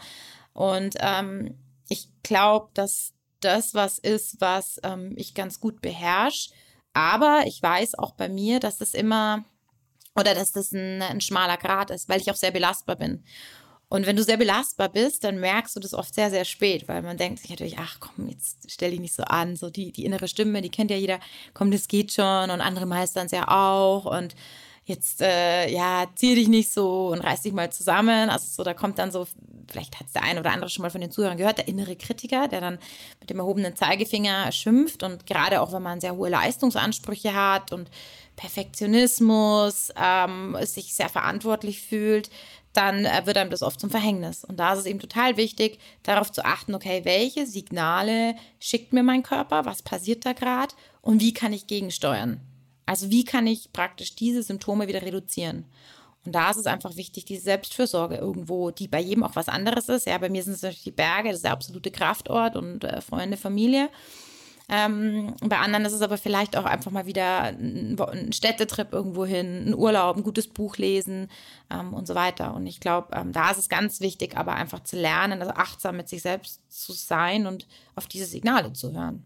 Und 0.53 0.95
ähm, 0.99 1.55
ich 1.87 2.09
glaube, 2.23 2.69
dass 2.73 3.13
das 3.41 3.73
was 3.73 3.99
ist, 3.99 4.39
was 4.39 4.79
ähm, 4.83 5.13
ich 5.15 5.33
ganz 5.33 5.59
gut 5.59 5.81
beherrsche. 5.81 6.51
Aber 6.93 7.43
ich 7.45 7.61
weiß 7.61 7.95
auch 7.95 8.13
bei 8.13 8.29
mir, 8.29 8.59
dass 8.59 8.77
das 8.77 8.93
immer 8.93 9.45
oder 10.15 10.35
dass 10.35 10.51
das 10.51 10.71
ein, 10.71 11.01
ein 11.01 11.21
schmaler 11.21 11.57
Grad 11.57 11.89
ist, 11.89 12.09
weil 12.09 12.19
ich 12.19 12.29
auch 12.29 12.35
sehr 12.35 12.51
belastbar 12.51 12.97
bin. 12.97 13.23
Und 13.87 14.05
wenn 14.05 14.15
du 14.15 14.23
sehr 14.23 14.37
belastbar 14.37 14.87
bist, 14.87 15.25
dann 15.25 15.39
merkst 15.39 15.75
du 15.75 15.81
das 15.81 15.93
oft 15.93 16.13
sehr, 16.15 16.29
sehr 16.29 16.45
spät, 16.45 16.87
weil 16.87 17.01
man 17.01 17.17
denkt 17.17 17.39
sich 17.39 17.49
natürlich, 17.49 17.77
ach 17.77 17.99
komm, 17.99 18.29
jetzt 18.29 18.71
stell 18.71 18.91
dich 18.91 19.01
nicht 19.01 19.13
so 19.13 19.23
an. 19.23 19.57
So 19.57 19.69
die, 19.69 19.91
die 19.91 20.05
innere 20.05 20.29
Stimme, 20.29 20.61
die 20.61 20.69
kennt 20.69 20.91
ja 20.91 20.97
jeder, 20.97 21.19
komm, 21.53 21.71
das 21.71 21.89
geht 21.89 22.13
schon 22.13 22.49
und 22.49 22.61
andere 22.61 22.85
meistern 22.85 23.25
es 23.25 23.33
ja 23.33 23.49
auch. 23.49 24.05
Und 24.05 24.33
jetzt, 24.91 25.21
äh, 25.21 25.69
ja, 25.69 26.05
zieh 26.15 26.35
dich 26.35 26.47
nicht 26.47 26.71
so 26.71 27.07
und 27.07 27.21
reiß 27.21 27.41
dich 27.41 27.53
mal 27.53 27.71
zusammen. 27.71 28.29
Also 28.29 28.45
so, 28.47 28.63
da 28.63 28.73
kommt 28.73 28.99
dann 28.99 29.11
so, 29.11 29.25
vielleicht 29.69 29.99
hat 29.99 30.07
es 30.07 30.13
der 30.13 30.23
eine 30.23 30.39
oder 30.39 30.51
andere 30.51 30.69
schon 30.69 30.83
mal 30.83 30.91
von 30.91 31.01
den 31.01 31.11
Zuhörern 31.11 31.37
gehört, 31.37 31.57
der 31.57 31.67
innere 31.67 31.95
Kritiker, 31.95 32.47
der 32.47 32.61
dann 32.61 32.77
mit 33.19 33.29
dem 33.29 33.39
erhobenen 33.39 33.75
Zeigefinger 33.75 34.51
schimpft 34.51 35.03
und 35.03 35.25
gerade 35.25 35.61
auch, 35.61 35.73
wenn 35.73 35.81
man 35.81 36.01
sehr 36.01 36.15
hohe 36.15 36.29
Leistungsansprüche 36.29 37.33
hat 37.33 37.71
und 37.71 37.89
Perfektionismus, 38.35 39.91
ähm, 39.95 40.55
sich 40.61 40.93
sehr 40.93 41.09
verantwortlich 41.09 41.81
fühlt, 41.81 42.29
dann 42.73 43.05
äh, 43.05 43.25
wird 43.25 43.37
einem 43.37 43.49
das 43.49 43.63
oft 43.63 43.79
zum 43.79 43.89
Verhängnis. 43.89 44.43
Und 44.43 44.57
da 44.57 44.73
ist 44.73 44.79
es 44.79 44.85
eben 44.85 44.99
total 44.99 45.37
wichtig, 45.37 45.79
darauf 46.03 46.31
zu 46.31 46.45
achten, 46.45 46.75
okay, 46.75 47.01
welche 47.03 47.45
Signale 47.45 48.35
schickt 48.59 48.93
mir 48.93 49.03
mein 49.03 49.23
Körper, 49.23 49.65
was 49.65 49.81
passiert 49.81 50.25
da 50.25 50.33
gerade 50.33 50.73
und 51.01 51.21
wie 51.21 51.33
kann 51.33 51.53
ich 51.53 51.67
gegensteuern. 51.67 52.39
Also 52.91 53.09
wie 53.09 53.23
kann 53.23 53.47
ich 53.47 53.71
praktisch 53.71 54.15
diese 54.15 54.43
Symptome 54.43 54.85
wieder 54.89 55.01
reduzieren? 55.01 55.63
Und 56.25 56.35
da 56.35 56.49
ist 56.49 56.57
es 56.57 56.65
einfach 56.65 56.97
wichtig, 56.97 57.23
diese 57.23 57.43
Selbstfürsorge 57.43 58.17
irgendwo, 58.17 58.69
die 58.69 58.89
bei 58.89 58.99
jedem 58.99 59.23
auch 59.23 59.37
was 59.37 59.47
anderes 59.47 59.87
ist. 59.87 60.07
Ja, 60.07 60.17
bei 60.17 60.27
mir 60.27 60.43
sind 60.43 60.55
es 60.55 60.61
natürlich 60.61 60.83
die 60.83 60.91
Berge, 60.91 61.29
das 61.29 61.37
ist 61.37 61.45
der 61.45 61.53
absolute 61.53 61.89
Kraftort 61.89 62.57
und 62.57 62.83
äh, 62.83 62.99
Freunde, 62.99 63.37
Familie. 63.37 63.87
Ähm, 64.67 65.33
bei 65.41 65.57
anderen 65.57 65.85
ist 65.85 65.93
es 65.93 66.01
aber 66.01 66.17
vielleicht 66.17 66.57
auch 66.57 66.65
einfach 66.65 66.91
mal 66.91 67.05
wieder 67.05 67.43
ein, 67.43 67.97
ein 67.97 68.33
Städtetrip 68.33 68.91
irgendwo 68.91 69.25
hin, 69.25 69.69
ein 69.69 69.73
Urlaub, 69.73 70.17
ein 70.17 70.23
gutes 70.23 70.49
Buch 70.49 70.75
lesen 70.75 71.29
ähm, 71.69 71.93
und 71.93 72.07
so 72.07 72.13
weiter. 72.13 72.53
Und 72.53 72.67
ich 72.67 72.81
glaube, 72.81 73.15
ähm, 73.15 73.31
da 73.31 73.51
ist 73.51 73.57
es 73.57 73.69
ganz 73.69 74.01
wichtig, 74.01 74.35
aber 74.35 74.55
einfach 74.55 74.83
zu 74.83 74.97
lernen, 74.97 75.39
also 75.41 75.53
achtsam 75.53 75.95
mit 75.95 76.09
sich 76.09 76.23
selbst 76.23 76.59
zu 76.67 76.91
sein 76.91 77.47
und 77.47 77.67
auf 77.95 78.07
diese 78.07 78.25
Signale 78.25 78.73
zu 78.73 78.91
hören. 78.91 79.23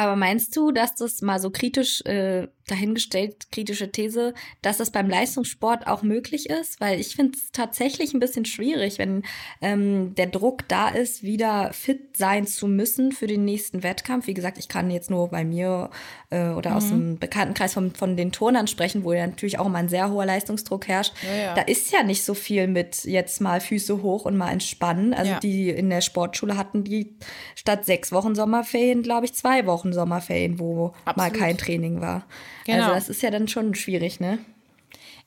Aber 0.00 0.16
meinst 0.16 0.56
du, 0.56 0.72
dass 0.72 0.94
das 0.94 1.20
mal 1.20 1.38
so 1.38 1.50
kritisch 1.50 2.00
äh, 2.06 2.48
dahingestellt, 2.70 3.50
kritische 3.52 3.90
These, 3.90 4.34
dass 4.62 4.78
das 4.78 4.90
beim 4.90 5.08
Leistungssport 5.08 5.86
auch 5.86 6.02
möglich 6.02 6.48
ist? 6.48 6.80
Weil 6.80 7.00
ich 7.00 7.16
finde 7.16 7.36
es 7.36 7.52
tatsächlich 7.52 8.14
ein 8.14 8.20
bisschen 8.20 8.44
schwierig, 8.44 8.98
wenn 8.98 9.22
ähm, 9.60 10.14
der 10.14 10.26
Druck 10.26 10.68
da 10.68 10.88
ist, 10.88 11.22
wieder 11.22 11.72
fit 11.72 12.16
sein 12.16 12.46
zu 12.46 12.66
müssen 12.66 13.12
für 13.12 13.26
den 13.26 13.44
nächsten 13.44 13.82
Wettkampf. 13.82 14.26
Wie 14.26 14.34
gesagt, 14.34 14.58
ich 14.58 14.68
kann 14.68 14.90
jetzt 14.90 15.10
nur 15.10 15.28
bei 15.28 15.44
mir 15.44 15.90
äh, 16.30 16.48
oder 16.48 16.70
mhm. 16.70 16.76
aus 16.76 16.88
dem 16.88 17.18
Bekanntenkreis 17.18 17.74
von, 17.74 17.94
von 17.94 18.16
den 18.16 18.32
Turnern 18.32 18.66
sprechen, 18.66 19.04
wo 19.04 19.12
ja 19.12 19.26
natürlich 19.26 19.58
auch 19.58 19.66
immer 19.66 19.78
ein 19.78 19.88
sehr 19.88 20.10
hoher 20.10 20.26
Leistungsdruck 20.26 20.88
herrscht. 20.88 21.14
Ja, 21.22 21.36
ja. 21.36 21.54
Da 21.54 21.62
ist 21.62 21.92
ja 21.92 22.02
nicht 22.02 22.24
so 22.24 22.34
viel 22.34 22.66
mit 22.66 23.04
jetzt 23.04 23.40
mal 23.40 23.60
Füße 23.60 24.02
hoch 24.02 24.24
und 24.24 24.36
mal 24.36 24.50
entspannen. 24.50 25.14
Also 25.14 25.32
ja. 25.32 25.40
die 25.40 25.70
in 25.70 25.90
der 25.90 26.00
Sportschule 26.00 26.56
hatten 26.56 26.84
die 26.84 27.14
statt 27.54 27.84
sechs 27.84 28.12
Wochen 28.12 28.34
Sommerferien, 28.34 29.02
glaube 29.02 29.26
ich, 29.26 29.34
zwei 29.34 29.66
Wochen 29.66 29.92
Sommerferien, 29.92 30.58
wo 30.58 30.92
Absolut. 31.04 31.16
mal 31.16 31.30
kein 31.30 31.58
Training 31.58 32.00
war. 32.00 32.26
Genau. 32.64 32.84
Also 32.84 32.94
das 32.94 33.08
ist 33.08 33.22
ja 33.22 33.30
dann 33.30 33.48
schon 33.48 33.74
schwierig, 33.74 34.20
ne? 34.20 34.38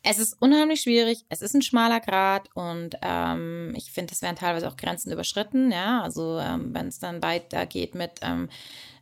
Es 0.06 0.20
ist 0.20 0.36
unheimlich 0.42 0.82
schwierig, 0.82 1.24
es 1.30 1.42
ist 1.42 1.56
ein 1.56 1.62
schmaler 1.62 2.02
Grad 2.02 2.50
und 2.56 2.98
ähm, 3.02 3.74
ich 3.78 3.92
finde, 3.92 4.14
es 4.14 4.22
werden 4.22 4.36
teilweise 4.36 4.68
auch 4.68 4.76
Grenzen 4.76 5.14
überschritten, 5.14 5.72
ja. 5.72 6.02
Also 6.02 6.40
ähm, 6.40 6.74
wenn 6.74 6.88
es 6.88 7.00
dann 7.00 7.22
weitergeht 7.24 7.96
mit, 7.96 8.20
ähm, 8.22 8.50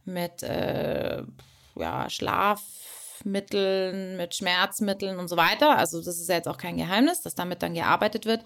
mit 0.05 0.43
äh, 0.43 1.23
ja, 1.75 2.09
Schlaf. 2.09 2.61
Schlafmitteln, 3.21 4.17
mit 4.17 4.35
Schmerzmitteln 4.35 5.17
und 5.17 5.27
so 5.27 5.37
weiter. 5.37 5.77
Also 5.77 6.01
das 6.01 6.19
ist 6.19 6.29
ja 6.29 6.35
jetzt 6.35 6.47
auch 6.47 6.57
kein 6.57 6.77
Geheimnis, 6.77 7.21
dass 7.21 7.35
damit 7.35 7.61
dann 7.61 7.73
gearbeitet 7.73 8.25
wird. 8.25 8.43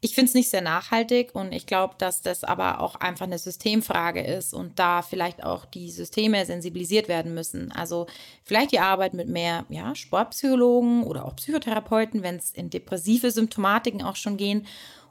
Ich 0.00 0.14
finde 0.14 0.28
es 0.28 0.34
nicht 0.34 0.50
sehr 0.50 0.60
nachhaltig 0.60 1.34
und 1.34 1.52
ich 1.52 1.66
glaube, 1.66 1.94
dass 1.98 2.22
das 2.22 2.44
aber 2.44 2.80
auch 2.80 2.96
einfach 2.96 3.26
eine 3.26 3.38
Systemfrage 3.38 4.22
ist 4.22 4.54
und 4.54 4.78
da 4.78 5.02
vielleicht 5.02 5.42
auch 5.42 5.64
die 5.64 5.90
Systeme 5.90 6.44
sensibilisiert 6.46 7.08
werden 7.08 7.34
müssen. 7.34 7.72
Also 7.72 8.06
vielleicht 8.44 8.72
die 8.72 8.80
Arbeit 8.80 9.14
mit 9.14 9.28
mehr 9.28 9.64
ja, 9.68 9.94
Sportpsychologen 9.94 11.02
oder 11.02 11.24
auch 11.24 11.36
Psychotherapeuten, 11.36 12.22
wenn 12.22 12.36
es 12.36 12.52
in 12.52 12.70
depressive 12.70 13.30
Symptomatiken 13.30 14.02
auch 14.02 14.16
schon 14.16 14.36
gehen, 14.36 14.66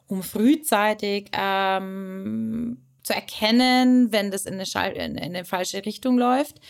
um 0.08 0.24
frühzeitig 0.24 1.30
ähm, 1.34 2.78
zu 3.04 3.14
erkennen, 3.14 4.12
wenn 4.12 4.32
das 4.32 4.46
in 4.46 4.54
eine, 4.60 4.96
in 4.96 5.20
eine 5.20 5.46
falsche 5.46 5.86
Richtung 5.86 6.18
läuft. 6.18 6.62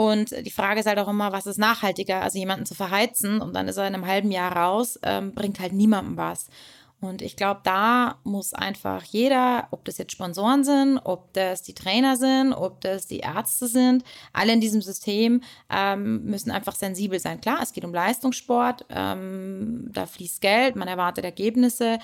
Und 0.00 0.30
die 0.46 0.50
Frage 0.50 0.80
ist 0.80 0.86
halt 0.86 0.98
auch 0.98 1.08
immer, 1.08 1.30
was 1.30 1.44
ist 1.44 1.58
nachhaltiger? 1.58 2.22
Also 2.22 2.38
jemanden 2.38 2.64
zu 2.64 2.74
verheizen 2.74 3.42
und 3.42 3.54
dann 3.54 3.68
ist 3.68 3.76
er 3.76 3.86
in 3.86 3.92
einem 3.92 4.06
halben 4.06 4.30
Jahr 4.30 4.56
raus, 4.56 4.98
ähm, 5.02 5.34
bringt 5.34 5.60
halt 5.60 5.74
niemandem 5.74 6.16
was. 6.16 6.46
Und 7.02 7.20
ich 7.20 7.36
glaube, 7.36 7.60
da 7.64 8.18
muss 8.24 8.54
einfach 8.54 9.04
jeder, 9.04 9.68
ob 9.72 9.84
das 9.84 9.98
jetzt 9.98 10.12
Sponsoren 10.12 10.64
sind, 10.64 11.00
ob 11.04 11.34
das 11.34 11.60
die 11.60 11.74
Trainer 11.74 12.16
sind, 12.16 12.54
ob 12.54 12.80
das 12.80 13.08
die 13.08 13.18
Ärzte 13.18 13.66
sind, 13.66 14.02
alle 14.32 14.54
in 14.54 14.62
diesem 14.62 14.80
System 14.80 15.42
ähm, 15.68 16.24
müssen 16.24 16.50
einfach 16.50 16.76
sensibel 16.76 17.18
sein. 17.20 17.42
Klar, 17.42 17.58
es 17.62 17.74
geht 17.74 17.84
um 17.84 17.92
Leistungssport, 17.92 18.86
ähm, 18.88 19.90
da 19.92 20.06
fließt 20.06 20.40
Geld, 20.40 20.76
man 20.76 20.88
erwartet 20.88 21.26
Ergebnisse, 21.26 21.98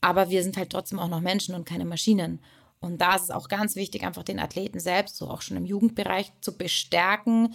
aber 0.00 0.30
wir 0.30 0.42
sind 0.42 0.56
halt 0.56 0.70
trotzdem 0.70 0.98
auch 0.98 1.08
noch 1.08 1.20
Menschen 1.20 1.54
und 1.54 1.66
keine 1.66 1.84
Maschinen. 1.84 2.40
Und 2.82 2.98
da 3.00 3.14
ist 3.14 3.22
es 3.22 3.30
auch 3.30 3.48
ganz 3.48 3.76
wichtig, 3.76 4.02
einfach 4.02 4.24
den 4.24 4.40
Athleten 4.40 4.80
selbst, 4.80 5.16
so 5.16 5.28
auch 5.28 5.40
schon 5.40 5.56
im 5.56 5.64
Jugendbereich, 5.64 6.32
zu 6.40 6.58
bestärken, 6.58 7.54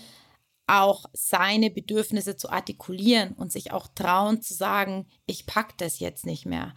auch 0.67 1.05
seine 1.13 1.69
Bedürfnisse 1.69 2.37
zu 2.37 2.49
artikulieren 2.49 3.33
und 3.33 3.51
sich 3.51 3.71
auch 3.71 3.87
trauen 3.93 4.41
zu 4.41 4.53
sagen, 4.53 5.05
ich 5.25 5.45
packe 5.45 5.73
das 5.77 5.99
jetzt 5.99 6.25
nicht 6.25 6.45
mehr. 6.45 6.73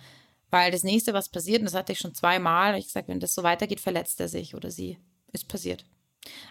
Weil 0.51 0.73
das 0.73 0.83
nächste, 0.83 1.15
was 1.15 1.29
passiert, 1.29 1.61
und 1.61 1.67
das 1.67 1.75
hatte 1.75 1.93
ich 1.93 2.01
schon 2.01 2.15
zweimal, 2.15 2.77
ich 2.77 2.87
gesagt, 2.87 3.07
wenn 3.07 3.21
das 3.21 3.35
so 3.35 3.45
weitergeht, 3.45 3.81
verletzt 3.81 4.21
er 4.21 4.29
sich 4.29 4.57
oder 4.57 4.71
sie. 4.71 4.99
Ist 5.33 5.47
passiert. 5.47 5.85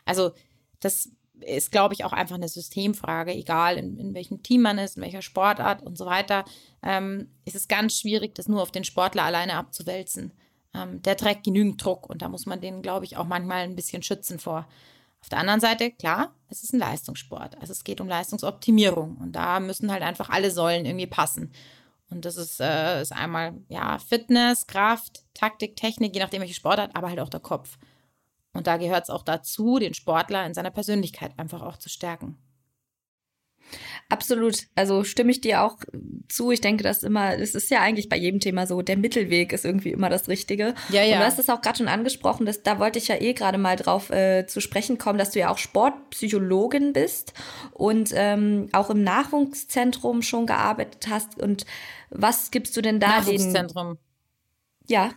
Also, 0.05 0.31
das 0.79 1.09
ist, 1.41 1.73
glaube 1.73 1.93
ich, 1.93 2.05
auch 2.05 2.13
einfach 2.13 2.35
eine 2.35 2.47
Systemfrage, 2.47 3.33
egal 3.33 3.77
in, 3.77 3.97
in 3.97 4.13
welchem 4.13 4.41
Team 4.41 4.61
man 4.61 4.77
ist, 4.77 4.95
in 4.95 5.03
welcher 5.03 5.21
Sportart 5.21 5.81
und 5.81 5.97
so 5.97 6.05
weiter. 6.05 6.45
Ähm, 6.81 7.29
ist 7.43 7.57
es 7.57 7.67
ganz 7.67 7.99
schwierig, 7.99 8.35
das 8.35 8.47
nur 8.47 8.61
auf 8.61 8.71
den 8.71 8.85
Sportler 8.85 9.23
alleine 9.23 9.55
abzuwälzen 9.55 10.31
ähm, 10.73 11.01
der 11.01 11.17
trägt 11.17 11.43
genügend 11.43 11.83
Druck 11.83 12.09
und 12.09 12.21
da 12.21 12.29
muss 12.29 12.45
man 12.45 12.61
den, 12.61 12.81
glaube 12.81 13.05
ich, 13.05 13.17
auch 13.17 13.25
manchmal 13.25 13.63
ein 13.63 13.75
bisschen 13.75 14.03
schützen 14.03 14.39
vor. 14.39 14.67
Auf 15.21 15.29
der 15.29 15.39
anderen 15.39 15.59
Seite, 15.59 15.91
klar, 15.91 16.33
es 16.47 16.63
ist 16.63 16.73
ein 16.73 16.79
Leistungssport. 16.79 17.59
Also 17.59 17.73
es 17.73 17.83
geht 17.83 17.99
um 17.99 18.07
Leistungsoptimierung 18.07 19.17
und 19.17 19.33
da 19.33 19.59
müssen 19.59 19.91
halt 19.91 20.01
einfach 20.01 20.29
alle 20.29 20.51
Säulen 20.51 20.85
irgendwie 20.85 21.07
passen. 21.07 21.51
Und 22.09 22.25
das 22.25 22.37
ist, 22.37 22.59
äh, 22.59 23.01
ist 23.01 23.11
einmal 23.11 23.53
ja 23.67 23.99
Fitness, 23.99 24.65
Kraft, 24.65 25.23
Taktik, 25.33 25.75
Technik, 25.75 26.13
je 26.13 26.21
nachdem 26.21 26.41
welche 26.41 26.55
Sportart, 26.55 26.95
aber 26.95 27.09
halt 27.09 27.19
auch 27.19 27.29
der 27.29 27.39
Kopf. 27.39 27.77
Und 28.53 28.65
da 28.67 28.77
gehört 28.77 29.03
es 29.03 29.09
auch 29.09 29.23
dazu, 29.23 29.77
den 29.77 29.93
Sportler 29.93 30.45
in 30.45 30.53
seiner 30.53 30.71
Persönlichkeit 30.71 31.37
einfach 31.37 31.61
auch 31.61 31.77
zu 31.77 31.89
stärken. 31.89 32.37
Absolut. 34.09 34.63
Also 34.75 35.03
stimme 35.03 35.31
ich 35.31 35.41
dir 35.41 35.61
auch 35.63 35.77
zu. 36.27 36.51
Ich 36.51 36.61
denke, 36.61 36.83
dass 36.83 37.03
immer, 37.03 37.37
es 37.37 37.55
ist 37.55 37.69
ja 37.69 37.81
eigentlich 37.81 38.09
bei 38.09 38.17
jedem 38.17 38.39
Thema 38.39 38.65
so, 38.65 38.81
der 38.81 38.97
Mittelweg 38.97 39.53
ist 39.53 39.65
irgendwie 39.65 39.91
immer 39.91 40.09
das 40.09 40.27
Richtige. 40.27 40.73
Ja, 40.89 41.03
ja. 41.03 41.15
Und 41.15 41.19
du 41.21 41.25
hast 41.25 41.39
es 41.39 41.49
auch 41.49 41.61
gerade 41.61 41.77
schon 41.77 41.87
angesprochen, 41.87 42.45
dass, 42.45 42.63
da 42.63 42.79
wollte 42.79 42.99
ich 42.99 43.07
ja 43.07 43.21
eh 43.21 43.33
gerade 43.33 43.57
mal 43.57 43.75
drauf 43.75 44.09
äh, 44.09 44.47
zu 44.47 44.61
sprechen 44.61 44.97
kommen, 44.97 45.19
dass 45.19 45.31
du 45.31 45.39
ja 45.39 45.49
auch 45.49 45.57
Sportpsychologin 45.57 46.93
bist 46.93 47.33
und 47.73 48.11
ähm, 48.15 48.69
auch 48.71 48.89
im 48.89 49.03
Nachwuchszentrum 49.03 50.21
schon 50.21 50.47
gearbeitet 50.47 51.07
hast. 51.09 51.39
Und 51.39 51.65
was 52.09 52.51
gibst 52.51 52.75
du 52.75 52.81
denn 52.81 52.99
da 52.99 53.21
den? 53.21 53.35
Nachwuchszentrum. 53.35 53.97
Ja. 54.87 55.11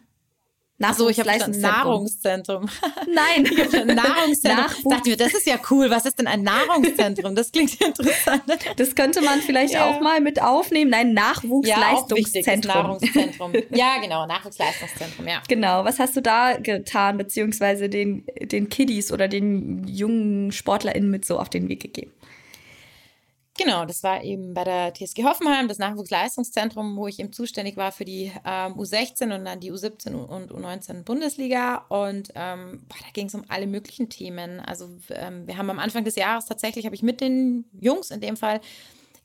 Ach 0.85 0.95
so, 0.95 1.09
ich 1.09 1.19
habe 1.19 1.31
ein 1.31 1.61
Nahrungszentrum. 1.61 2.69
Nein, 3.07 3.43
Nahrungszentrum. 3.43 4.65
Nachwuchs. 4.65 4.97
Dachte 4.97 5.11
mir, 5.11 5.17
das 5.17 5.35
ist 5.35 5.47
ja 5.47 5.57
cool. 5.71 5.91
Was 5.91 6.07
ist 6.07 6.19
denn 6.19 6.27
ein 6.27 6.43
Nahrungszentrum? 6.43 7.35
Das 7.35 7.53
klingt 7.53 7.81
interessant. 7.81 8.43
Das 8.77 8.95
könnte 8.95 9.23
man 9.23 9.41
vielleicht 9.41 9.75
ja. 9.75 9.87
auch 9.87 10.01
mal 10.01 10.21
mit 10.21 10.41
aufnehmen. 10.43 10.91
Nein, 10.91 11.15
Nachwuchsleistungszentrum. 11.15 12.75
Ja, 12.75 12.83
Nahrungszentrum. 12.83 13.53
ja, 13.71 13.99
genau, 14.01 14.27
Nachwuchsleistungszentrum, 14.27 15.27
ja. 15.29 15.43
Genau. 15.49 15.85
Was 15.85 15.99
hast 15.99 16.17
du 16.17 16.23
da 16.23 16.57
getan, 16.59 17.19
beziehungsweise 17.19 17.89
den, 17.89 18.25
den 18.41 18.69
Kiddies 18.69 19.13
oder 19.13 19.29
den 19.29 19.87
jungen 19.87 20.53
SportlerInnen 20.53 21.11
mit 21.11 21.25
so 21.25 21.39
auf 21.39 21.49
den 21.49 21.69
Weg 21.69 21.81
gegeben? 21.81 22.13
Genau, 23.59 23.85
das 23.85 24.03
war 24.03 24.25
eben 24.25 24.55
bei 24.55 24.65
der 24.65 24.95
TSG 24.95 25.25
Hoffenheim, 25.25 25.69
das 25.69 25.79
Nachwuchsleistungszentrum, 25.79 26.97
wo 26.97 27.07
ich 27.07 27.19
eben 27.19 27.35
zuständig 27.35 27.77
war 27.77 27.93
für 27.93 28.07
die 28.07 28.33
ähm, 28.47 28.75
U16 28.79 29.25
und 29.35 29.45
dann 29.45 29.61
die 29.61 29.71
U17 29.71 30.15
und 30.15 30.51
U19 30.51 31.03
Bundesliga. 31.05 31.85
Und 31.89 32.33
ähm, 32.35 32.87
boah, 32.89 32.97
da 33.01 33.11
ging 33.13 33.27
es 33.27 33.35
um 33.35 33.45
alle 33.49 33.67
möglichen 33.67 34.09
Themen. 34.09 34.61
Also 34.61 34.89
ähm, 35.11 35.47
wir 35.47 35.59
haben 35.59 35.69
am 35.69 35.79
Anfang 35.79 36.03
des 36.05 36.17
Jahres 36.17 36.47
tatsächlich, 36.47 36.87
habe 36.87 36.95
ich 36.95 37.03
mit 37.03 37.21
den 37.21 37.67
Jungs 37.79 38.11
in 38.11 38.23
dem 38.23 38.39
Fall 38.39 38.63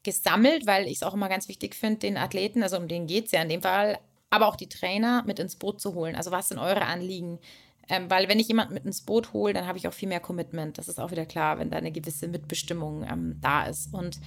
gesammelt, 0.04 0.68
weil 0.68 0.88
ich 0.88 0.98
es 0.98 1.04
auch 1.04 1.13
immer 1.13 1.30
ganz 1.30 1.48
wichtig 1.48 1.74
finde, 1.74 2.00
den 2.00 2.18
Athleten, 2.18 2.63
also 2.63 2.78
um 2.78 2.90
den 2.90 3.08
geht 3.08 3.28
es 3.28 3.32
ja 3.32 3.42
in 3.42 3.50
dem 3.50 3.62
Fall, 3.62 3.98
aber 4.30 4.48
auch 4.48 4.58
die 4.58 4.70
Trainer 4.70 5.24
mit 5.26 5.40
ins 5.40 5.56
Boot 5.56 5.80
zu 5.80 5.94
holen. 5.94 6.16
Also 6.16 6.32
was 6.32 6.50
sind 6.50 6.60
eure 6.60 6.86
Anliegen? 6.86 7.40
Ähm, 7.89 8.10
weil 8.10 8.28
wenn 8.28 8.39
ich 8.39 8.47
jemanden 8.47 8.73
mit 8.73 8.86
ins 8.86 9.02
Boot 9.02 9.34
hole, 9.34 9.54
dann 9.54 9.67
habe 9.67 9.78
ich 9.78 9.88
auch 9.88 9.93
viel 9.93 10.10
mehr 10.10 10.19
Commitment. 10.19 10.78
Das 10.78 10.88
ist 10.88 11.00
auch 11.00 11.12
wieder 11.12 11.26
klar, 11.26 11.60
wenn 11.60 11.69
da 11.69 11.78
eine 11.78 11.91
gewisse 11.91 12.28
Mitbestimmung 12.28 13.06
ähm, 13.10 13.38
da 13.41 13.63
ist. 13.63 13.93
Und 13.93 14.19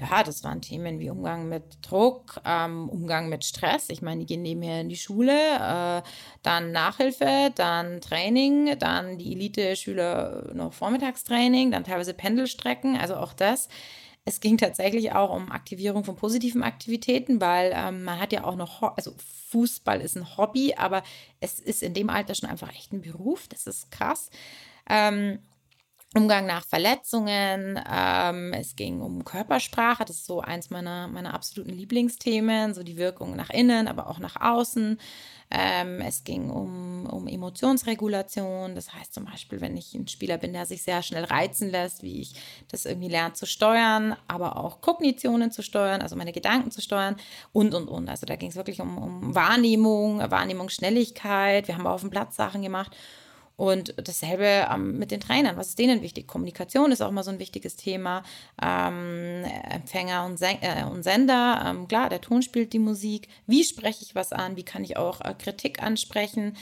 ja, 0.00 0.24
das 0.24 0.42
waren 0.42 0.60
Themen 0.60 0.98
wie 0.98 1.10
Umgang 1.10 1.48
mit 1.48 1.62
Druck, 1.82 2.40
ähm, 2.44 2.88
Umgang 2.88 3.28
mit 3.28 3.44
Stress. 3.44 3.90
Ich 3.90 4.02
meine, 4.02 4.20
die 4.20 4.26
gehen 4.26 4.42
nebenher 4.42 4.80
in 4.80 4.88
die 4.88 4.96
Schule, 4.96 5.32
äh, 5.32 6.02
dann 6.42 6.72
Nachhilfe, 6.72 7.52
dann 7.54 8.00
Training, 8.00 8.76
dann 8.78 9.18
die 9.18 9.32
Elite-Schüler 9.32 10.50
noch 10.52 10.72
Vormittagstraining, 10.72 11.70
dann 11.70 11.84
teilweise 11.84 12.12
Pendelstrecken. 12.12 12.96
Also 12.96 13.14
auch 13.16 13.34
das 13.34 13.68
es 14.24 14.40
ging 14.40 14.56
tatsächlich 14.56 15.12
auch 15.12 15.34
um 15.34 15.52
Aktivierung 15.52 16.04
von 16.04 16.16
positiven 16.16 16.62
Aktivitäten, 16.62 17.40
weil 17.40 17.72
ähm, 17.74 18.04
man 18.04 18.18
hat 18.18 18.32
ja 18.32 18.44
auch 18.44 18.56
noch, 18.56 18.82
also 18.96 19.14
Fußball 19.50 20.00
ist 20.00 20.16
ein 20.16 20.36
Hobby, 20.36 20.74
aber 20.76 21.02
es 21.40 21.60
ist 21.60 21.82
in 21.82 21.92
dem 21.94 22.08
Alter 22.08 22.34
schon 22.34 22.48
einfach 22.48 22.70
echt 22.70 22.92
ein 22.92 23.02
Beruf. 23.02 23.46
Das 23.48 23.66
ist 23.66 23.90
krass. 23.90 24.30
Ähm, 24.88 25.40
Umgang 26.16 26.46
nach 26.46 26.64
Verletzungen, 26.64 27.80
ähm, 27.90 28.52
es 28.52 28.76
ging 28.76 29.00
um 29.00 29.24
Körpersprache, 29.24 30.04
das 30.04 30.18
ist 30.18 30.26
so 30.26 30.40
eins 30.40 30.70
meiner, 30.70 31.08
meiner 31.08 31.34
absoluten 31.34 31.72
Lieblingsthemen, 31.72 32.72
so 32.72 32.84
die 32.84 32.96
Wirkung 32.96 33.34
nach 33.34 33.50
innen, 33.50 33.88
aber 33.88 34.08
auch 34.08 34.20
nach 34.20 34.40
außen. 34.40 35.00
Ähm, 35.50 36.00
es 36.00 36.24
ging 36.24 36.50
um, 36.50 37.06
um 37.06 37.26
Emotionsregulation, 37.26 38.74
das 38.74 38.92
heißt 38.92 39.14
zum 39.14 39.26
Beispiel, 39.26 39.60
wenn 39.60 39.76
ich 39.76 39.94
ein 39.94 40.08
Spieler 40.08 40.38
bin, 40.38 40.52
der 40.52 40.66
sich 40.66 40.82
sehr 40.82 41.02
schnell 41.02 41.24
reizen 41.24 41.70
lässt, 41.70 42.02
wie 42.02 42.22
ich 42.22 42.34
das 42.70 42.86
irgendwie 42.86 43.08
lerne 43.08 43.34
zu 43.34 43.46
steuern, 43.46 44.16
aber 44.26 44.56
auch 44.56 44.80
Kognitionen 44.80 45.50
zu 45.50 45.62
steuern, 45.62 46.02
also 46.02 46.16
meine 46.16 46.32
Gedanken 46.32 46.70
zu 46.70 46.80
steuern 46.80 47.16
und, 47.52 47.74
und, 47.74 47.88
und. 47.88 48.08
Also 48.08 48.26
da 48.26 48.36
ging 48.36 48.50
es 48.50 48.56
wirklich 48.56 48.80
um, 48.80 48.98
um 48.98 49.34
Wahrnehmung, 49.34 50.18
Wahrnehmungsschnelligkeit, 50.18 51.68
wir 51.68 51.76
haben 51.76 51.86
auf 51.86 52.00
dem 52.00 52.10
Platz 52.10 52.36
Sachen 52.36 52.62
gemacht 52.62 52.96
und 53.56 53.94
dasselbe 53.96 54.66
ähm, 54.72 54.98
mit 54.98 55.10
den 55.10 55.20
Trainern. 55.20 55.56
Was 55.56 55.68
ist 55.68 55.78
denen 55.78 56.02
wichtig? 56.02 56.26
Kommunikation 56.26 56.90
ist 56.90 57.02
auch 57.02 57.12
mal 57.12 57.22
so 57.22 57.30
ein 57.30 57.38
wichtiges 57.38 57.76
Thema. 57.76 58.24
Ähm, 58.60 59.44
Empfänger 59.70 60.24
und, 60.26 60.38
Sen 60.38 60.58
äh, 60.60 60.84
und 60.84 61.04
Sender. 61.04 61.62
Ähm, 61.64 61.86
klar, 61.86 62.08
der 62.08 62.20
Ton 62.20 62.42
spielt 62.42 62.72
die 62.72 62.80
Musik. 62.80 63.28
Wie 63.46 63.62
spreche 63.62 64.02
ich 64.02 64.14
was 64.14 64.32
an? 64.32 64.56
Wie 64.56 64.64
kann 64.64 64.82
ich 64.82 64.96
auch 64.96 65.20
äh, 65.20 65.34
Kritik 65.34 65.82
ansprechen? 65.82 66.56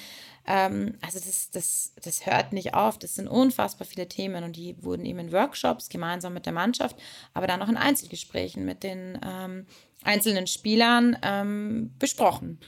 Ähm, 0.47 0.99
also 1.01 1.19
das, 1.19 1.51
das, 1.51 1.95
das 2.03 2.27
hört 2.27 2.53
nicht 2.53 2.75
auf. 2.75 2.99
Das 2.99 3.15
sind 3.15 3.27
unfassbar 3.27 3.87
viele 3.87 4.09
Themen 4.09 4.45
und 4.45 4.57
die 4.57 4.77
wurden 4.83 5.07
eben 5.07 5.19
in 5.19 5.33
Workshops 5.33 5.89
gemeinsam 5.89 6.35
mit 6.35 6.45
der 6.45 6.53
Mannschaft, 6.53 6.97
aber 7.33 7.47
dann 7.47 7.63
auch 7.63 7.69
in 7.69 7.79
Einzelgesprächen 7.79 8.67
mit 8.67 8.83
den 8.83 9.19
ähm, 9.25 9.67
einzelnen 10.05 10.47
Spielern 10.47 11.17
ähm, 11.23 11.95
besprochen. 11.99 12.61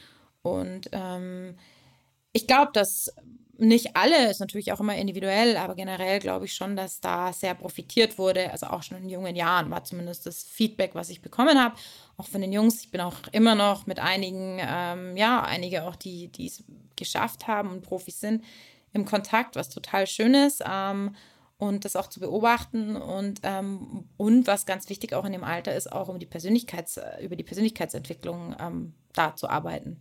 Und 0.42 0.90
ich 2.34 2.46
glaube, 2.46 2.72
dass 2.74 3.10
nicht 3.58 3.96
alle, 3.96 4.30
ist 4.30 4.40
natürlich 4.40 4.72
auch 4.72 4.80
immer 4.80 4.96
individuell, 4.96 5.56
aber 5.56 5.74
generell 5.74 6.18
glaube 6.18 6.46
ich 6.46 6.54
schon, 6.54 6.76
dass 6.76 7.00
da 7.00 7.32
sehr 7.32 7.54
profitiert 7.54 8.18
wurde. 8.18 8.50
Also 8.50 8.66
auch 8.66 8.82
schon 8.82 8.98
in 8.98 9.08
jungen 9.08 9.36
Jahren 9.36 9.70
war 9.70 9.84
zumindest 9.84 10.26
das 10.26 10.44
Feedback, 10.44 10.94
was 10.94 11.10
ich 11.10 11.22
bekommen 11.22 11.58
habe. 11.62 11.76
Auch 12.16 12.26
von 12.26 12.40
den 12.40 12.52
Jungs. 12.52 12.80
Ich 12.80 12.90
bin 12.90 13.00
auch 13.00 13.16
immer 13.32 13.54
noch 13.54 13.86
mit 13.86 13.98
einigen, 13.98 14.58
ähm, 14.60 15.16
ja, 15.16 15.42
einige 15.42 15.84
auch, 15.84 15.96
die 15.96 16.30
es 16.38 16.64
geschafft 16.96 17.46
haben 17.46 17.70
und 17.70 17.82
Profis 17.82 18.20
sind, 18.20 18.44
im 18.92 19.04
Kontakt, 19.04 19.56
was 19.56 19.68
total 19.68 20.06
schön 20.06 20.34
ist. 20.34 20.62
Ähm, 20.68 21.14
und 21.56 21.84
das 21.84 21.96
auch 21.96 22.08
zu 22.08 22.20
beobachten 22.20 22.96
und, 22.96 23.40
ähm, 23.42 24.08
und 24.16 24.46
was 24.46 24.66
ganz 24.66 24.88
wichtig 24.90 25.14
auch 25.14 25.24
in 25.24 25.32
dem 25.32 25.44
Alter 25.44 25.74
ist, 25.74 25.90
auch 25.90 26.08
um 26.08 26.18
die 26.18 26.26
Persönlichkeits, 26.26 27.00
über 27.22 27.36
die 27.36 27.44
Persönlichkeitsentwicklung 27.44 28.56
ähm, 28.58 28.94
da 29.12 29.36
zu 29.36 29.48
arbeiten. 29.48 30.00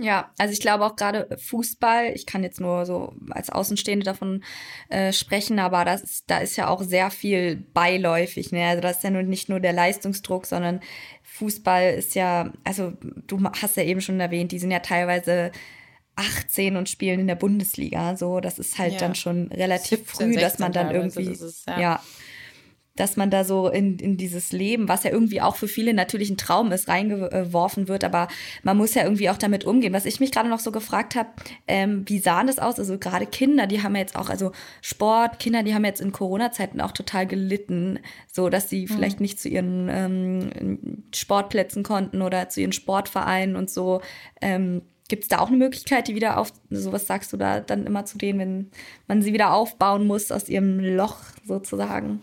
Ja, 0.00 0.30
also 0.38 0.52
ich 0.52 0.60
glaube 0.60 0.86
auch 0.86 0.96
gerade 0.96 1.28
Fußball, 1.36 2.12
ich 2.14 2.24
kann 2.24 2.42
jetzt 2.42 2.58
nur 2.58 2.86
so 2.86 3.12
als 3.30 3.50
Außenstehende 3.50 4.04
davon 4.04 4.42
äh, 4.88 5.12
sprechen, 5.12 5.58
aber 5.58 5.84
das 5.84 6.02
ist, 6.02 6.24
da 6.30 6.38
ist 6.38 6.56
ja 6.56 6.68
auch 6.68 6.82
sehr 6.82 7.10
viel 7.10 7.56
beiläufig. 7.74 8.50
Ne? 8.50 8.64
Also 8.66 8.80
das 8.80 8.98
ist 8.98 9.04
ja 9.04 9.10
nur 9.10 9.22
nicht 9.22 9.50
nur 9.50 9.60
der 9.60 9.74
Leistungsdruck, 9.74 10.46
sondern 10.46 10.80
Fußball 11.22 11.92
ist 11.92 12.14
ja, 12.14 12.50
also 12.64 12.94
du 13.26 13.42
hast 13.60 13.76
ja 13.76 13.82
eben 13.82 14.00
schon 14.00 14.18
erwähnt, 14.20 14.52
die 14.52 14.58
sind 14.58 14.70
ja 14.70 14.80
teilweise 14.80 15.52
18 16.16 16.76
und 16.76 16.88
spielen 16.88 17.20
in 17.20 17.26
der 17.26 17.34
Bundesliga. 17.34 18.16
So, 18.16 18.40
das 18.40 18.58
ist 18.58 18.78
halt 18.78 18.94
ja. 18.94 18.98
dann 18.98 19.14
schon 19.14 19.48
relativ 19.48 20.00
17, 20.00 20.32
früh, 20.32 20.40
dass 20.40 20.58
man 20.58 20.72
dann 20.72 20.94
irgendwie, 20.94 21.28
es, 21.28 21.64
ja. 21.66 21.80
ja 21.80 22.00
dass 23.00 23.16
man 23.16 23.30
da 23.30 23.44
so 23.44 23.68
in, 23.68 23.98
in 23.98 24.18
dieses 24.18 24.52
Leben, 24.52 24.86
was 24.86 25.04
ja 25.04 25.10
irgendwie 25.10 25.40
auch 25.40 25.56
für 25.56 25.68
viele 25.68 25.94
natürlich 25.94 26.28
ein 26.28 26.36
Traum 26.36 26.70
ist, 26.70 26.86
reingeworfen 26.86 27.88
wird, 27.88 28.04
aber 28.04 28.28
man 28.62 28.76
muss 28.76 28.94
ja 28.94 29.04
irgendwie 29.04 29.30
auch 29.30 29.38
damit 29.38 29.64
umgehen. 29.64 29.94
Was 29.94 30.04
ich 30.04 30.20
mich 30.20 30.32
gerade 30.32 30.50
noch 30.50 30.58
so 30.58 30.70
gefragt 30.70 31.14
habe, 31.14 31.30
ähm, 31.66 32.04
wie 32.06 32.18
sahen 32.18 32.46
das 32.46 32.58
aus? 32.58 32.78
Also 32.78 32.98
gerade 32.98 33.24
Kinder, 33.24 33.66
die 33.66 33.82
haben 33.82 33.96
jetzt 33.96 34.16
auch, 34.16 34.28
also 34.28 34.52
Sport, 34.82 35.38
Kinder, 35.38 35.62
die 35.62 35.74
haben 35.74 35.84
jetzt 35.86 36.02
in 36.02 36.12
Corona-Zeiten 36.12 36.82
auch 36.82 36.92
total 36.92 37.26
gelitten, 37.26 38.00
so 38.30 38.50
dass 38.50 38.68
sie 38.68 38.82
mhm. 38.82 38.88
vielleicht 38.88 39.20
nicht 39.20 39.40
zu 39.40 39.48
ihren 39.48 39.88
ähm, 39.88 41.04
Sportplätzen 41.14 41.82
konnten 41.82 42.20
oder 42.20 42.50
zu 42.50 42.60
ihren 42.60 42.72
Sportvereinen 42.72 43.56
und 43.56 43.70
so. 43.70 44.02
Ähm, 44.42 44.82
Gibt 45.08 45.22
es 45.22 45.28
da 45.28 45.38
auch 45.38 45.48
eine 45.48 45.56
Möglichkeit, 45.56 46.06
die 46.06 46.14
wieder 46.14 46.38
auf, 46.38 46.52
sowas 46.68 47.06
sagst 47.06 47.32
du 47.32 47.38
da 47.38 47.60
dann 47.60 47.86
immer 47.86 48.04
zu 48.04 48.18
denen, 48.18 48.38
wenn 48.38 48.70
man 49.08 49.22
sie 49.22 49.32
wieder 49.32 49.54
aufbauen 49.54 50.06
muss 50.06 50.30
aus 50.30 50.48
ihrem 50.50 50.78
Loch 50.78 51.16
sozusagen? 51.44 52.20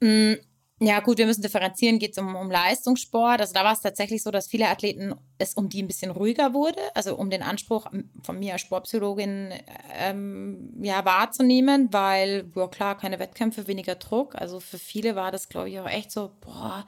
Mm, 0.00 0.34
ja, 0.80 1.00
gut, 1.00 1.18
wir 1.18 1.26
müssen 1.26 1.42
differenzieren, 1.42 1.98
geht 1.98 2.12
es 2.12 2.18
um, 2.18 2.36
um 2.36 2.50
Leistungssport. 2.50 3.40
Also 3.40 3.52
da 3.52 3.64
war 3.64 3.72
es 3.72 3.80
tatsächlich 3.80 4.22
so, 4.22 4.30
dass 4.30 4.46
viele 4.46 4.68
Athleten 4.68 5.14
es 5.38 5.54
um 5.54 5.68
die 5.68 5.82
ein 5.82 5.88
bisschen 5.88 6.12
ruhiger 6.12 6.54
wurde, 6.54 6.80
also 6.94 7.16
um 7.16 7.30
den 7.30 7.42
Anspruch 7.42 7.86
von 8.22 8.38
mir 8.38 8.52
als 8.52 8.62
Sportpsychologin 8.62 9.52
ähm, 9.98 10.74
ja, 10.80 11.04
wahrzunehmen, 11.04 11.88
weil, 11.92 12.48
ja 12.54 12.68
klar, 12.68 12.96
keine 12.96 13.18
Wettkämpfe, 13.18 13.66
weniger 13.66 13.96
Druck. 13.96 14.36
Also 14.36 14.60
für 14.60 14.78
viele 14.78 15.16
war 15.16 15.32
das, 15.32 15.48
glaube 15.48 15.68
ich, 15.68 15.80
auch 15.80 15.88
echt 15.88 16.12
so, 16.12 16.30
boah, 16.40 16.86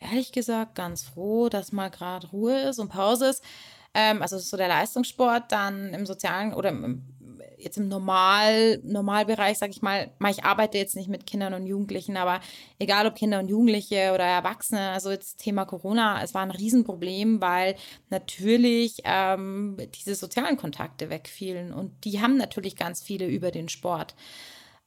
ehrlich 0.00 0.32
gesagt, 0.32 0.74
ganz 0.74 1.02
froh, 1.02 1.48
dass 1.48 1.72
mal 1.72 1.88
gerade 1.88 2.26
Ruhe 2.28 2.60
ist 2.68 2.78
und 2.78 2.90
Pause 2.90 3.28
ist. 3.28 3.42
Ähm, 3.94 4.20
also 4.20 4.38
so 4.38 4.58
der 4.58 4.68
Leistungssport, 4.68 5.50
dann 5.50 5.94
im 5.94 6.04
sozialen 6.04 6.52
oder 6.52 6.68
im 6.68 7.04
jetzt 7.58 7.78
im 7.78 7.88
Normal, 7.88 8.78
Normalbereich, 8.82 9.58
sage 9.58 9.72
ich 9.72 9.82
mal, 9.82 10.10
ich 10.30 10.44
arbeite 10.44 10.78
jetzt 10.78 10.96
nicht 10.96 11.08
mit 11.08 11.26
Kindern 11.26 11.54
und 11.54 11.66
Jugendlichen, 11.66 12.16
aber 12.16 12.40
egal 12.78 13.06
ob 13.06 13.14
Kinder 13.14 13.38
und 13.38 13.48
Jugendliche 13.48 14.12
oder 14.14 14.24
Erwachsene, 14.24 14.90
also 14.90 15.10
jetzt 15.10 15.38
Thema 15.38 15.64
Corona, 15.64 16.22
es 16.22 16.34
war 16.34 16.42
ein 16.42 16.50
Riesenproblem, 16.50 17.40
weil 17.40 17.76
natürlich 18.08 19.02
ähm, 19.04 19.76
diese 19.94 20.14
sozialen 20.14 20.56
Kontakte 20.56 21.10
wegfielen 21.10 21.72
und 21.72 22.04
die 22.04 22.20
haben 22.20 22.36
natürlich 22.36 22.76
ganz 22.76 23.02
viele 23.02 23.26
über 23.26 23.50
den 23.50 23.68
Sport. 23.68 24.14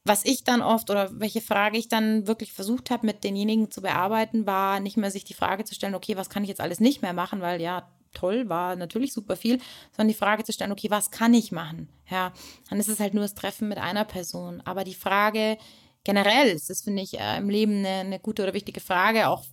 Was 0.05 0.25
ich 0.25 0.43
dann 0.43 0.61
oft 0.61 0.89
oder 0.89 1.17
welche 1.17 1.39
Frage 1.39 1.77
ich 1.77 1.87
dann 1.87 2.27
wirklich 2.27 2.51
versucht 2.51 2.91
habe, 2.91 3.05
mit 3.05 3.23
denjenigen 3.23 3.71
zu 3.71 3.81
bearbeiten, 3.81 4.45
war 4.45 4.81
nicht 4.81 4.97
mehr 4.97 5.11
sich 5.11 5.23
die 5.23 5.33
Frage 5.33 5.63
zu 5.63 5.73
stellen, 5.73 5.95
okay, 5.95 6.17
was 6.17 6.29
kann 6.29 6.43
ich 6.43 6.49
jetzt 6.49 6.59
alles 6.59 6.81
nicht 6.81 7.01
mehr 7.01 7.13
machen, 7.13 7.39
weil 7.39 7.61
ja, 7.61 7.89
toll, 8.13 8.49
war 8.49 8.75
natürlich 8.75 9.13
super 9.13 9.35
viel, 9.35 9.59
sondern 9.91 10.09
die 10.09 10.13
Frage 10.13 10.43
zu 10.43 10.53
stellen, 10.53 10.71
okay, 10.71 10.89
was 10.89 11.11
kann 11.11 11.33
ich 11.33 11.51
machen? 11.51 11.89
Ja, 12.09 12.33
dann 12.69 12.79
ist 12.79 12.89
es 12.89 12.99
halt 12.99 13.13
nur 13.13 13.23
das 13.23 13.35
Treffen 13.35 13.67
mit 13.67 13.77
einer 13.77 14.05
Person. 14.05 14.61
Aber 14.65 14.83
die 14.83 14.93
Frage 14.93 15.57
generell 16.03 16.49
ist 16.49 16.69
das, 16.69 16.81
finde 16.81 17.01
ich, 17.01 17.19
äh, 17.19 17.37
im 17.37 17.49
Leben 17.49 17.79
eine, 17.79 17.99
eine 17.99 18.19
gute 18.19 18.43
oder 18.43 18.53
wichtige 18.53 18.79
Frage, 18.79 19.27
auch 19.29 19.43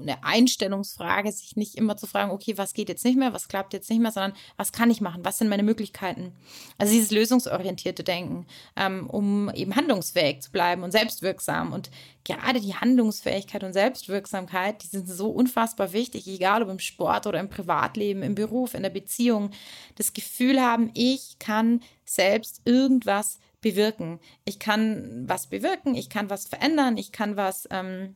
eine 0.00 0.24
Einstellungsfrage, 0.24 1.32
sich 1.32 1.56
nicht 1.56 1.74
immer 1.74 1.96
zu 1.96 2.06
fragen, 2.06 2.30
okay, 2.30 2.56
was 2.56 2.74
geht 2.74 2.88
jetzt 2.88 3.04
nicht 3.04 3.18
mehr, 3.18 3.32
was 3.32 3.48
klappt 3.48 3.72
jetzt 3.72 3.90
nicht 3.90 4.00
mehr, 4.00 4.12
sondern 4.12 4.34
was 4.56 4.72
kann 4.72 4.90
ich 4.90 5.00
machen, 5.00 5.24
was 5.24 5.38
sind 5.38 5.48
meine 5.48 5.62
Möglichkeiten? 5.62 6.32
Also 6.78 6.92
dieses 6.92 7.10
lösungsorientierte 7.10 8.04
Denken, 8.04 8.46
ähm, 8.76 9.08
um 9.08 9.50
eben 9.54 9.76
handlungsfähig 9.76 10.40
zu 10.40 10.50
bleiben 10.50 10.82
und 10.82 10.92
selbstwirksam. 10.92 11.72
Und 11.72 11.90
gerade 12.24 12.60
die 12.60 12.74
Handlungsfähigkeit 12.74 13.64
und 13.64 13.72
Selbstwirksamkeit, 13.72 14.82
die 14.82 14.88
sind 14.88 15.08
so 15.08 15.30
unfassbar 15.30 15.92
wichtig, 15.92 16.26
egal 16.26 16.62
ob 16.62 16.68
im 16.68 16.78
Sport 16.78 17.26
oder 17.26 17.40
im 17.40 17.48
Privatleben, 17.48 18.22
im 18.22 18.34
Beruf, 18.34 18.74
in 18.74 18.82
der 18.82 18.90
Beziehung. 18.90 19.50
Das 19.94 20.12
Gefühl 20.12 20.60
haben, 20.60 20.90
ich 20.94 21.38
kann 21.38 21.80
selbst 22.04 22.62
irgendwas 22.64 23.38
bewirken. 23.60 24.20
Ich 24.44 24.58
kann 24.58 25.24
was 25.26 25.48
bewirken, 25.48 25.94
ich 25.94 26.08
kann 26.08 26.30
was 26.30 26.46
verändern, 26.46 26.96
ich 26.96 27.12
kann 27.12 27.36
was... 27.36 27.68
Ähm, 27.70 28.14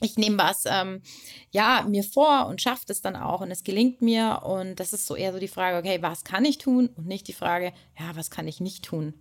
ich 0.00 0.16
nehme 0.16 0.38
was 0.38 0.64
ähm, 0.66 1.02
ja 1.50 1.84
mir 1.88 2.04
vor 2.04 2.46
und 2.46 2.60
schaffe 2.60 2.84
das 2.86 3.00
dann 3.00 3.16
auch 3.16 3.40
und 3.40 3.50
es 3.50 3.64
gelingt 3.64 4.02
mir 4.02 4.42
und 4.44 4.80
das 4.80 4.92
ist 4.92 5.06
so 5.06 5.16
eher 5.16 5.32
so 5.32 5.38
die 5.38 5.48
Frage 5.48 5.78
okay 5.78 5.98
was 6.02 6.24
kann 6.24 6.44
ich 6.44 6.58
tun 6.58 6.90
und 6.96 7.06
nicht 7.06 7.28
die 7.28 7.32
Frage 7.32 7.72
ja 7.98 8.10
was 8.14 8.30
kann 8.30 8.48
ich 8.48 8.60
nicht 8.60 8.84
tun 8.84 9.14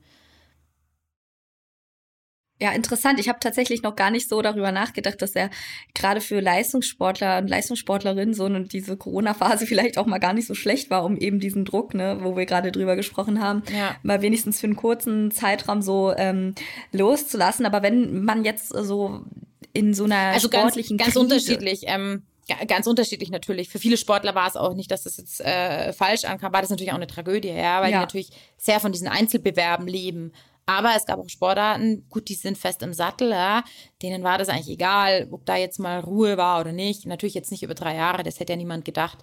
ja, 2.60 2.72
interessant. 2.72 3.20
Ich 3.20 3.30
habe 3.30 3.40
tatsächlich 3.40 3.84
noch 3.84 3.96
gar 3.96 4.10
nicht 4.10 4.28
so 4.28 4.42
darüber 4.42 4.72
nachgedacht, 4.72 5.22
dass 5.22 5.36
er 5.36 5.52
gerade 5.94 6.22
für 6.22 6.40
Leistungssportler 6.40 7.38
und 7.38 7.50
Leistungssportlerinnen 7.50 8.34
so 8.34 8.46
und 8.46 8.74
diese 8.74 8.98
Corona-Phase 8.98 9.66
vielleicht 9.68 9.98
auch 9.98 10.08
mal 10.08 10.18
gar 10.18 10.34
nicht 10.34 10.48
so 10.48 10.56
schlecht 10.56 10.90
war, 10.90 11.04
um 11.04 11.18
eben 11.18 11.40
diesen 11.40 11.66
Druck, 11.66 11.94
ne, 11.94 12.18
wo 12.22 12.36
wir 12.36 12.48
gerade 12.48 12.72
drüber 12.72 12.96
gesprochen 12.96 13.42
haben, 13.42 13.62
ja. 13.72 13.96
mal 14.02 14.24
wenigstens 14.24 14.60
für 14.60 14.68
einen 14.68 14.76
kurzen 14.76 15.30
Zeitraum 15.30 15.84
so 15.84 16.14
ähm, 16.18 16.56
loszulassen. 16.92 17.66
Aber 17.66 17.84
wenn 17.84 18.24
man 18.24 18.44
jetzt 18.44 18.70
so 18.70 19.22
in 19.78 19.94
so 19.94 20.06
einer 20.06 20.34
also 20.34 20.48
sportlichen 20.48 20.98
ganz, 20.98 21.14
ganz 21.14 21.24
unterschiedlich. 21.24 21.82
Ähm, 21.84 22.24
ganz 22.68 22.88
unterschiedlich 22.88 23.30
natürlich. 23.30 23.70
Für 23.70 23.80
viele 23.80 23.98
Sportler 23.98 24.34
war 24.34 24.48
es 24.48 24.56
auch 24.56 24.74
nicht, 24.74 24.90
dass 24.90 25.04
das 25.04 25.18
jetzt 25.18 25.42
äh, 25.42 25.94
falsch 25.94 26.26
ankam, 26.26 26.54
war 26.54 26.62
das 26.62 26.70
natürlich 26.70 26.92
auch 26.92 26.98
eine 26.98 27.08
Tragödie, 27.08 27.50
ja, 27.50 27.82
weil 27.82 27.92
ja. 27.92 27.98
die 27.98 28.02
natürlich 28.02 28.32
sehr 28.58 28.80
von 28.80 28.92
diesen 28.92 29.08
Einzelbewerben 29.08 29.88
leben. 29.88 30.32
Aber 30.66 30.94
es 30.98 31.06
gab 31.06 31.20
auch 31.20 31.30
Sportarten, 31.30 32.06
gut, 32.10 32.28
die 32.28 32.36
sind 32.36 32.58
fest 32.58 32.82
im 32.82 32.94
Sattel, 32.94 33.32
ja, 33.32 33.64
denen 34.02 34.24
war 34.24 34.38
das 34.38 34.50
eigentlich 34.50 34.70
egal, 34.70 35.28
ob 35.32 35.46
da 35.46 35.56
jetzt 35.56 35.80
mal 35.80 36.00
Ruhe 36.00 36.38
war 36.38 36.60
oder 36.60 36.74
nicht. 36.74 37.06
Natürlich 37.06 37.36
jetzt 37.36 37.52
nicht 37.52 37.64
über 37.64 37.74
drei 37.74 37.96
Jahre, 37.96 38.24
das 38.24 38.40
hätte 38.40 38.54
ja 38.54 38.58
niemand 38.58 38.84
gedacht. 38.84 39.20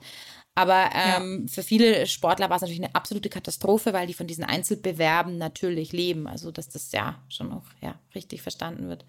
Aber 0.54 0.90
ähm, 0.94 1.46
ja. 1.46 1.52
für 1.52 1.62
viele 1.62 2.06
Sportler 2.06 2.48
war 2.48 2.56
es 2.56 2.62
natürlich 2.62 2.82
eine 2.82 2.94
absolute 2.94 3.28
Katastrophe, 3.28 3.92
weil 3.92 4.06
die 4.06 4.14
von 4.14 4.26
diesen 4.26 4.44
Einzelbewerben 4.44 5.36
natürlich 5.36 5.92
leben. 5.92 6.28
Also, 6.28 6.52
dass 6.52 6.68
das 6.68 6.92
ja 6.92 7.20
schon 7.28 7.52
auch 7.52 7.64
ja, 7.82 7.98
richtig 8.14 8.40
verstanden 8.40 8.88
wird. 8.88 9.04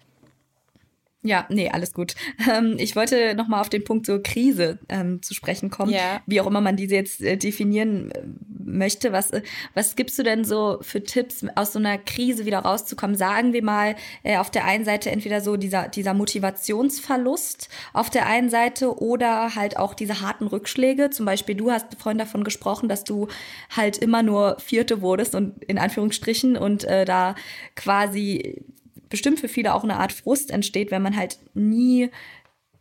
Ja, 1.22 1.46
nee, 1.48 1.68
alles 1.70 1.92
gut. 1.92 2.14
Ähm, 2.48 2.76
ich 2.78 2.94
wollte 2.94 3.34
nochmal 3.34 3.60
auf 3.60 3.70
den 3.70 3.82
Punkt 3.82 4.06
so 4.06 4.20
Krise 4.22 4.78
ähm, 4.88 5.20
zu 5.20 5.34
sprechen 5.34 5.68
kommen. 5.68 5.92
Ja. 5.92 6.20
Wie 6.26 6.40
auch 6.40 6.46
immer 6.46 6.60
man 6.60 6.76
diese 6.76 6.94
jetzt 6.94 7.20
äh, 7.20 7.36
definieren 7.36 8.10
äh, 8.12 8.22
möchte. 8.64 9.10
Was, 9.10 9.32
was 9.74 9.96
gibst 9.96 10.18
du 10.18 10.22
denn 10.22 10.44
so 10.44 10.78
für 10.82 11.02
Tipps, 11.02 11.44
aus 11.56 11.72
so 11.72 11.80
einer 11.80 11.98
Krise 11.98 12.44
wieder 12.46 12.58
rauszukommen? 12.60 13.16
Sagen 13.16 13.52
wir 13.52 13.64
mal, 13.64 13.96
äh, 14.22 14.36
auf 14.36 14.50
der 14.50 14.64
einen 14.64 14.84
Seite 14.84 15.10
entweder 15.10 15.40
so 15.40 15.56
dieser, 15.56 15.88
dieser 15.88 16.14
Motivationsverlust 16.14 17.68
auf 17.92 18.10
der 18.10 18.26
einen 18.26 18.50
Seite 18.50 18.96
oder 19.00 19.56
halt 19.56 19.76
auch 19.76 19.94
diese 19.94 20.20
harten 20.20 20.46
Rückschläge. 20.46 21.10
Zum 21.10 21.26
Beispiel, 21.26 21.56
du 21.56 21.72
hast 21.72 21.96
vorhin 21.98 22.18
davon 22.18 22.44
gesprochen, 22.44 22.88
dass 22.88 23.02
du 23.02 23.26
halt 23.74 23.98
immer 23.98 24.22
nur 24.22 24.58
Vierte 24.60 25.00
wurdest 25.00 25.34
und 25.34 25.64
in 25.64 25.78
Anführungsstrichen 25.78 26.56
und 26.56 26.84
äh, 26.84 27.04
da 27.04 27.34
quasi 27.74 28.62
bestimmt 29.08 29.40
für 29.40 29.48
viele 29.48 29.74
auch 29.74 29.84
eine 29.84 29.98
Art 29.98 30.12
Frust 30.12 30.50
entsteht, 30.50 30.90
wenn 30.90 31.02
man 31.02 31.16
halt 31.16 31.38
nie 31.54 32.10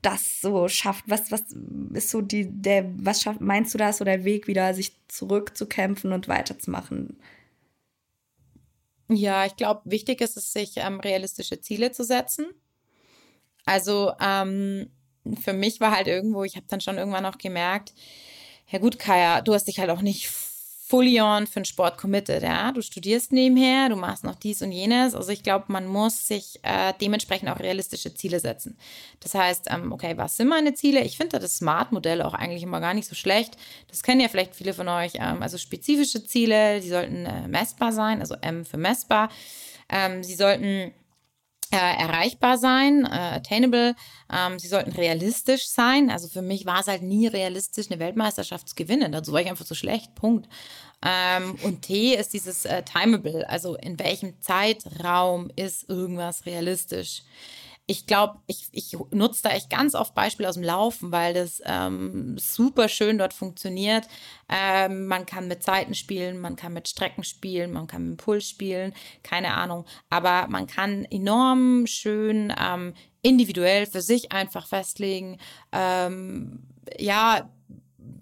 das 0.01 0.41
so 0.41 0.67
schafft? 0.67 1.05
Was, 1.07 1.31
was 1.31 1.43
ist 1.93 2.09
so 2.09 2.21
die, 2.21 2.47
der, 2.49 2.85
was 2.97 3.21
schafft, 3.21 3.41
meinst 3.41 3.73
du 3.73 3.77
da 3.77 3.89
ist 3.89 3.97
so 3.97 4.05
der 4.05 4.23
Weg, 4.23 4.47
wieder 4.47 4.73
sich 4.73 4.93
zurückzukämpfen 5.07 6.13
und 6.13 6.27
weiterzumachen? 6.27 7.17
Ja, 9.09 9.45
ich 9.45 9.55
glaube, 9.55 9.81
wichtig 9.85 10.21
ist 10.21 10.37
es, 10.37 10.51
sich 10.51 10.73
ähm, 10.77 10.99
realistische 10.99 11.61
Ziele 11.61 11.91
zu 11.91 12.03
setzen. 12.03 12.47
Also 13.65 14.13
ähm, 14.19 14.89
für 15.41 15.53
mich 15.53 15.79
war 15.79 15.91
halt 15.91 16.07
irgendwo, 16.07 16.43
ich 16.43 16.55
habe 16.55 16.65
dann 16.69 16.81
schon 16.81 16.97
irgendwann 16.97 17.25
auch 17.25 17.37
gemerkt, 17.37 17.93
ja 18.67 18.79
gut, 18.79 18.97
Kaya, 18.97 19.41
du 19.41 19.53
hast 19.53 19.65
dich 19.65 19.79
halt 19.79 19.89
auch 19.89 20.01
nicht 20.01 20.27
fully 20.87 21.19
on 21.19 21.47
für 21.47 21.61
den 21.61 21.65
Sport 21.65 21.97
committed, 21.97 22.43
ja. 22.43 22.71
Du 22.71 22.81
studierst 22.81 23.31
nebenher, 23.31 23.89
du 23.89 23.95
machst 23.95 24.23
noch 24.23 24.35
dies 24.35 24.61
und 24.61 24.71
jenes. 24.71 25.15
Also 25.15 25.31
ich 25.31 25.41
glaube, 25.41 25.65
man 25.69 25.87
muss 25.87 26.27
sich 26.27 26.59
äh, 26.61 26.93
dementsprechend 27.01 27.49
auch 27.49 27.59
realistische 27.59 28.13
Ziele 28.13 28.39
setzen. 28.39 28.77
Das 29.19 29.33
heißt, 29.33 29.67
ähm, 29.71 29.91
okay, 29.91 30.15
was 30.17 30.37
sind 30.37 30.47
meine 30.47 30.75
Ziele? 30.75 31.01
Ich 31.01 31.17
finde 31.17 31.39
das 31.39 31.57
Smart-Modell 31.57 32.21
auch 32.21 32.35
eigentlich 32.35 32.61
immer 32.61 32.81
gar 32.81 32.93
nicht 32.93 33.07
so 33.07 33.15
schlecht. 33.15 33.57
Das 33.87 34.03
kennen 34.03 34.21
ja 34.21 34.27
vielleicht 34.27 34.55
viele 34.55 34.73
von 34.73 34.87
euch. 34.87 35.13
Ähm, 35.15 35.41
also 35.41 35.57
spezifische 35.57 36.23
Ziele, 36.23 36.79
die 36.81 36.89
sollten 36.89 37.25
äh, 37.25 37.47
messbar 37.47 37.91
sein, 37.91 38.19
also 38.19 38.35
M 38.41 38.63
für 38.63 38.77
messbar. 38.77 39.29
Ähm, 39.89 40.23
sie 40.23 40.35
sollten 40.35 40.93
äh, 41.75 42.01
erreichbar 42.01 42.57
sein, 42.57 43.05
äh, 43.05 43.35
attainable. 43.35 43.95
Ähm, 44.31 44.59
sie 44.59 44.67
sollten 44.67 44.91
realistisch 44.91 45.67
sein. 45.67 46.09
Also 46.09 46.27
für 46.27 46.41
mich 46.41 46.65
war 46.65 46.79
es 46.79 46.87
halt 46.87 47.03
nie 47.03 47.27
realistisch, 47.27 47.91
eine 47.91 47.99
Weltmeisterschaft 47.99 48.69
zu 48.69 48.75
gewinnen. 48.75 49.11
Dazu 49.11 49.31
war 49.33 49.41
ich 49.41 49.49
einfach 49.49 49.65
so 49.65 49.75
schlecht. 49.75 50.15
Punkt. 50.15 50.47
Ähm, 51.05 51.55
und 51.63 51.81
T 51.81 52.15
ist 52.15 52.33
dieses 52.33 52.65
äh, 52.65 52.83
timable. 52.83 53.47
Also 53.49 53.75
in 53.75 53.99
welchem 53.99 54.39
Zeitraum 54.41 55.51
ist 55.55 55.89
irgendwas 55.89 56.45
realistisch? 56.45 57.23
Ich 57.87 58.07
glaube, 58.07 58.39
ich, 58.47 58.67
ich 58.71 58.97
nutze 59.11 59.43
da 59.43 59.49
echt 59.51 59.69
ganz 59.69 59.93
oft 59.93 60.15
Beispiele 60.15 60.49
aus 60.49 60.55
dem 60.55 60.63
Laufen, 60.63 61.11
weil 61.11 61.35
das 61.35 61.61
ähm, 61.65 62.35
super 62.39 62.89
schön 62.89 63.19
dort 63.19 63.33
funktioniert. 63.33 64.07
Ähm, 64.49 65.05
man 65.05 65.25
kann 65.27 65.47
mit 65.47 65.61
Zeiten 65.61 65.93
spielen, 65.93 66.39
man 66.39 66.55
kann 66.55 66.73
mit 66.73 66.87
Strecken 66.87 67.23
spielen, 67.23 67.71
man 67.71 67.85
kann 67.85 68.09
mit 68.09 68.17
Puls 68.17 68.49
spielen, 68.49 68.93
keine 69.21 69.53
Ahnung. 69.53 69.85
Aber 70.09 70.47
man 70.47 70.65
kann 70.65 71.05
enorm 71.05 71.85
schön 71.85 72.51
ähm, 72.59 72.95
individuell 73.21 73.85
für 73.85 74.01
sich 74.01 74.31
einfach 74.31 74.65
festlegen, 74.65 75.37
ähm, 75.71 76.63
ja, 76.97 77.49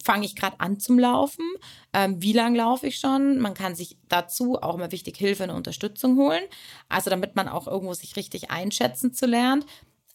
fange 0.04 0.26
ich 0.26 0.36
gerade 0.36 0.60
an 0.60 0.80
zum 0.80 1.00
Laufen? 1.00 1.46
Ähm, 1.94 2.22
wie 2.22 2.34
lange 2.34 2.58
laufe 2.58 2.88
ich 2.88 3.00
schon? 3.00 3.40
Man 3.40 3.54
kann 3.54 3.76
sich 3.76 3.98
dazu 4.10 4.62
auch 4.62 4.76
immer 4.76 4.92
wichtig 4.92 5.18
Hilfe 5.18 5.44
und 5.44 5.52
Unterstützung 5.52 6.18
holen. 6.18 6.44
Also 6.90 7.10
damit 7.10 7.36
man 7.36 7.48
auch 7.48 7.68
irgendwo 7.68 7.94
sich 7.94 8.16
richtig 8.16 8.52
einschätzen 8.52 9.14
zu 9.14 9.26
lernen. 9.26 9.66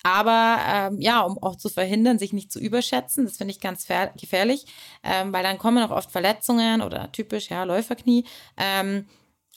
Aber 0.02 0.58
ähm, 0.66 1.00
ja, 1.00 1.22
um 1.22 1.42
auch 1.42 1.56
zu 1.56 1.68
verhindern, 1.68 2.18
sich 2.18 2.32
nicht 2.32 2.52
zu 2.52 2.60
überschätzen, 2.60 3.24
das 3.24 3.36
finde 3.36 3.52
ich 3.52 3.60
ganz 3.60 3.86
gefährlich, 4.20 4.66
ähm, 5.02 5.32
weil 5.32 5.42
dann 5.42 5.58
kommen 5.58 5.82
auch 5.82 5.94
oft 5.94 6.10
Verletzungen 6.10 6.82
oder 6.82 7.10
typisch, 7.10 7.50
ja, 7.50 7.64
Läuferknie 7.64 8.24
ähm, 8.56 9.06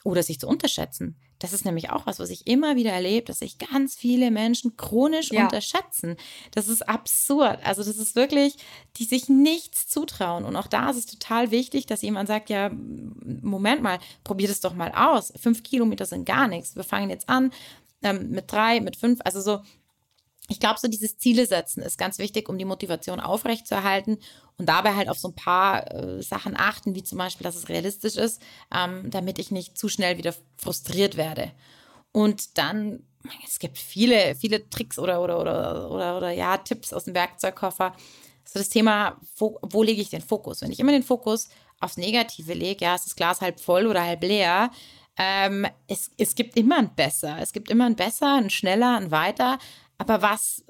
oder 0.04 0.22
sich 0.22 0.40
zu 0.40 0.48
unterschätzen. 0.48 1.16
Das 1.42 1.52
ist 1.52 1.64
nämlich 1.64 1.90
auch 1.90 2.06
was, 2.06 2.20
was 2.20 2.30
ich 2.30 2.46
immer 2.46 2.76
wieder 2.76 2.92
erlebe, 2.92 3.26
dass 3.26 3.40
sich 3.40 3.58
ganz 3.58 3.96
viele 3.96 4.30
Menschen 4.30 4.76
chronisch 4.76 5.32
ja. 5.32 5.42
unterschätzen. 5.42 6.16
Das 6.52 6.68
ist 6.68 6.88
absurd. 6.88 7.58
Also 7.64 7.82
das 7.82 7.96
ist 7.96 8.14
wirklich, 8.14 8.56
die 8.96 9.04
sich 9.04 9.28
nichts 9.28 9.88
zutrauen. 9.88 10.44
Und 10.44 10.54
auch 10.54 10.68
da 10.68 10.90
ist 10.90 10.98
es 10.98 11.06
total 11.06 11.50
wichtig, 11.50 11.86
dass 11.86 12.02
jemand 12.02 12.28
sagt, 12.28 12.48
ja, 12.48 12.70
Moment 12.70 13.82
mal, 13.82 13.98
probier 14.22 14.46
das 14.46 14.60
doch 14.60 14.74
mal 14.74 14.92
aus. 14.94 15.32
Fünf 15.36 15.64
Kilometer 15.64 16.06
sind 16.06 16.26
gar 16.26 16.46
nichts. 16.46 16.76
Wir 16.76 16.84
fangen 16.84 17.10
jetzt 17.10 17.28
an 17.28 17.50
ähm, 18.04 18.30
mit 18.30 18.52
drei, 18.52 18.80
mit 18.80 18.96
fünf. 18.96 19.18
Also 19.24 19.40
so, 19.40 19.60
ich 20.52 20.60
glaube, 20.60 20.78
so 20.78 20.86
dieses 20.86 21.18
Ziele 21.18 21.46
setzen 21.46 21.82
ist 21.82 21.98
ganz 21.98 22.18
wichtig, 22.18 22.48
um 22.48 22.58
die 22.58 22.64
Motivation 22.64 23.20
aufrechtzuerhalten 23.20 24.18
und 24.58 24.68
dabei 24.68 24.94
halt 24.94 25.08
auf 25.08 25.18
so 25.18 25.28
ein 25.28 25.34
paar 25.34 25.90
äh, 25.92 26.22
Sachen 26.22 26.56
achten, 26.56 26.94
wie 26.94 27.02
zum 27.02 27.18
Beispiel, 27.18 27.44
dass 27.44 27.56
es 27.56 27.68
realistisch 27.68 28.16
ist, 28.16 28.40
ähm, 28.72 29.10
damit 29.10 29.38
ich 29.38 29.50
nicht 29.50 29.78
zu 29.78 29.88
schnell 29.88 30.18
wieder 30.18 30.34
frustriert 30.58 31.16
werde. 31.16 31.52
Und 32.12 32.58
dann, 32.58 33.02
es 33.46 33.58
gibt 33.58 33.78
viele, 33.78 34.34
viele 34.34 34.68
Tricks 34.68 34.98
oder, 34.98 35.22
oder, 35.22 35.40
oder, 35.40 35.90
oder, 35.90 36.16
oder 36.18 36.30
ja, 36.30 36.58
Tipps 36.58 36.92
aus 36.92 37.04
dem 37.04 37.14
Werkzeugkoffer. 37.14 37.94
So 38.44 38.58
das 38.58 38.68
Thema, 38.68 39.18
wo, 39.36 39.58
wo 39.62 39.82
lege 39.82 40.02
ich 40.02 40.10
den 40.10 40.20
Fokus? 40.20 40.60
Wenn 40.60 40.70
ich 40.70 40.80
immer 40.80 40.92
den 40.92 41.02
Fokus 41.02 41.48
aufs 41.80 41.96
Negative 41.96 42.52
lege, 42.52 42.84
ja, 42.84 42.94
ist 42.94 43.06
das 43.06 43.16
Glas 43.16 43.40
halb 43.40 43.58
voll 43.58 43.86
oder 43.86 44.04
halb 44.04 44.22
leer, 44.22 44.70
ähm, 45.18 45.66
es, 45.88 46.10
es 46.16 46.34
gibt 46.34 46.56
immer 46.56 46.78
ein 46.78 46.94
Besser. 46.94 47.36
Es 47.40 47.52
gibt 47.52 47.70
immer 47.70 47.86
ein 47.86 47.96
Besser, 47.96 48.36
ein 48.36 48.50
Schneller, 48.50 48.96
ein 48.96 49.10
Weiter. 49.10 49.58
Aber 50.02 50.20
was, 50.20 50.64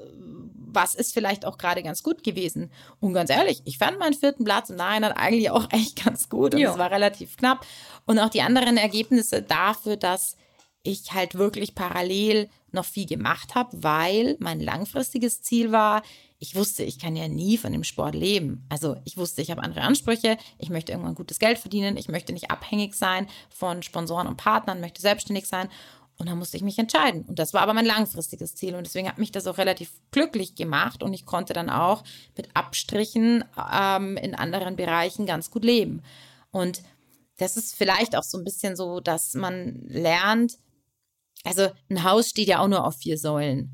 was 0.66 0.94
ist 0.94 1.14
vielleicht 1.14 1.46
auch 1.46 1.56
gerade 1.56 1.82
ganz 1.82 2.02
gut 2.02 2.22
gewesen? 2.22 2.70
Und 3.00 3.14
ganz 3.14 3.30
ehrlich, 3.30 3.62
ich 3.64 3.78
fand 3.78 3.98
meinen 3.98 4.12
vierten 4.12 4.44
Platz 4.44 4.68
im 4.68 4.76
Nachhinein 4.76 5.12
eigentlich 5.12 5.50
auch 5.50 5.68
echt 5.72 6.04
ganz 6.04 6.28
gut 6.28 6.54
und 6.54 6.60
es 6.60 6.76
war 6.76 6.90
relativ 6.90 7.38
knapp. 7.38 7.64
Und 8.04 8.18
auch 8.18 8.28
die 8.28 8.42
anderen 8.42 8.76
Ergebnisse 8.76 9.40
dafür, 9.40 9.96
dass 9.96 10.36
ich 10.82 11.12
halt 11.12 11.36
wirklich 11.36 11.74
parallel 11.74 12.50
noch 12.72 12.84
viel 12.84 13.06
gemacht 13.06 13.54
habe, 13.54 13.82
weil 13.82 14.36
mein 14.38 14.60
langfristiges 14.60 15.40
Ziel 15.40 15.72
war, 15.72 16.02
ich 16.38 16.54
wusste, 16.56 16.82
ich 16.82 16.98
kann 16.98 17.16
ja 17.16 17.26
nie 17.26 17.56
von 17.56 17.72
dem 17.72 17.84
Sport 17.84 18.14
leben. 18.14 18.66
Also 18.68 18.96
ich 19.04 19.16
wusste, 19.16 19.40
ich 19.40 19.50
habe 19.50 19.62
andere 19.62 19.80
Ansprüche, 19.82 20.36
ich 20.58 20.68
möchte 20.68 20.92
irgendwann 20.92 21.14
gutes 21.14 21.38
Geld 21.38 21.58
verdienen, 21.58 21.96
ich 21.96 22.08
möchte 22.08 22.34
nicht 22.34 22.50
abhängig 22.50 22.94
sein 22.94 23.28
von 23.48 23.82
Sponsoren 23.82 24.26
und 24.26 24.36
Partnern, 24.36 24.80
möchte 24.80 25.00
selbstständig 25.00 25.46
sein. 25.46 25.70
Und 26.18 26.28
dann 26.28 26.38
musste 26.38 26.56
ich 26.56 26.62
mich 26.62 26.78
entscheiden. 26.78 27.22
Und 27.22 27.38
das 27.38 27.52
war 27.52 27.62
aber 27.62 27.74
mein 27.74 27.86
langfristiges 27.86 28.54
Ziel. 28.54 28.74
Und 28.74 28.86
deswegen 28.86 29.08
hat 29.08 29.18
mich 29.18 29.32
das 29.32 29.46
auch 29.46 29.58
relativ 29.58 29.90
glücklich 30.10 30.54
gemacht. 30.54 31.02
Und 31.02 31.14
ich 31.14 31.26
konnte 31.26 31.52
dann 31.52 31.70
auch 31.70 32.04
mit 32.36 32.54
Abstrichen 32.54 33.44
ähm, 33.72 34.16
in 34.16 34.34
anderen 34.34 34.76
Bereichen 34.76 35.26
ganz 35.26 35.50
gut 35.50 35.64
leben. 35.64 36.02
Und 36.50 36.82
das 37.38 37.56
ist 37.56 37.74
vielleicht 37.74 38.14
auch 38.14 38.22
so 38.22 38.38
ein 38.38 38.44
bisschen 38.44 38.76
so, 38.76 39.00
dass 39.00 39.34
man 39.34 39.82
lernt, 39.88 40.58
also 41.44 41.68
ein 41.90 42.04
Haus 42.04 42.28
steht 42.28 42.48
ja 42.48 42.60
auch 42.60 42.68
nur 42.68 42.86
auf 42.86 42.96
vier 42.96 43.18
Säulen. 43.18 43.72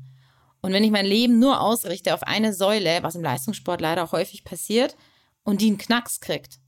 Und 0.61 0.73
wenn 0.73 0.83
ich 0.83 0.91
mein 0.91 1.05
Leben 1.05 1.39
nur 1.39 1.61
ausrichte 1.61 2.13
auf 2.13 2.23
eine 2.23 2.53
Säule, 2.53 3.03
was 3.03 3.15
im 3.15 3.23
Leistungssport 3.23 3.79
leider 3.79 4.03
auch 4.03 4.11
häufig 4.11 4.43
passiert, 4.43 4.95
und 5.43 5.61
die 5.61 5.67
einen 5.67 5.77
Knacks 5.77 6.19
kriegt, 6.19 6.59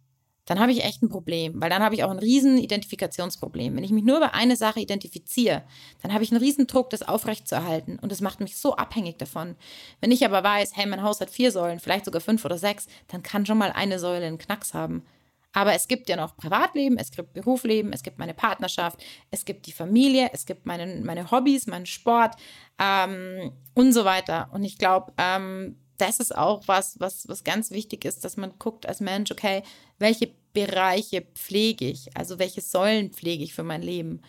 dann 0.52 0.60
habe 0.60 0.74
ich 0.74 0.84
echt 0.84 1.02
ein 1.02 1.08
Problem, 1.08 1.62
weil 1.62 1.70
dann 1.70 1.82
habe 1.82 1.96
ich 1.96 2.04
auch 2.04 2.10
ein 2.10 2.20
riesen 2.20 2.58
Identifikationsproblem. 2.58 3.74
Wenn 3.74 3.86
ich 3.86 3.92
mich 3.92 4.04
nur 4.04 4.18
über 4.18 4.34
eine 4.34 4.58
Sache 4.58 4.82
identifiziere, 4.82 5.64
dann 6.02 6.14
habe 6.14 6.26
ich 6.26 6.32
einen 6.32 6.42
riesen 6.42 6.68
Druck, 6.68 6.90
das 6.90 7.04
aufrechtzuerhalten 7.04 7.98
und 8.00 8.12
das 8.12 8.20
macht 8.20 8.42
mich 8.42 8.58
so 8.58 8.76
abhängig 8.76 9.18
davon. 9.18 9.56
Wenn 10.02 10.12
ich 10.12 10.26
aber 10.26 10.44
weiß, 10.44 10.72
hey, 10.76 10.88
mein 10.88 11.04
Haus 11.04 11.22
hat 11.22 11.30
vier 11.30 11.54
Säulen, 11.54 11.80
vielleicht 11.80 12.04
sogar 12.04 12.20
fünf 12.20 12.44
oder 12.44 12.58
sechs, 12.58 12.88
dann 13.08 13.24
kann 13.24 13.46
schon 13.46 13.58
mal 13.58 13.72
eine 13.72 13.98
Säule 13.98 14.26
einen 14.26 14.40
Knacks 14.40 14.74
haben. 14.74 15.04
Aber 15.54 15.74
es 15.74 15.88
gibt 15.88 16.10
ja 16.10 16.18
noch 16.18 16.36
Privatleben, 16.36 16.98
es 16.98 17.12
gibt 17.12 17.32
Berufsleben, 17.32 17.94
es 17.94 18.04
gibt 18.04 18.20
meine 18.20 18.34
Partnerschaft, 18.34 19.02
es 19.32 19.46
gibt 19.46 19.68
die 19.68 19.72
Familie, 19.72 20.32
es 20.34 20.46
gibt 20.46 20.66
meine, 20.66 21.02
meine 21.02 21.32
Hobbys, 21.32 21.66
meinen 21.66 21.86
Sport 21.86 22.36
ähm, 22.78 23.54
und 23.74 23.94
so 23.94 24.04
weiter. 24.04 24.50
Und 24.52 24.66
ich 24.66 24.78
glaube, 24.78 25.14
ähm, 25.18 25.78
das 26.02 26.20
ist 26.20 26.36
auch 26.36 26.68
was, 26.68 27.00
was, 27.00 27.28
was 27.28 27.44
ganz 27.44 27.70
wichtig 27.70 28.06
ist, 28.06 28.26
dass 28.26 28.36
man 28.36 28.58
guckt 28.58 28.88
als 28.88 29.00
Mensch, 29.02 29.32
okay, 29.32 29.62
welche 30.00 30.34
Bereiche 30.54 31.26
pflege 31.36 31.86
ich, 31.86 32.16
also 32.16 32.40
welche 32.40 32.62
Säulen 32.62 33.12
pflege 33.12 33.44
ich 33.44 33.54
für 33.54 33.64
mein 33.64 33.82
Leben 33.82 34.22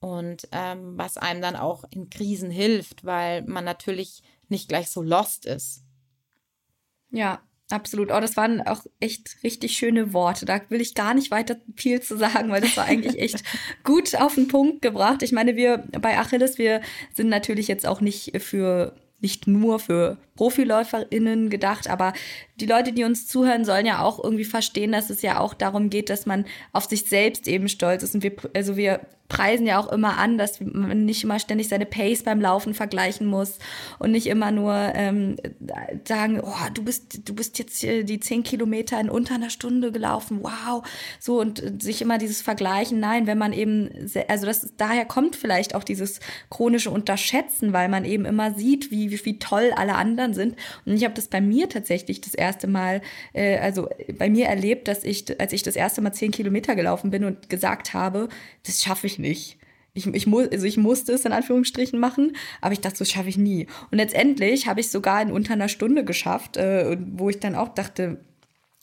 und 0.00 0.48
ähm, 0.52 0.98
was 0.98 1.16
einem 1.16 1.40
dann 1.40 1.56
auch 1.56 1.84
in 1.90 2.10
Krisen 2.10 2.50
hilft, 2.50 3.04
weil 3.04 3.42
man 3.42 3.64
natürlich 3.64 4.22
nicht 4.48 4.68
gleich 4.68 4.90
so 4.90 5.02
lost 5.02 5.46
ist. 5.46 5.82
Ja, 7.10 7.40
absolut. 7.70 8.10
Oh, 8.10 8.20
das 8.20 8.36
waren 8.36 8.60
auch 8.60 8.84
echt 9.00 9.42
richtig 9.42 9.76
schöne 9.76 10.12
Worte. 10.12 10.44
Da 10.44 10.60
will 10.68 10.80
ich 10.80 10.94
gar 10.94 11.14
nicht 11.14 11.30
weiter 11.30 11.56
viel 11.76 12.02
zu 12.02 12.18
sagen, 12.18 12.50
weil 12.50 12.60
das 12.60 12.76
war 12.76 12.84
eigentlich 12.84 13.18
echt 13.18 13.42
gut 13.84 14.14
auf 14.16 14.34
den 14.34 14.48
Punkt 14.48 14.82
gebracht. 14.82 15.22
Ich 15.22 15.32
meine, 15.32 15.56
wir 15.56 15.78
bei 16.00 16.18
Achilles, 16.18 16.58
wir 16.58 16.82
sind 17.14 17.28
natürlich 17.28 17.68
jetzt 17.68 17.86
auch 17.86 18.00
nicht 18.00 18.42
für 18.42 18.94
nicht 19.20 19.46
nur 19.46 19.78
für 19.78 20.18
ProfiläuferInnen 20.36 21.48
gedacht, 21.48 21.88
aber 21.88 22.12
die 22.60 22.66
Leute, 22.66 22.92
die 22.92 23.04
uns 23.04 23.26
zuhören, 23.26 23.64
sollen 23.64 23.86
ja 23.86 24.02
auch 24.02 24.22
irgendwie 24.22 24.44
verstehen, 24.44 24.92
dass 24.92 25.10
es 25.10 25.22
ja 25.22 25.40
auch 25.40 25.54
darum 25.54 25.88
geht, 25.90 26.10
dass 26.10 26.26
man 26.26 26.44
auf 26.72 26.84
sich 26.84 27.08
selbst 27.08 27.48
eben 27.48 27.68
stolz 27.68 28.02
ist. 28.02 28.14
Und 28.14 28.22
wir, 28.22 28.32
also 28.54 28.76
wir 28.76 29.00
preisen 29.36 29.66
ja 29.66 29.78
auch 29.78 29.90
immer 29.92 30.18
an, 30.18 30.38
dass 30.38 30.60
man 30.60 31.04
nicht 31.04 31.24
immer 31.24 31.38
ständig 31.38 31.68
seine 31.68 31.86
Pace 31.86 32.22
beim 32.22 32.40
Laufen 32.40 32.74
vergleichen 32.74 33.26
muss 33.26 33.58
und 33.98 34.10
nicht 34.10 34.26
immer 34.26 34.50
nur 34.50 34.74
ähm, 34.94 35.36
sagen, 36.06 36.40
oh, 36.42 36.68
du 36.72 36.82
bist, 36.84 37.28
du 37.28 37.34
bist 37.34 37.58
jetzt 37.58 37.82
die 37.82 38.20
zehn 38.20 38.42
Kilometer 38.42 39.00
in 39.00 39.10
unter 39.10 39.34
einer 39.34 39.50
Stunde 39.50 39.92
gelaufen, 39.92 40.40
wow, 40.42 40.82
so 41.20 41.40
und 41.40 41.82
sich 41.82 42.02
immer 42.02 42.18
dieses 42.18 42.42
Vergleichen. 42.42 43.00
Nein, 43.00 43.26
wenn 43.26 43.38
man 43.38 43.52
eben, 43.52 43.90
also 44.28 44.46
das 44.46 44.72
daher 44.76 45.04
kommt 45.04 45.36
vielleicht 45.36 45.74
auch 45.74 45.84
dieses 45.84 46.20
chronische 46.50 46.90
Unterschätzen, 46.90 47.72
weil 47.72 47.88
man 47.88 48.04
eben 48.04 48.24
immer 48.24 48.54
sieht, 48.54 48.90
wie 48.90 49.04
wie, 49.10 49.24
wie 49.24 49.38
toll 49.38 49.72
alle 49.76 49.94
anderen 49.94 50.34
sind. 50.34 50.56
Und 50.84 50.94
ich 50.94 51.04
habe 51.04 51.14
das 51.14 51.28
bei 51.28 51.40
mir 51.40 51.68
tatsächlich 51.68 52.20
das 52.20 52.34
erste 52.34 52.66
Mal, 52.66 53.00
äh, 53.32 53.58
also 53.58 53.88
bei 54.18 54.28
mir 54.30 54.46
erlebt, 54.46 54.88
dass 54.88 55.04
ich, 55.04 55.40
als 55.40 55.52
ich 55.52 55.62
das 55.62 55.76
erste 55.76 56.00
Mal 56.00 56.12
zehn 56.12 56.30
Kilometer 56.30 56.74
gelaufen 56.74 57.10
bin 57.10 57.24
und 57.24 57.48
gesagt 57.48 57.94
habe, 57.94 58.28
das 58.66 58.82
schaffe 58.82 59.06
ich 59.06 59.18
nicht. 59.18 59.23
Ich, 59.24 59.58
ich, 59.94 60.26
muss, 60.26 60.48
also 60.48 60.66
ich 60.66 60.76
musste 60.76 61.12
es 61.12 61.24
in 61.24 61.32
Anführungsstrichen 61.32 61.98
machen, 61.98 62.36
aber 62.60 62.72
ich 62.72 62.80
dachte, 62.80 62.98
das 62.98 63.10
schaffe 63.10 63.28
ich 63.28 63.38
nie. 63.38 63.66
Und 63.90 63.98
letztendlich 63.98 64.66
habe 64.66 64.80
ich 64.80 64.86
es 64.86 64.92
sogar 64.92 65.22
in 65.22 65.30
unter 65.30 65.52
einer 65.52 65.68
Stunde 65.68 66.04
geschafft, 66.04 66.56
äh, 66.56 66.96
wo 67.12 67.30
ich 67.30 67.38
dann 67.38 67.54
auch 67.54 67.68
dachte, 67.74 68.18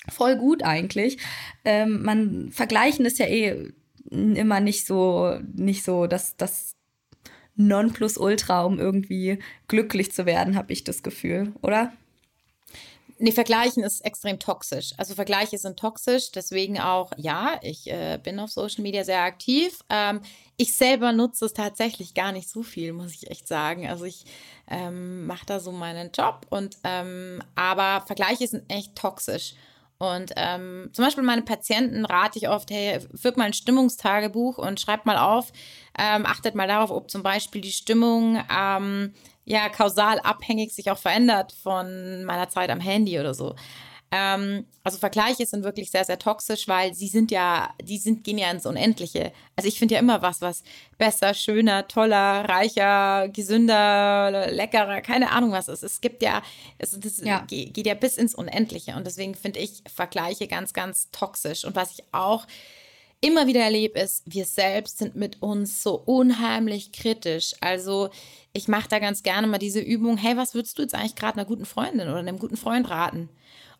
voll 0.09 0.37
gut 0.37 0.63
eigentlich. 0.63 1.17
Ähm, 1.65 2.03
man 2.03 2.51
vergleichen 2.51 3.05
ist 3.05 3.19
ja 3.19 3.27
eh 3.27 3.73
immer 4.09 4.59
nicht 4.59 4.85
so, 4.85 5.39
nicht 5.53 5.83
so, 5.83 6.07
dass 6.07 6.35
das 6.37 6.75
Nonplusultra, 7.55 8.63
um 8.63 8.79
irgendwie 8.79 9.39
glücklich 9.67 10.11
zu 10.11 10.25
werden, 10.25 10.55
habe 10.55 10.73
ich 10.73 10.83
das 10.83 11.03
Gefühl, 11.03 11.53
oder? 11.61 11.93
Nee, 13.23 13.31
Vergleichen 13.31 13.83
ist 13.83 14.03
extrem 14.03 14.39
toxisch. 14.39 14.93
Also 14.97 15.13
Vergleiche 15.13 15.59
sind 15.59 15.77
toxisch, 15.77 16.31
deswegen 16.31 16.79
auch, 16.79 17.11
ja, 17.17 17.59
ich 17.61 17.85
äh, 17.85 18.17
bin 18.21 18.39
auf 18.39 18.49
Social 18.49 18.81
Media 18.81 19.03
sehr 19.03 19.21
aktiv. 19.21 19.79
Ähm, 19.91 20.21
ich 20.57 20.73
selber 20.75 21.11
nutze 21.11 21.45
es 21.45 21.53
tatsächlich 21.53 22.15
gar 22.15 22.31
nicht 22.31 22.49
so 22.49 22.63
viel, 22.63 22.93
muss 22.93 23.13
ich 23.13 23.29
echt 23.29 23.47
sagen. 23.47 23.87
Also 23.87 24.05
ich 24.05 24.25
ähm, 24.67 25.27
mache 25.27 25.45
da 25.45 25.59
so 25.59 25.71
meinen 25.71 26.09
Job 26.11 26.47
und 26.49 26.77
ähm, 26.83 27.43
aber 27.53 28.03
Vergleiche 28.07 28.47
sind 28.47 28.67
echt 28.71 28.95
toxisch. 28.95 29.53
Und 29.99 30.31
ähm, 30.35 30.89
zum 30.93 31.05
Beispiel 31.05 31.23
meine 31.23 31.43
Patienten 31.43 32.05
rate 32.05 32.39
ich 32.39 32.49
oft, 32.49 32.71
hey, 32.71 33.01
führt 33.13 33.37
mal 33.37 33.43
ein 33.43 33.53
Stimmungstagebuch 33.53 34.57
und 34.57 34.81
schreibt 34.81 35.05
mal 35.05 35.19
auf, 35.19 35.53
ähm, 35.95 36.25
achtet 36.25 36.55
mal 36.55 36.67
darauf, 36.67 36.89
ob 36.89 37.11
zum 37.11 37.21
Beispiel 37.21 37.61
die 37.61 37.71
Stimmung 37.71 38.43
ähm, 38.51 39.13
ja 39.45 39.69
kausal 39.69 40.19
abhängig 40.19 40.73
sich 40.73 40.91
auch 40.91 40.97
verändert 40.97 41.53
von 41.63 42.23
meiner 42.23 42.49
Zeit 42.49 42.69
am 42.69 42.79
Handy 42.79 43.19
oder 43.19 43.33
so. 43.33 43.55
Ähm, 44.13 44.65
also 44.83 44.97
Vergleiche 44.97 45.45
sind 45.45 45.63
wirklich 45.63 45.89
sehr, 45.89 46.03
sehr 46.03 46.19
toxisch, 46.19 46.67
weil 46.67 46.93
sie 46.93 47.07
sind 47.07 47.31
ja, 47.31 47.73
die 47.81 47.97
sind, 47.97 48.25
gehen 48.25 48.37
ja 48.37 48.51
ins 48.51 48.65
Unendliche. 48.65 49.31
Also 49.55 49.69
ich 49.69 49.79
finde 49.79 49.93
ja 49.95 50.01
immer 50.01 50.21
was, 50.21 50.41
was 50.41 50.63
besser, 50.97 51.33
schöner, 51.33 51.87
toller, 51.87 52.49
reicher, 52.49 53.29
gesünder, 53.29 54.51
leckerer, 54.51 54.99
keine 54.99 55.31
Ahnung 55.31 55.53
was 55.53 55.69
ist. 55.69 55.83
Es 55.83 56.01
gibt 56.01 56.23
ja, 56.23 56.41
es 56.77 56.99
das 56.99 57.19
ja. 57.19 57.45
geht 57.47 57.87
ja 57.87 57.93
bis 57.93 58.17
ins 58.17 58.35
Unendliche. 58.35 58.95
Und 58.95 59.07
deswegen 59.07 59.33
finde 59.33 59.61
ich 59.61 59.81
Vergleiche 59.93 60.47
ganz, 60.47 60.73
ganz 60.73 61.09
toxisch. 61.11 61.63
Und 61.63 61.77
was 61.77 61.91
ich 61.91 62.03
auch 62.11 62.45
immer 63.21 63.47
wieder 63.47 63.61
erlebe, 63.61 63.99
ist, 63.99 64.23
wir 64.25 64.45
selbst 64.45 64.97
sind 64.97 65.15
mit 65.15 65.41
uns 65.41 65.83
so 65.83 65.95
unheimlich 65.95 66.91
kritisch. 66.91 67.53
Also 67.61 68.09
ich 68.53 68.67
mache 68.67 68.89
da 68.89 68.99
ganz 68.99 69.23
gerne 69.23 69.47
mal 69.47 69.57
diese 69.57 69.79
Übung, 69.79 70.17
hey, 70.17 70.35
was 70.37 70.53
würdest 70.53 70.77
du 70.77 70.81
jetzt 70.81 70.95
eigentlich 70.95 71.15
gerade 71.15 71.35
einer 71.37 71.45
guten 71.45 71.65
Freundin 71.65 72.07
oder 72.07 72.17
einem 72.17 72.39
guten 72.39 72.57
Freund 72.57 72.89
raten? 72.89 73.29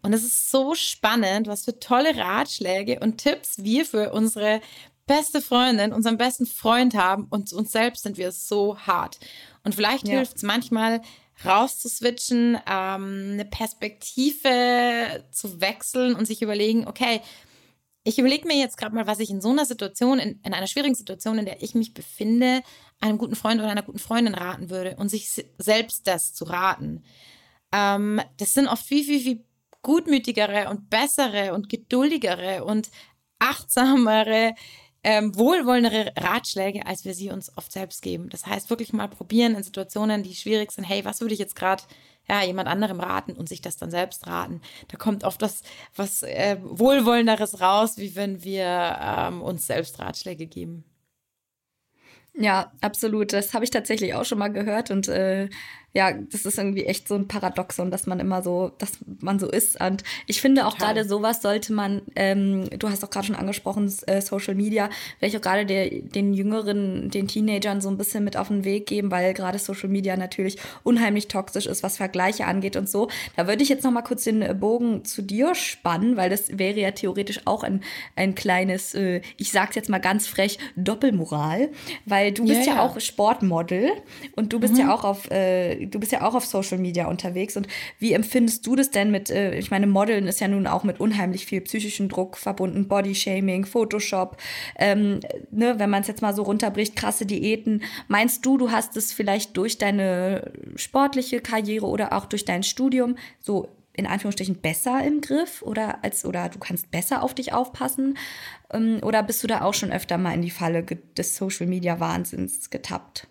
Und 0.02 0.14
es 0.14 0.24
ist 0.24 0.50
so 0.50 0.74
spannend, 0.74 1.48
was 1.48 1.66
für 1.66 1.80
tolle 1.80 2.16
Ratschläge 2.16 3.00
und 3.00 3.18
Tipps 3.18 3.64
wir 3.64 3.86
für 3.86 4.12
unsere 4.12 4.62
beste 5.06 5.42
Freundin, 5.42 5.94
unseren 5.94 6.18
besten 6.18 6.46
Freund 6.46 6.96
haben 6.96 7.28
und 7.30 7.52
uns 7.54 7.72
selbst 7.72 8.04
sind 8.04 8.18
wir 8.18 8.32
so 8.32 8.78
hart. 8.80 9.20
Und 9.64 9.76
vielleicht 9.76 10.08
ja. 10.08 10.16
hilft 10.16 10.38
es 10.38 10.44
manchmal, 10.44 11.02
rauszuswitchen, 11.46 12.58
ähm, 12.68 13.30
eine 13.34 13.46
Perspektive 13.46 15.24
zu 15.32 15.60
wechseln 15.60 16.16
und 16.16 16.26
sich 16.26 16.42
überlegen, 16.42 16.88
okay, 16.88 17.22
ich 18.04 18.18
überlege 18.18 18.48
mir 18.48 18.58
jetzt 18.58 18.78
gerade 18.78 18.96
mal, 18.96 19.08
was 19.08 19.20
ich 19.20 19.30
in 19.30 19.42
so 19.42 19.50
einer 19.50 19.66
Situation, 19.66 20.20
in, 20.20 20.40
in, 20.44 20.54
einer 20.54 20.68
schwierigen 20.68 20.96
Situation, 20.96 21.38
in 21.38 21.46
der 21.46 21.62
ich 21.62 21.76
mich 21.76 21.94
befinde, 21.94 22.64
einem 23.00 23.18
guten 23.18 23.36
Freund 23.36 23.60
oder 23.60 23.70
einer 23.70 23.84
guten 23.84 24.00
Freundin 24.00 24.34
raten 24.34 24.70
würde 24.70 24.96
und 24.98 25.10
sich 25.10 25.30
selbst 25.58 26.08
das 26.08 26.34
zu 26.34 26.46
raten. 26.46 27.04
Ähm, 27.72 28.20
das 28.38 28.54
sind 28.54 28.68
oft 28.68 28.86
viel, 28.86 29.04
viel, 29.04 29.20
viel 29.20 29.46
gutmütigere 29.84 30.70
und 30.70 30.90
bessere 30.90 31.54
und 31.54 31.70
geduldigere 31.70 32.64
und 32.64 32.90
achtsamere, 33.40 34.54
ähm, 35.04 35.36
wohlwollendere 35.36 36.14
Ratschläge, 36.16 36.86
als 36.86 37.06
wir 37.06 37.14
sie 37.14 37.30
uns 37.30 37.56
oft 37.58 37.72
selbst 37.72 38.02
geben. 38.02 38.30
Das 38.30 38.46
heißt, 38.46 38.70
wirklich 38.70 38.94
mal 38.94 39.08
probieren 39.08 39.56
in 39.56 39.64
Situationen, 39.64 40.24
die 40.24 40.36
schwierig 40.36 40.72
sind. 40.72 40.84
Hey, 40.84 41.04
was 41.06 41.22
würde 41.22 41.34
ich 41.34 41.40
jetzt 41.40 41.56
gerade 41.56 41.84
ja, 42.30 42.44
jemand 42.44 42.68
anderem 42.68 43.00
raten 43.00 43.34
und 43.34 43.50
sich 43.50 43.62
das 43.62 43.78
dann 43.78 43.90
selbst 43.90 44.28
raten? 44.28 44.62
Da 44.90 44.98
kommt 44.98 45.24
oft 45.24 45.42
das, 45.42 45.64
was 45.96 46.24
äh, 46.24 46.58
Wohlwollenderes 46.62 47.62
raus, 47.62 47.98
wie 47.98 48.16
wenn 48.16 48.44
wir 48.44 49.00
ähm, 49.02 49.42
uns 49.42 49.66
selbst 49.66 50.00
Ratschläge 50.00 50.46
geben. 50.46 50.86
Ja, 52.34 52.72
absolut. 52.82 53.34
Das 53.34 53.54
habe 53.54 53.66
ich 53.66 53.72
tatsächlich 53.72 54.14
auch 54.14 54.24
schon 54.24 54.40
mal 54.40 54.48
gehört 54.50 54.90
und 54.90 55.08
äh, 55.08 55.50
ja, 55.94 56.14
das 56.14 56.46
ist 56.46 56.58
irgendwie 56.58 56.86
echt 56.86 57.08
so 57.08 57.16
ein 57.16 57.28
Paradoxon, 57.28 57.92
dass 57.92 58.08
man 58.08 58.20
immer 58.22 58.42
so, 58.42 58.72
dass 58.78 58.94
man 59.20 59.40
so 59.40 59.50
ist. 59.50 59.82
Und 59.82 60.04
ich 60.26 60.40
finde 60.40 60.66
auch 60.66 60.78
gerade 60.78 61.04
sowas 61.04 61.42
sollte 61.42 61.74
man, 61.74 62.02
ähm, 62.16 62.70
du 62.78 62.90
hast 62.90 63.04
auch 63.04 63.10
gerade 63.10 63.28
schon 63.28 63.36
angesprochen, 63.36 63.94
äh, 64.08 64.22
Social 64.22 64.56
Media, 64.56 64.90
vielleicht 65.20 65.36
auch 65.36 65.42
gerade 65.42 65.66
den 65.66 66.34
Jüngeren, 66.34 67.10
den 67.10 67.28
Teenagern 67.28 67.82
so 67.82 67.90
ein 67.90 67.98
bisschen 67.98 68.24
mit 68.24 68.38
auf 68.38 68.48
den 68.48 68.64
Weg 68.64 68.86
geben, 68.86 69.12
weil 69.12 69.34
gerade 69.34 69.60
Social 69.60 69.90
Media 69.90 70.16
natürlich 70.16 70.58
unheimlich 70.84 71.28
toxisch 71.28 71.66
ist, 71.66 71.84
was 71.84 71.98
Vergleiche 71.98 72.46
angeht 72.46 72.78
und 72.78 72.90
so. 72.90 73.10
Da 73.36 73.48
würde 73.48 73.62
ich 73.62 73.70
jetzt 73.70 73.84
noch 73.84 73.92
mal 73.92 74.02
kurz 74.02 74.24
den 74.24 74.60
Bogen 74.60 75.04
zu 75.04 75.22
dir 75.22 75.56
spannen, 75.56 76.16
weil 76.16 76.30
das 76.30 76.58
wäre 76.58 76.80
ja 76.80 76.92
theoretisch 76.92 77.42
auch 77.44 77.64
ein, 77.64 77.84
ein 78.16 78.34
kleines, 78.34 78.94
äh, 78.96 79.22
ich 79.36 79.52
sag's 79.52 79.76
jetzt 79.76 79.90
mal 79.90 80.00
ganz 80.00 80.28
frech, 80.28 80.58
Doppelmoral, 80.78 81.70
weil 82.06 82.32
du 82.32 82.46
bist 82.46 82.66
ja, 82.66 82.76
ja 82.76 82.82
auch 82.82 82.98
Sportmodel 83.00 83.92
und 84.38 84.54
du 84.54 84.60
bist 84.60 84.76
mhm. 84.76 84.80
ja 84.80 84.94
auch 84.94 85.04
auf 85.04 85.30
äh, 85.32 85.81
du 85.88 86.00
bist 86.00 86.12
ja 86.12 86.22
auch 86.22 86.36
auf 86.36 86.46
Social 86.46 86.78
Media 86.78 87.08
unterwegs 87.08 87.58
und 87.58 87.68
wie 88.00 88.14
empfindest 88.14 88.66
du 88.66 88.76
das 88.76 88.92
denn 88.92 89.12
mit, 89.12 89.30
äh, 89.30 89.58
ich 89.58 89.72
meine, 89.72 89.88
Modeln 89.88 90.28
ist 90.28 90.40
ja 90.40 90.48
nun 90.48 90.68
auch 90.68 90.84
mit 90.84 91.00
unheimlich 91.00 91.46
viel 91.46 91.62
psychischem 91.62 92.10
Druck 92.10 92.38
verbunden, 92.38 92.88
Bodyshaming, 92.88 93.66
Photoshop, 93.66 94.38
ähm, 94.78 95.20
ne, 95.52 95.80
wenn 95.80 95.90
man 95.90 96.02
es 96.02 96.08
jetzt 96.08 96.22
mal 96.22 96.36
so 96.36 96.44
runterbricht, 96.44 96.96
krasse 96.96 97.26
Diäten. 97.26 97.84
Meinst 98.08 98.46
du, 98.46 98.58
du 98.58 98.72
hast 98.72 98.98
es 98.98 99.14
vielleicht 99.14 99.58
durch 99.58 99.78
deine 99.78 100.52
sportliche 100.76 101.40
Karriere 101.42 101.88
oder 101.88 102.14
auch 102.14 102.26
durch 102.26 102.46
dein 102.46 102.64
Studium 102.64 103.16
so 103.40 103.70
in 103.94 104.08
Anführungsstrichen 104.08 104.56
besser 104.56 105.04
im 105.06 105.22
Griff 105.22 105.62
oder 105.62 106.04
als 106.04 106.26
oder 106.26 106.50
du 106.50 106.60
kannst 106.60 106.92
besser 106.92 107.24
auf 107.24 107.34
dich 107.34 107.54
aufpassen 107.54 108.18
ähm, 108.72 109.00
oder 109.04 109.22
bist 109.24 109.44
du 109.44 109.48
da 109.48 109.62
auch 109.62 109.74
schon 109.74 109.92
öfter 109.92 110.18
mal 110.18 110.34
in 110.34 110.42
die 110.42 110.50
Falle 110.50 110.84
des 110.84 111.36
Social 111.36 111.68
Media 111.68 112.00
Wahnsinns 112.00 112.70
getappt? 112.70 113.28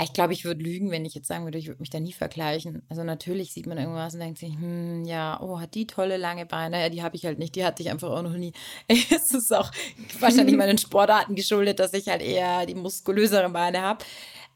Ich 0.00 0.12
glaube, 0.12 0.32
ich 0.32 0.44
würde 0.44 0.62
lügen, 0.62 0.90
wenn 0.90 1.04
ich 1.04 1.14
jetzt 1.14 1.28
sagen 1.28 1.44
würde, 1.44 1.58
ich 1.58 1.66
würde 1.66 1.80
mich 1.80 1.90
da 1.90 2.00
nie 2.00 2.12
vergleichen. 2.12 2.82
Also 2.88 3.04
natürlich 3.04 3.52
sieht 3.52 3.66
man 3.66 3.78
irgendwas 3.78 4.14
und 4.14 4.20
denkt 4.20 4.38
sich, 4.38 4.54
hm, 4.54 5.04
ja, 5.04 5.38
oh, 5.40 5.60
hat 5.60 5.74
die 5.74 5.86
tolle 5.86 6.16
lange 6.16 6.46
Beine. 6.46 6.80
Ja, 6.80 6.88
die 6.88 7.02
habe 7.02 7.16
ich 7.16 7.26
halt 7.26 7.38
nicht, 7.38 7.54
die 7.54 7.64
hatte 7.64 7.82
ich 7.82 7.90
einfach 7.90 8.10
auch 8.10 8.22
noch 8.22 8.36
nie. 8.36 8.52
es 8.88 9.32
ist 9.32 9.52
auch 9.54 9.70
wahrscheinlich 10.20 10.56
meinen 10.56 10.78
Sportarten 10.78 11.34
geschuldet, 11.34 11.78
dass 11.78 11.92
ich 11.92 12.08
halt 12.08 12.22
eher 12.22 12.64
die 12.66 12.74
muskulöseren 12.74 13.52
Beine 13.52 13.82
habe. 13.82 14.04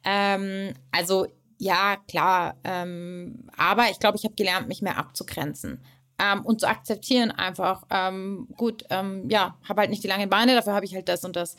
Ähm, 0.05 0.72
also 0.91 1.26
ja, 1.59 1.97
klar. 2.09 2.57
Ähm, 2.64 3.49
aber 3.57 3.91
ich 3.91 3.99
glaube, 3.99 4.16
ich 4.16 4.24
habe 4.24 4.34
gelernt, 4.34 4.68
mich 4.68 4.82
mehr 4.82 4.99
abzugrenzen. 4.99 5.80
Ähm, 6.18 6.45
und 6.47 6.61
zu 6.61 6.68
akzeptieren 6.68 7.30
einfach, 7.30 7.84
ähm, 7.91 8.49
gut, 8.57 8.84
ähm, 8.89 9.28
ja, 9.28 9.57
habe 9.68 9.82
halt 9.82 9.91
nicht 9.91 10.03
die 10.03 10.09
langen 10.09 10.30
Beine, 10.30 10.55
dafür 10.55 10.72
habe 10.72 10.87
ich 10.87 10.95
halt 10.95 11.09
das 11.09 11.24
und 11.24 11.37
das. 11.37 11.57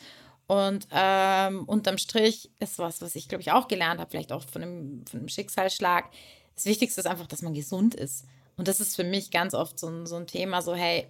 Und 0.48 0.88
ähm, 0.92 1.64
unterm 1.66 1.98
Strich 1.98 2.50
ist 2.58 2.78
was, 2.78 3.02
was 3.02 3.14
ich, 3.14 3.28
glaube 3.28 3.42
ich, 3.42 3.52
auch 3.52 3.68
gelernt 3.68 4.00
habe, 4.00 4.10
vielleicht 4.10 4.32
auch 4.32 4.44
von 4.44 4.62
einem, 4.62 5.06
von 5.06 5.20
einem 5.20 5.28
Schicksalsschlag. 5.28 6.10
Das 6.54 6.64
Wichtigste 6.64 7.02
ist 7.02 7.06
einfach, 7.06 7.26
dass 7.26 7.42
man 7.42 7.52
gesund 7.52 7.94
ist. 7.94 8.24
Und 8.56 8.66
das 8.66 8.80
ist 8.80 8.96
für 8.96 9.04
mich 9.04 9.30
ganz 9.30 9.52
oft 9.52 9.78
so 9.78 9.88
ein, 9.88 10.06
so 10.06 10.16
ein 10.16 10.26
Thema, 10.26 10.62
so, 10.62 10.74
hey, 10.74 11.06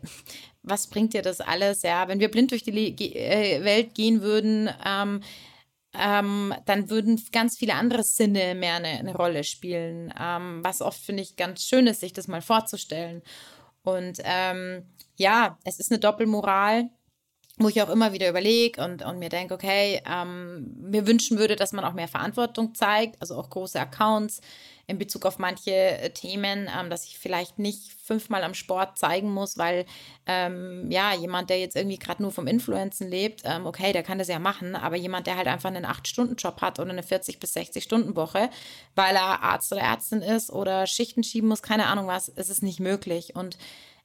was 0.63 0.89
bringt 0.89 1.15
dir 1.15 1.23
das 1.23 1.41
alles? 1.41 1.83
Ja, 1.83 2.09
wenn 2.09 2.19
wir 2.19 2.31
blind 2.31 2.51
durch 2.51 2.65
die 2.65 3.17
äh, 3.17 3.65
Welt 3.65 3.95
gehen 3.95 4.23
würden, 4.23 4.69
ähm, 4.85 5.23
ähm, 5.95 6.53
dann 6.67 6.91
würden 6.91 7.23
ganz 7.31 7.57
viele 7.57 7.75
andere 7.75 8.03
Sinne 8.03 8.57
mehr 8.57 8.75
eine, 8.75 8.89
eine 8.89 9.15
Rolle 9.15 9.45
spielen. 9.45 10.13
Ähm, 10.21 10.61
was 10.65 10.83
oft, 10.83 11.01
finde 11.01 11.23
ich, 11.23 11.37
ganz 11.37 11.65
schön 11.65 11.87
ist, 11.87 12.01
sich 12.01 12.13
das 12.13 12.27
mal 12.27 12.43
vorzustellen. 12.43 13.23
Und 13.83 14.19
ähm, 14.25 14.85
ja, 15.17 15.59
es 15.65 15.79
ist 15.79 15.93
eine 15.93 16.01
Doppelmoral 16.01 16.91
wo 17.59 17.69
ich 17.69 17.83
auch 17.83 17.91
immer 17.91 18.13
wieder 18.13 18.29
überlege 18.29 18.83
und, 18.83 19.05
und 19.05 19.19
mir 19.19 19.29
denke, 19.29 19.55
okay, 19.55 20.01
ähm, 20.09 20.75
mir 20.81 21.07
wünschen 21.07 21.39
würde, 21.39 21.57
dass 21.57 21.73
man 21.73 21.85
auch 21.85 21.93
mehr 21.93 22.09
Verantwortung 22.09 22.75
zeigt, 22.75 23.21
also 23.21 23.37
auch 23.37 23.51
große 23.51 23.79
Accounts 23.79 24.41
in 24.89 24.97
Bezug 24.97 25.27
auf 25.27 25.39
manche 25.39 25.71
äh, 25.71 26.11
Themen, 26.11 26.69
ähm, 26.77 26.89
dass 26.89 27.05
ich 27.05 27.19
vielleicht 27.19 27.59
nicht 27.59 27.93
fünfmal 28.03 28.43
am 28.43 28.55
Sport 28.55 28.97
zeigen 28.97 29.31
muss, 29.31 29.59
weil 29.59 29.85
ähm, 30.27 30.91
ja, 30.91 31.13
jemand, 31.15 31.51
der 31.51 31.61
jetzt 31.61 31.77
irgendwie 31.77 31.99
gerade 31.99 32.23
nur 32.23 32.33
vom 32.33 32.47
Influenzen 32.47 33.09
lebt, 33.09 33.43
ähm, 33.45 33.67
okay, 33.67 33.93
der 33.93 34.03
kann 34.03 34.19
das 34.19 34.29
ja 34.29 34.39
machen, 34.39 34.75
aber 34.75 34.97
jemand, 34.97 35.27
der 35.27 35.37
halt 35.37 35.47
einfach 35.47 35.69
einen 35.69 35.85
8-Stunden-Job 35.85 36.63
hat 36.63 36.81
oder 36.81 36.91
eine 36.91 37.03
40- 37.03 37.39
bis 37.39 37.55
60-Stunden-Woche, 37.55 38.49
weil 38.95 39.15
er 39.15 39.43
Arzt 39.43 39.71
oder 39.73 39.83
Ärztin 39.83 40.23
ist 40.23 40.51
oder 40.51 40.87
Schichten 40.87 41.23
schieben 41.23 41.51
muss, 41.51 41.61
keine 41.61 41.87
Ahnung 41.87 42.07
was, 42.07 42.29
ist 42.29 42.49
es 42.49 42.63
nicht 42.63 42.81
möglich. 42.81 43.37
Und 43.37 43.59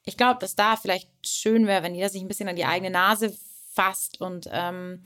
ich 0.06 0.18
glaube, 0.18 0.39
dass 0.39 0.56
da 0.56 0.76
vielleicht 0.76 1.10
schön 1.26 1.68
wäre, 1.68 1.84
wenn 1.84 1.95
jeder 1.95 2.10
sich 2.10 2.22
ein 2.22 2.28
bisschen 2.28 2.49
an 2.49 2.56
die 2.56 2.66
eigene 2.66 2.91
Nase 2.91 3.36
fasst 3.74 4.22
und 4.22 4.49
ähm, 4.51 5.04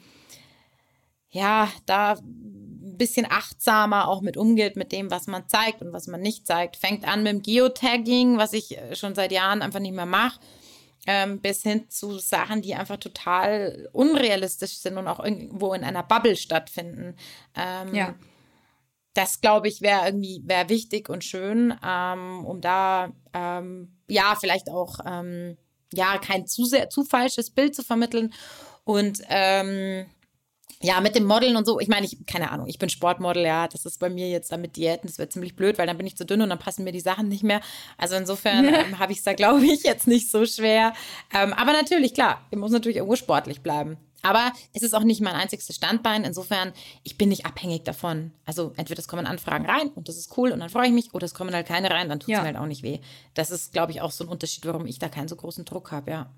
ja, 1.30 1.70
da 1.86 2.14
ein 2.14 2.98
bisschen 2.98 3.28
achtsamer 3.30 4.08
auch 4.08 4.22
mit 4.22 4.38
umgeht, 4.38 4.76
mit 4.76 4.92
dem, 4.92 5.12
was 5.12 5.28
man 5.28 5.48
zeigt 5.48 5.82
und 5.82 5.94
was 5.94 6.08
man 6.08 6.22
nicht 6.22 6.48
zeigt. 6.48 6.78
Fängt 6.78 7.08
an 7.08 7.24
mit 7.24 7.32
dem 7.32 7.42
Geotagging, 7.42 8.38
was 8.38 8.54
ich 8.54 8.78
äh, 8.78 8.96
schon 8.96 9.14
seit 9.14 9.32
Jahren 9.32 9.62
einfach 9.62 9.80
nicht 9.80 9.94
mehr 9.94 10.06
mache, 10.06 10.40
ähm, 11.06 11.40
bis 11.40 11.62
hin 11.62 11.90
zu 11.90 12.18
Sachen, 12.18 12.62
die 12.62 12.76
einfach 12.76 12.98
total 12.98 13.90
unrealistisch 13.94 14.78
sind 14.78 14.98
und 14.98 15.08
auch 15.08 15.24
irgendwo 15.24 15.74
in 15.74 15.84
einer 15.84 16.04
Bubble 16.04 16.36
stattfinden. 16.36 17.16
Ähm, 17.56 17.94
ja 17.94 18.16
das 19.18 19.42
glaube 19.42 19.68
ich 19.68 19.82
wäre 19.82 20.06
irgendwie 20.06 20.42
wäre 20.46 20.70
wichtig 20.70 21.10
und 21.10 21.24
schön, 21.24 21.74
ähm, 21.84 22.46
um 22.46 22.62
da 22.62 23.12
ähm, 23.34 23.98
ja 24.08 24.36
vielleicht 24.40 24.70
auch 24.70 25.00
ähm, 25.06 25.58
ja 25.92 26.18
kein 26.20 26.46
zu 26.46 26.66
sehr 26.66 26.90
zu 26.90 27.04
falsches 27.04 27.50
Bild 27.50 27.76
zu 27.76 27.84
vermitteln 27.84 28.34
und 28.84 29.22
ähm, 29.30 30.06
ja, 30.80 31.02
mit 31.02 31.16
dem 31.16 31.26
Modeln 31.26 31.56
und 31.56 31.66
so, 31.66 31.80
ich 31.80 31.88
meine, 31.88 32.06
ich, 32.06 32.26
keine 32.28 32.52
Ahnung, 32.52 32.68
ich 32.68 32.78
bin 32.78 32.90
Sportmodel, 32.90 33.44
ja, 33.44 33.68
das 33.68 33.86
ist 33.86 34.00
bei 34.00 34.10
mir 34.10 34.30
jetzt 34.30 34.52
dann 34.52 34.62
mit 34.62 34.76
Diäten, 34.76 35.08
das 35.08 35.18
wird 35.18 35.34
ziemlich 35.34 35.56
blöd, 35.56 35.80
weil 35.80 35.88
dann 35.88 35.98
bin 35.98 36.06
ich 36.06 36.16
zu 36.16 36.24
dünn 36.24 36.42
und 36.42 36.50
dann 36.50 36.60
passen 36.60 36.84
mir 36.84 36.92
die 36.92 37.00
Sachen 37.00 37.30
nicht 37.30 37.44
mehr. 37.44 37.62
Also 37.98 38.16
insofern 38.16 38.66
ähm, 38.74 39.00
habe 39.00 39.12
ich 39.12 39.18
es 39.18 39.24
da, 39.24 39.34
glaube 39.34 39.66
ich, 39.66 39.84
jetzt 39.84 40.08
nicht 40.08 40.30
so 40.30 40.46
schwer. 40.46 40.94
Ähm, 41.34 41.54
aber 41.54 41.74
natürlich, 41.74 42.14
klar, 42.14 42.46
ich 42.52 42.58
muss 42.60 42.72
natürlich 42.72 42.98
irgendwo 42.98 43.16
sportlich 43.16 43.62
bleiben. 43.62 43.98
Aber 44.22 44.52
es 44.74 44.82
ist 44.82 44.94
auch 44.94 45.04
nicht 45.04 45.22
mein 45.22 45.36
einziges 45.36 45.74
Standbein. 45.74 46.24
Insofern, 46.24 46.74
ich 47.04 47.18
bin 47.18 47.30
nicht 47.30 47.46
abhängig 47.46 47.84
davon. 47.84 48.32
Also 48.46 48.74
entweder 48.76 49.00
es 49.00 49.08
kommen 49.08 49.26
Anfragen 49.26 49.66
rein 49.66 49.90
und 49.90 50.08
das 50.08 50.18
ist 50.18 50.38
cool 50.38 50.52
und 50.52 50.60
dann 50.60 50.70
freue 50.70 50.88
ich 50.88 50.94
mich, 50.94 51.14
oder 51.14 51.26
es 51.26 51.34
kommen 51.34 51.54
halt 51.54 51.68
keine 51.68 51.92
rein, 51.92 52.10
dann 52.10 52.20
tut 52.20 52.30
es 52.30 52.34
ja. 52.34 52.42
mir 52.42 52.48
halt 52.48 52.58
auch 52.58 52.66
nicht 52.66 52.84
weh. 52.84 53.00
Das 53.34 53.52
ist, 53.52 53.74
glaube 53.74 53.92
ich, 53.92 54.02
auch 54.02 54.12
so 54.12 54.24
ein 54.24 54.30
Unterschied, 54.30 54.66
warum 54.66 54.86
ich 54.86 55.00
da 55.00 55.10
keinen 55.10 55.28
so 55.28 55.36
großen 55.36 55.66
Druck 55.66 55.92
habe, 55.92 56.12
ja. 56.12 56.30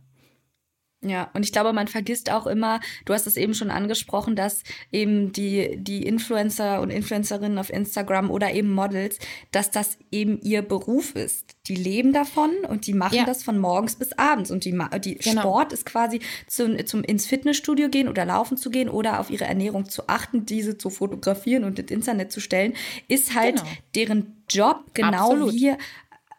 Ja, 1.01 1.29
und 1.33 1.45
ich 1.45 1.53
glaube, 1.53 1.71
man 1.71 1.87
vergisst 1.87 2.29
auch 2.29 2.45
immer, 2.45 2.81
du 3.05 3.13
hast 3.13 3.25
es 3.25 3.37
eben 3.37 3.53
schon 3.53 3.71
angesprochen, 3.71 4.35
dass 4.35 4.63
eben 4.91 5.31
die, 5.31 5.77
die 5.77 6.03
Influencer 6.03 6.81
und 6.81 6.89
Influencerinnen 6.89 7.57
auf 7.57 7.69
Instagram 7.69 8.29
oder 8.29 8.51
eben 8.51 8.73
Models, 8.73 9.17
dass 9.51 9.71
das 9.71 9.97
eben 10.11 10.41
ihr 10.41 10.61
Beruf 10.61 11.15
ist. 11.15 11.55
Die 11.67 11.75
leben 11.75 12.11
davon 12.11 12.51
und 12.67 12.85
die 12.85 12.93
machen 12.93 13.15
ja. 13.15 13.23
das 13.23 13.43
von 13.43 13.57
morgens 13.59 13.95
bis 13.95 14.11
abends. 14.17 14.51
Und 14.51 14.65
die, 14.65 14.77
die 14.99 15.15
genau. 15.15 15.41
Sport 15.41 15.71
ist 15.71 15.85
quasi 15.85 16.19
zum, 16.47 16.85
zum 16.85 17.03
ins 17.05 17.25
Fitnessstudio 17.25 17.87
gehen 17.87 18.09
oder 18.09 18.25
laufen 18.25 18.57
zu 18.57 18.69
gehen 18.69 18.89
oder 18.89 19.21
auf 19.21 19.29
ihre 19.29 19.45
Ernährung 19.45 19.89
zu 19.89 20.09
achten, 20.09 20.45
diese 20.45 20.77
zu 20.77 20.89
fotografieren 20.89 21.63
und 21.63 21.79
ins 21.79 21.91
Internet 21.91 22.33
zu 22.33 22.41
stellen, 22.41 22.73
ist 23.07 23.35
halt 23.35 23.57
genau. 23.57 23.69
deren 23.95 24.43
Job, 24.49 24.83
genau 24.93 25.31
Absolut. 25.31 25.53
wie 25.53 25.73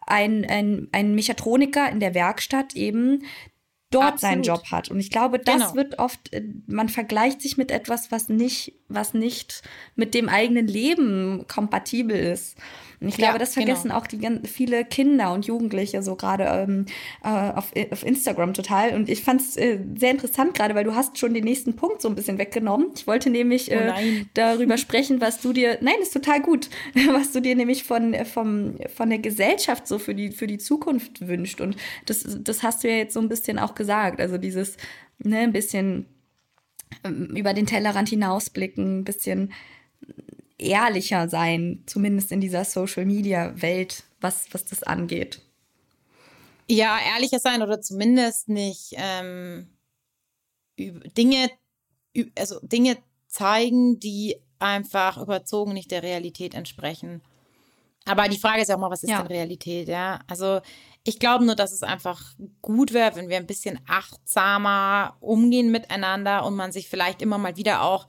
ein, 0.05 0.45
ein, 0.45 0.87
ein 0.91 1.15
Mechatroniker 1.15 1.89
in 1.89 1.99
der 1.99 2.13
Werkstatt 2.13 2.75
eben 2.75 3.23
dort 3.91 4.13
Absolut. 4.13 4.19
seinen 4.19 4.43
Job 4.43 4.63
hat. 4.71 4.89
Und 4.89 4.99
ich 4.99 5.09
glaube, 5.09 5.37
das 5.39 5.55
genau. 5.55 5.75
wird 5.75 5.99
oft, 5.99 6.33
äh, 6.33 6.43
man 6.67 6.89
vergleicht 6.89 7.41
sich 7.41 7.57
mit 7.57 7.71
etwas, 7.71 8.11
was 8.11 8.29
nicht, 8.29 8.73
was 8.87 9.13
nicht 9.13 9.61
mit 9.95 10.13
dem 10.13 10.29
eigenen 10.29 10.67
Leben 10.67 11.45
kompatibel 11.47 12.17
ist. 12.17 12.57
Und 13.01 13.07
ich 13.07 13.17
glaube, 13.17 13.33
ja, 13.33 13.39
das 13.39 13.55
vergessen 13.55 13.89
genau. 13.89 13.97
auch 13.97 14.05
die 14.05 14.19
viele 14.47 14.85
Kinder 14.85 15.33
und 15.33 15.47
Jugendliche 15.47 16.03
so 16.03 16.15
gerade 16.15 16.43
ähm, 16.43 16.85
äh, 17.23 17.27
auf, 17.27 17.71
auf 17.89 18.05
Instagram 18.05 18.53
total. 18.53 18.93
Und 18.93 19.09
ich 19.09 19.23
fand 19.23 19.41
es 19.41 19.57
äh, 19.57 19.79
sehr 19.97 20.11
interessant 20.11 20.53
gerade, 20.53 20.75
weil 20.75 20.83
du 20.83 20.93
hast 20.93 21.17
schon 21.17 21.33
den 21.33 21.43
nächsten 21.43 21.75
Punkt 21.75 22.03
so 22.03 22.09
ein 22.09 22.13
bisschen 22.13 22.37
weggenommen. 22.37 22.91
Ich 22.95 23.07
wollte 23.07 23.31
nämlich 23.31 23.71
äh, 23.71 23.91
oh 23.91 24.25
darüber 24.35 24.77
sprechen, 24.77 25.19
was 25.19 25.41
du 25.41 25.51
dir, 25.51 25.79
nein, 25.81 25.95
ist 25.99 26.13
total 26.13 26.41
gut, 26.41 26.69
was 27.11 27.31
du 27.31 27.41
dir 27.41 27.55
nämlich 27.55 27.83
von, 27.83 28.13
vom, 28.25 28.75
von 28.95 29.09
der 29.09 29.19
Gesellschaft 29.19 29.87
so 29.87 29.97
für 29.97 30.13
die, 30.13 30.29
für 30.29 30.45
die 30.45 30.59
Zukunft 30.59 31.27
wünscht. 31.27 31.59
Und 31.59 31.77
das, 32.05 32.23
das 32.39 32.61
hast 32.61 32.83
du 32.83 32.87
ja 32.87 32.97
jetzt 32.97 33.15
so 33.15 33.19
ein 33.19 33.29
bisschen 33.29 33.57
auch 33.57 33.73
gesagt. 33.73 34.21
Also 34.21 34.37
dieses, 34.37 34.77
ne, 35.17 35.39
ein 35.39 35.53
bisschen 35.53 36.05
ähm, 37.03 37.35
über 37.35 37.55
den 37.55 37.65
Tellerrand 37.65 38.09
hinausblicken, 38.09 38.99
ein 38.99 39.03
bisschen 39.05 39.51
ehrlicher 40.61 41.29
sein, 41.29 41.83
zumindest 41.85 42.31
in 42.31 42.41
dieser 42.41 42.65
Social-Media-Welt, 42.65 44.03
was, 44.19 44.45
was 44.51 44.65
das 44.65 44.83
angeht. 44.83 45.41
Ja, 46.69 46.97
ehrlicher 47.13 47.39
sein 47.39 47.61
oder 47.61 47.81
zumindest 47.81 48.47
nicht 48.47 48.93
ähm, 48.95 49.67
Dinge, 50.77 51.49
also 52.37 52.59
Dinge 52.61 52.97
zeigen, 53.27 53.99
die 53.99 54.37
einfach 54.59 55.17
überzogen 55.17 55.73
nicht 55.73 55.91
der 55.91 56.03
Realität 56.03 56.53
entsprechen. 56.53 57.21
Aber 58.05 58.27
die 58.27 58.39
Frage 58.39 58.61
ist 58.61 58.69
ja 58.69 58.75
auch 58.75 58.79
mal, 58.79 58.89
was 58.89 59.03
ist 59.03 59.09
ja. 59.09 59.19
denn 59.19 59.27
Realität, 59.27 59.87
ja? 59.87 60.19
Also 60.27 60.61
ich 61.03 61.19
glaube 61.19 61.45
nur, 61.45 61.55
dass 61.55 61.71
es 61.71 61.83
einfach 61.83 62.21
gut 62.61 62.93
wäre, 62.93 63.15
wenn 63.15 63.29
wir 63.29 63.37
ein 63.37 63.47
bisschen 63.47 63.79
achtsamer 63.87 65.17
umgehen 65.19 65.71
miteinander 65.71 66.45
und 66.45 66.55
man 66.55 66.71
sich 66.71 66.89
vielleicht 66.89 67.21
immer 67.21 67.37
mal 67.37 67.57
wieder 67.57 67.83
auch 67.83 68.07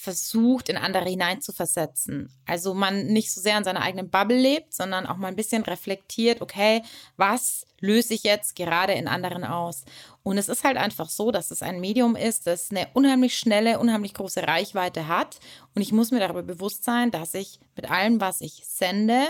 versucht, 0.00 0.70
in 0.70 0.78
andere 0.78 1.10
hineinzuversetzen. 1.10 2.32
Also 2.46 2.72
man 2.72 3.08
nicht 3.08 3.30
so 3.30 3.38
sehr 3.42 3.58
in 3.58 3.64
seiner 3.64 3.82
eigenen 3.82 4.08
Bubble 4.08 4.38
lebt, 4.38 4.72
sondern 4.72 5.04
auch 5.04 5.18
mal 5.18 5.28
ein 5.28 5.36
bisschen 5.36 5.62
reflektiert, 5.62 6.40
okay, 6.40 6.82
was 7.18 7.66
löse 7.80 8.14
ich 8.14 8.22
jetzt 8.22 8.56
gerade 8.56 8.94
in 8.94 9.08
anderen 9.08 9.44
aus? 9.44 9.84
Und 10.22 10.38
es 10.38 10.48
ist 10.48 10.64
halt 10.64 10.78
einfach 10.78 11.10
so, 11.10 11.30
dass 11.30 11.50
es 11.50 11.62
ein 11.62 11.80
Medium 11.80 12.16
ist, 12.16 12.46
das 12.46 12.70
eine 12.70 12.88
unheimlich 12.94 13.36
schnelle, 13.36 13.78
unheimlich 13.78 14.14
große 14.14 14.42
Reichweite 14.42 15.06
hat. 15.06 15.38
Und 15.74 15.82
ich 15.82 15.92
muss 15.92 16.12
mir 16.12 16.20
darüber 16.20 16.42
bewusst 16.42 16.82
sein, 16.82 17.10
dass 17.10 17.34
ich 17.34 17.60
mit 17.76 17.90
allem, 17.90 18.22
was 18.22 18.40
ich 18.40 18.62
sende, 18.66 19.26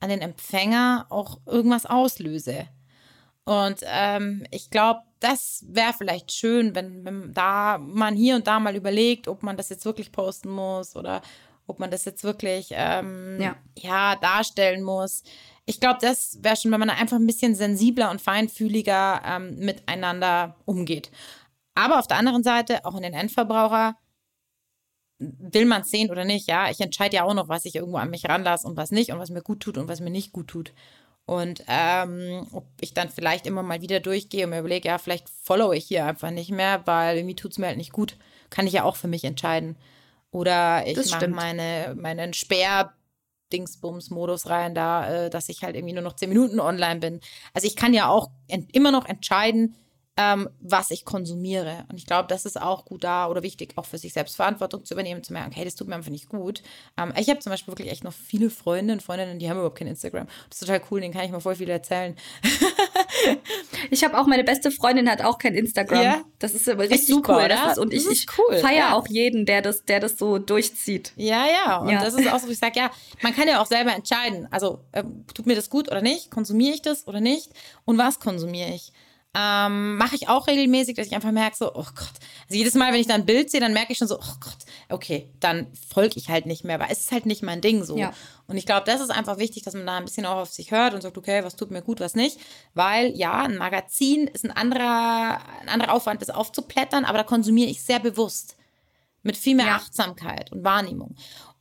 an 0.00 0.10
den 0.10 0.20
Empfänger 0.20 1.06
auch 1.08 1.38
irgendwas 1.46 1.86
auslöse. 1.86 2.68
Und 3.44 3.80
ähm, 3.84 4.44
ich 4.50 4.70
glaube, 4.70 5.00
das 5.20 5.64
wäre 5.68 5.92
vielleicht 5.92 6.32
schön, 6.32 6.74
wenn, 6.74 7.04
wenn 7.04 7.32
da 7.32 7.78
man 7.78 8.14
hier 8.14 8.36
und 8.36 8.46
da 8.46 8.60
mal 8.60 8.76
überlegt, 8.76 9.28
ob 9.28 9.42
man 9.42 9.56
das 9.56 9.68
jetzt 9.68 9.84
wirklich 9.84 10.12
posten 10.12 10.48
muss 10.48 10.96
oder 10.96 11.22
ob 11.66 11.78
man 11.78 11.90
das 11.90 12.04
jetzt 12.04 12.24
wirklich 12.24 12.68
ähm, 12.72 13.40
ja. 13.40 13.56
ja. 13.76 14.16
darstellen 14.16 14.82
muss. 14.82 15.22
Ich 15.64 15.80
glaube, 15.80 15.98
das 16.00 16.38
wäre 16.42 16.56
schon, 16.56 16.72
wenn 16.72 16.80
man 16.80 16.90
einfach 16.90 17.16
ein 17.16 17.26
bisschen 17.26 17.54
sensibler 17.54 18.10
und 18.10 18.20
feinfühliger 18.20 19.22
ähm, 19.24 19.56
miteinander 19.58 20.56
umgeht. 20.64 21.10
Aber 21.74 21.98
auf 21.98 22.08
der 22.08 22.18
anderen 22.18 22.42
Seite, 22.42 22.84
auch 22.84 22.96
in 22.96 23.02
den 23.02 23.14
Endverbraucher, 23.14 23.96
will 25.18 25.66
man 25.66 25.82
es 25.82 25.90
sehen 25.90 26.10
oder 26.10 26.24
nicht, 26.24 26.48
ja, 26.48 26.68
ich 26.68 26.80
entscheide 26.80 27.16
ja 27.16 27.24
auch 27.24 27.34
noch, 27.34 27.48
was 27.48 27.64
ich 27.64 27.76
irgendwo 27.76 27.98
an 27.98 28.10
mich 28.10 28.28
ranlasse 28.28 28.66
und 28.66 28.76
was 28.76 28.90
nicht 28.90 29.12
und 29.12 29.20
was 29.20 29.30
mir 29.30 29.42
gut 29.42 29.60
tut 29.60 29.78
und 29.78 29.88
was 29.88 30.00
mir 30.00 30.10
nicht 30.10 30.32
gut 30.32 30.48
tut. 30.48 30.72
Und 31.24 31.62
ähm, 31.68 32.46
ob 32.52 32.66
ich 32.80 32.94
dann 32.94 33.08
vielleicht 33.08 33.46
immer 33.46 33.62
mal 33.62 33.80
wieder 33.80 34.00
durchgehe 34.00 34.44
und 34.44 34.50
mir 34.50 34.58
überlege, 34.58 34.88
ja, 34.88 34.98
vielleicht 34.98 35.28
follow 35.28 35.72
ich 35.72 35.84
hier 35.84 36.06
einfach 36.06 36.30
nicht 36.30 36.50
mehr, 36.50 36.86
weil 36.86 37.16
irgendwie 37.16 37.36
tut 37.36 37.52
es 37.52 37.58
mir 37.58 37.68
halt 37.68 37.76
nicht 37.76 37.92
gut. 37.92 38.16
Kann 38.50 38.66
ich 38.66 38.72
ja 38.74 38.84
auch 38.84 38.96
für 38.96 39.08
mich 39.08 39.24
entscheiden. 39.24 39.76
Oder 40.30 40.86
ich 40.86 41.10
mache 41.10 41.28
meine, 41.28 41.94
meinen 41.96 42.32
Sperr. 42.34 42.92
Dingsbums-Modus 43.52 44.48
rein, 44.48 44.74
da, 44.74 45.26
äh, 45.26 45.30
dass 45.30 45.50
ich 45.50 45.62
halt 45.62 45.76
irgendwie 45.76 45.92
nur 45.92 46.02
noch 46.02 46.16
zehn 46.16 46.30
Minuten 46.30 46.58
online 46.58 47.00
bin. 47.00 47.20
Also 47.52 47.66
ich 47.66 47.76
kann 47.76 47.92
ja 47.92 48.08
auch 48.08 48.30
immer 48.72 48.90
noch 48.90 49.04
entscheiden, 49.06 49.76
ähm, 50.18 50.50
was 50.60 50.90
ich 50.90 51.04
konsumiere. 51.04 51.86
Und 51.90 51.96
ich 51.96 52.06
glaube, 52.06 52.28
das 52.28 52.44
ist 52.44 52.60
auch 52.60 52.84
gut 52.84 53.02
da 53.02 53.28
oder 53.28 53.42
wichtig, 53.42 53.72
auch 53.76 53.86
für 53.86 53.96
sich 53.96 54.12
selbst 54.12 54.36
Verantwortung 54.36 54.84
zu 54.84 54.92
übernehmen, 54.92 55.22
zu 55.22 55.32
merken, 55.32 55.52
hey, 55.52 55.64
das 55.64 55.74
tut 55.74 55.88
mir 55.88 55.94
einfach 55.94 56.10
nicht 56.10 56.28
gut. 56.28 56.62
Ähm, 56.98 57.14
ich 57.16 57.30
habe 57.30 57.40
zum 57.40 57.50
Beispiel 57.50 57.72
wirklich 57.72 57.90
echt 57.90 58.04
noch 58.04 58.12
viele 58.12 58.50
Freunde 58.50 58.92
und 58.92 59.02
Freundinnen, 59.02 59.38
die 59.38 59.48
haben 59.48 59.56
überhaupt 59.56 59.78
kein 59.78 59.88
Instagram. 59.88 60.26
Das 60.50 60.60
ist 60.60 60.66
total 60.66 60.82
cool, 60.90 61.00
denen 61.00 61.14
kann 61.14 61.24
ich 61.24 61.30
mal 61.30 61.40
voll 61.40 61.54
viel 61.54 61.70
erzählen. 61.70 62.14
ich 63.90 64.04
habe 64.04 64.18
auch, 64.18 64.26
meine 64.26 64.44
beste 64.44 64.70
Freundin 64.70 65.08
hat 65.08 65.22
auch 65.22 65.38
kein 65.38 65.54
Instagram. 65.54 66.02
Ja? 66.02 66.22
Das 66.38 66.52
ist 66.52 66.68
aber 66.68 66.82
richtig 66.82 67.06
super, 67.06 67.38
cool. 67.38 67.48
Das 67.48 67.72
ist, 67.72 67.78
und 67.78 67.94
ich, 67.94 68.06
ich 68.06 68.26
cool. 68.36 68.58
feiere 68.58 68.76
ja. 68.76 68.94
auch 68.94 69.08
jeden, 69.08 69.46
der 69.46 69.62
das, 69.62 69.86
der 69.86 69.98
das 69.98 70.18
so 70.18 70.38
durchzieht. 70.38 71.12
Ja, 71.16 71.46
ja. 71.46 71.78
Und 71.78 71.88
ja. 71.88 72.04
das 72.04 72.12
ist 72.12 72.30
auch 72.30 72.38
so, 72.38 72.48
wie 72.48 72.52
ich 72.52 72.58
sage, 72.58 72.78
ja, 72.78 72.90
man 73.22 73.34
kann 73.34 73.48
ja 73.48 73.62
auch 73.62 73.66
selber 73.66 73.94
entscheiden. 73.94 74.46
Also, 74.50 74.80
äh, 74.92 75.04
tut 75.32 75.46
mir 75.46 75.54
das 75.54 75.70
gut 75.70 75.90
oder 75.90 76.02
nicht? 76.02 76.30
Konsumiere 76.30 76.74
ich 76.74 76.82
das 76.82 77.08
oder 77.08 77.20
nicht? 77.20 77.50
Und 77.86 77.96
was 77.96 78.20
konsumiere 78.20 78.74
ich? 78.74 78.92
Ähm, 79.34 79.96
Mache 79.96 80.14
ich 80.14 80.28
auch 80.28 80.46
regelmäßig, 80.46 80.94
dass 80.96 81.06
ich 81.06 81.14
einfach 81.14 81.32
merke, 81.32 81.56
so, 81.56 81.70
oh 81.74 81.86
Gott. 81.94 82.12
Also 82.44 82.58
jedes 82.58 82.74
Mal, 82.74 82.92
wenn 82.92 83.00
ich 83.00 83.06
da 83.06 83.14
ein 83.14 83.24
Bild 83.24 83.50
sehe, 83.50 83.60
dann 83.60 83.72
merke 83.72 83.92
ich 83.92 83.98
schon 83.98 84.08
so, 84.08 84.18
oh 84.18 84.34
Gott, 84.40 84.58
okay, 84.90 85.30
dann 85.40 85.68
folge 85.94 86.18
ich 86.18 86.28
halt 86.28 86.44
nicht 86.44 86.64
mehr, 86.64 86.78
weil 86.78 86.88
es 86.90 87.00
ist 87.00 87.12
halt 87.12 87.24
nicht 87.24 87.42
mein 87.42 87.62
Ding 87.62 87.82
so. 87.82 87.96
Ja. 87.96 88.12
Und 88.46 88.58
ich 88.58 88.66
glaube, 88.66 88.84
das 88.84 89.00
ist 89.00 89.10
einfach 89.10 89.38
wichtig, 89.38 89.62
dass 89.62 89.72
man 89.72 89.86
da 89.86 89.96
ein 89.96 90.04
bisschen 90.04 90.26
auch 90.26 90.36
auf 90.36 90.50
sich 90.50 90.70
hört 90.70 90.92
und 90.92 91.00
sagt, 91.00 91.16
okay, 91.16 91.42
was 91.44 91.56
tut 91.56 91.70
mir 91.70 91.80
gut, 91.80 92.00
was 92.00 92.14
nicht. 92.14 92.38
Weil 92.74 93.16
ja, 93.16 93.44
ein 93.44 93.56
Magazin 93.56 94.26
ist 94.26 94.44
ein 94.44 94.50
anderer, 94.50 95.40
ein 95.62 95.68
anderer 95.70 95.94
Aufwand, 95.94 96.20
das 96.20 96.28
aufzuplättern, 96.28 97.06
aber 97.06 97.18
da 97.18 97.24
konsumiere 97.24 97.70
ich 97.70 97.82
sehr 97.82 98.00
bewusst. 98.00 98.56
Mit 99.22 99.36
viel 99.36 99.54
mehr 99.54 99.66
ja. 99.66 99.76
Achtsamkeit 99.76 100.52
und 100.52 100.64
Wahrnehmung. 100.64 101.14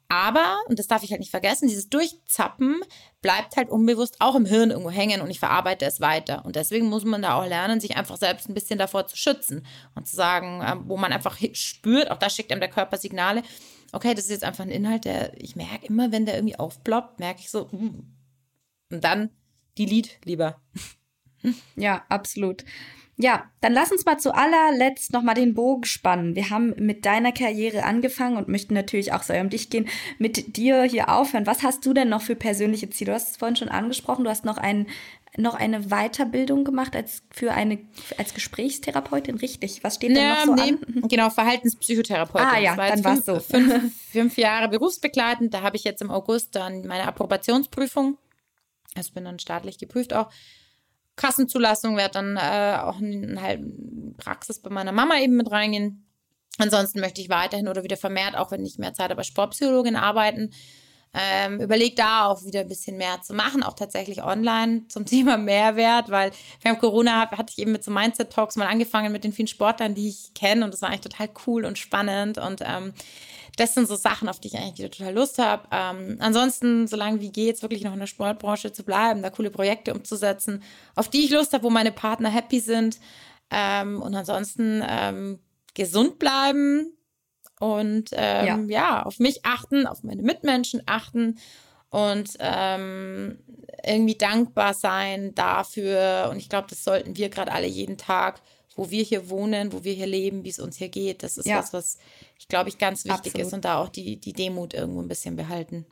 Aber, 0.09 0.57
und 0.67 0.77
das 0.77 0.87
darf 0.87 1.03
ich 1.03 1.11
halt 1.11 1.21
nicht 1.21 1.31
vergessen, 1.31 1.69
dieses 1.69 1.87
Durchzappen 1.87 2.81
bleibt 3.21 3.55
halt 3.55 3.69
unbewusst 3.69 4.17
auch 4.19 4.35
im 4.35 4.45
Hirn 4.45 4.71
irgendwo 4.71 4.89
hängen 4.89 5.21
und 5.21 5.29
ich 5.29 5.39
verarbeite 5.39 5.85
es 5.85 6.01
weiter. 6.01 6.43
Und 6.45 6.55
deswegen 6.55 6.87
muss 6.87 7.05
man 7.05 7.21
da 7.21 7.35
auch 7.35 7.45
lernen, 7.45 7.79
sich 7.79 7.95
einfach 7.95 8.17
selbst 8.17 8.49
ein 8.49 8.53
bisschen 8.53 8.79
davor 8.79 9.07
zu 9.07 9.15
schützen 9.15 9.65
und 9.95 10.07
zu 10.07 10.15
sagen, 10.15 10.63
ähm, 10.65 10.83
wo 10.87 10.97
man 10.97 11.13
einfach 11.13 11.37
spürt, 11.53 12.09
auch 12.09 12.17
da 12.17 12.29
schickt 12.29 12.51
einem 12.51 12.61
der 12.61 12.69
Körper 12.69 12.97
Signale, 12.97 13.43
okay, 13.91 14.13
das 14.13 14.25
ist 14.25 14.31
jetzt 14.31 14.43
einfach 14.43 14.63
ein 14.63 14.71
Inhalt, 14.71 15.05
der 15.05 15.39
ich 15.39 15.55
merke 15.55 15.85
immer, 15.85 16.11
wenn 16.11 16.25
der 16.25 16.35
irgendwie 16.35 16.57
aufploppt, 16.57 17.19
merke 17.19 17.41
ich 17.41 17.49
so, 17.49 17.71
hm. 17.71 18.05
und 18.91 19.03
dann 19.03 19.29
Lied 19.85 20.19
lieber. 20.25 20.61
Ja, 21.75 22.05
absolut. 22.07 22.63
Ja, 23.17 23.51
dann 23.59 23.73
lass 23.73 23.91
uns 23.91 24.05
mal 24.05 24.17
zu 24.17 24.33
allerletzt 24.33 25.13
nochmal 25.13 25.35
den 25.35 25.53
Bogen 25.53 25.83
spannen. 25.83 26.35
Wir 26.35 26.49
haben 26.49 26.73
mit 26.77 27.05
deiner 27.05 27.31
Karriere 27.31 27.83
angefangen 27.83 28.37
und 28.37 28.47
möchten 28.47 28.73
natürlich 28.73 29.13
auch 29.13 29.23
so 29.23 29.33
um 29.33 29.49
dich 29.49 29.69
gehen, 29.69 29.87
mit 30.17 30.57
dir 30.57 30.83
hier 30.83 31.09
aufhören. 31.09 31.45
Was 31.45 31.61
hast 31.61 31.85
du 31.85 31.93
denn 31.93 32.09
noch 32.09 32.21
für 32.21 32.35
persönliche 32.35 32.89
Ziele? 32.89 33.11
Du 33.11 33.15
hast 33.15 33.31
es 33.31 33.37
vorhin 33.37 33.55
schon 33.55 33.69
angesprochen, 33.69 34.23
du 34.23 34.29
hast 34.29 34.45
noch 34.45 34.57
ein, 34.57 34.87
noch 35.37 35.53
eine 35.55 35.89
Weiterbildung 35.89 36.63
gemacht 36.63 36.95
als 36.95 37.23
für 37.31 37.51
eine 37.51 37.79
als 38.17 38.33
Gesprächstherapeutin, 38.33 39.35
richtig? 39.35 39.83
Was 39.83 39.95
steht 39.95 40.11
ja, 40.11 40.15
denn 40.15 40.29
noch 40.29 40.45
so 40.45 40.53
nee, 40.55 40.77
an? 41.01 41.07
Genau, 41.07 41.29
Verhaltenspsychotherapeutin. 41.29 42.47
Ah 42.47 42.59
ja, 42.59 42.75
dann 42.75 43.03
war 43.03 43.17
es 43.17 43.25
so. 43.25 43.39
Fünf, 43.39 43.93
fünf 44.11 44.37
Jahre 44.37 44.69
berufsbegleitend. 44.69 45.53
Da 45.53 45.61
habe 45.61 45.75
ich 45.75 45.83
jetzt 45.83 46.01
im 46.01 46.09
August 46.09 46.55
dann 46.55 46.87
meine 46.87 47.07
Approbationsprüfung. 47.07 48.17
Also 48.95 49.13
bin 49.13 49.25
dann 49.25 49.39
staatlich 49.39 49.77
geprüft 49.77 50.13
auch 50.13 50.31
Kassenzulassung, 51.15 51.97
werde 51.97 52.13
dann 52.13 52.37
äh, 52.37 52.77
auch 52.79 52.99
in 52.99 53.41
halt 53.41 53.61
Praxis 54.17 54.59
bei 54.61 54.69
meiner 54.69 54.91
Mama 54.91 55.19
eben 55.19 55.35
mit 55.35 55.51
reingehen. 55.51 56.07
Ansonsten 56.57 56.99
möchte 56.99 57.21
ich 57.21 57.29
weiterhin 57.29 57.67
oder 57.67 57.83
wieder 57.83 57.97
vermehrt, 57.97 58.35
auch 58.35 58.51
wenn 58.51 58.65
ich 58.65 58.77
mehr 58.77 58.93
Zeit 58.93 59.09
habe, 59.09 59.23
Sportpsychologin 59.23 59.95
arbeiten. 59.95 60.51
Ähm, 61.13 61.59
überlege 61.59 61.95
da 61.95 62.27
auch 62.27 62.45
wieder 62.45 62.61
ein 62.61 62.69
bisschen 62.69 62.95
mehr 62.95 63.21
zu 63.21 63.33
machen, 63.33 63.63
auch 63.63 63.73
tatsächlich 63.73 64.23
online 64.23 64.87
zum 64.87 65.05
Thema 65.07 65.37
Mehrwert, 65.37 66.09
weil 66.09 66.31
während 66.61 66.79
Corona 66.79 67.29
hatte 67.31 67.51
ich 67.51 67.59
eben 67.59 67.73
mit 67.73 67.83
so 67.83 67.91
Mindset-Talks 67.91 68.55
mal 68.55 68.67
angefangen 68.67 69.11
mit 69.11 69.25
den 69.25 69.33
vielen 69.33 69.47
Sportlern, 69.47 69.93
die 69.93 70.07
ich 70.07 70.33
kenne 70.33 70.63
und 70.63 70.73
das 70.73 70.81
war 70.81 70.89
eigentlich 70.89 71.01
total 71.01 71.29
cool 71.45 71.65
und 71.65 71.77
spannend 71.77 72.37
und 72.37 72.61
ähm, 72.65 72.93
das 73.57 73.73
sind 73.73 73.87
so 73.87 73.95
Sachen, 73.95 74.29
auf 74.29 74.39
die 74.39 74.47
ich 74.47 74.57
eigentlich 74.57 74.79
wieder 74.79 74.91
total 74.91 75.13
Lust 75.13 75.37
habe. 75.37 75.67
Ähm, 75.71 76.17
ansonsten, 76.19 76.87
solange 76.87 77.19
wie 77.19 77.31
geht's, 77.31 77.61
wirklich 77.61 77.83
noch 77.83 77.93
in 77.93 77.99
der 77.99 78.07
Sportbranche 78.07 78.71
zu 78.71 78.83
bleiben, 78.83 79.21
da 79.21 79.29
coole 79.29 79.51
Projekte 79.51 79.93
umzusetzen, 79.93 80.63
auf 80.95 81.09
die 81.09 81.25
ich 81.25 81.31
Lust 81.31 81.53
habe, 81.53 81.63
wo 81.63 81.69
meine 81.69 81.91
Partner 81.91 82.29
happy 82.29 82.59
sind. 82.59 82.99
Ähm, 83.49 84.01
und 84.01 84.15
ansonsten 84.15 84.81
ähm, 84.87 85.39
gesund 85.73 86.19
bleiben 86.19 86.93
und 87.59 88.11
ähm, 88.13 88.69
ja. 88.69 88.79
ja. 88.79 89.03
auf 89.03 89.19
mich 89.19 89.45
achten, 89.45 89.85
auf 89.85 90.03
meine 90.03 90.23
Mitmenschen 90.23 90.81
achten 90.85 91.37
und 91.89 92.37
ähm, 92.39 93.39
irgendwie 93.85 94.15
dankbar 94.15 94.73
sein 94.73 95.35
dafür. 95.35 96.29
Und 96.31 96.37
ich 96.37 96.47
glaube, 96.47 96.67
das 96.69 96.85
sollten 96.85 97.17
wir 97.17 97.29
gerade 97.29 97.51
alle 97.51 97.67
jeden 97.67 97.97
Tag 97.97 98.41
wo 98.75 98.89
wir 98.89 99.03
hier 99.03 99.29
wohnen, 99.29 99.73
wo 99.73 99.83
wir 99.83 99.93
hier 99.93 100.07
leben, 100.07 100.43
wie 100.43 100.49
es 100.49 100.59
uns 100.59 100.77
hier 100.77 100.89
geht. 100.89 101.23
Das 101.23 101.37
ist 101.37 101.45
ja. 101.45 101.59
was, 101.59 101.73
was 101.73 101.97
ich 102.41 102.47
glaube 102.47 102.69
ich 102.69 102.79
ganz 102.79 103.05
wichtig 103.05 103.33
Absolut. 103.33 103.47
ist 103.47 103.53
und 103.53 103.65
da 103.65 103.77
auch 103.77 103.89
die, 103.89 104.19
die 104.19 104.33
Demut 104.33 104.73
irgendwo 104.73 104.99
ein 104.99 105.07
bisschen 105.07 105.35
behalten. 105.35 105.85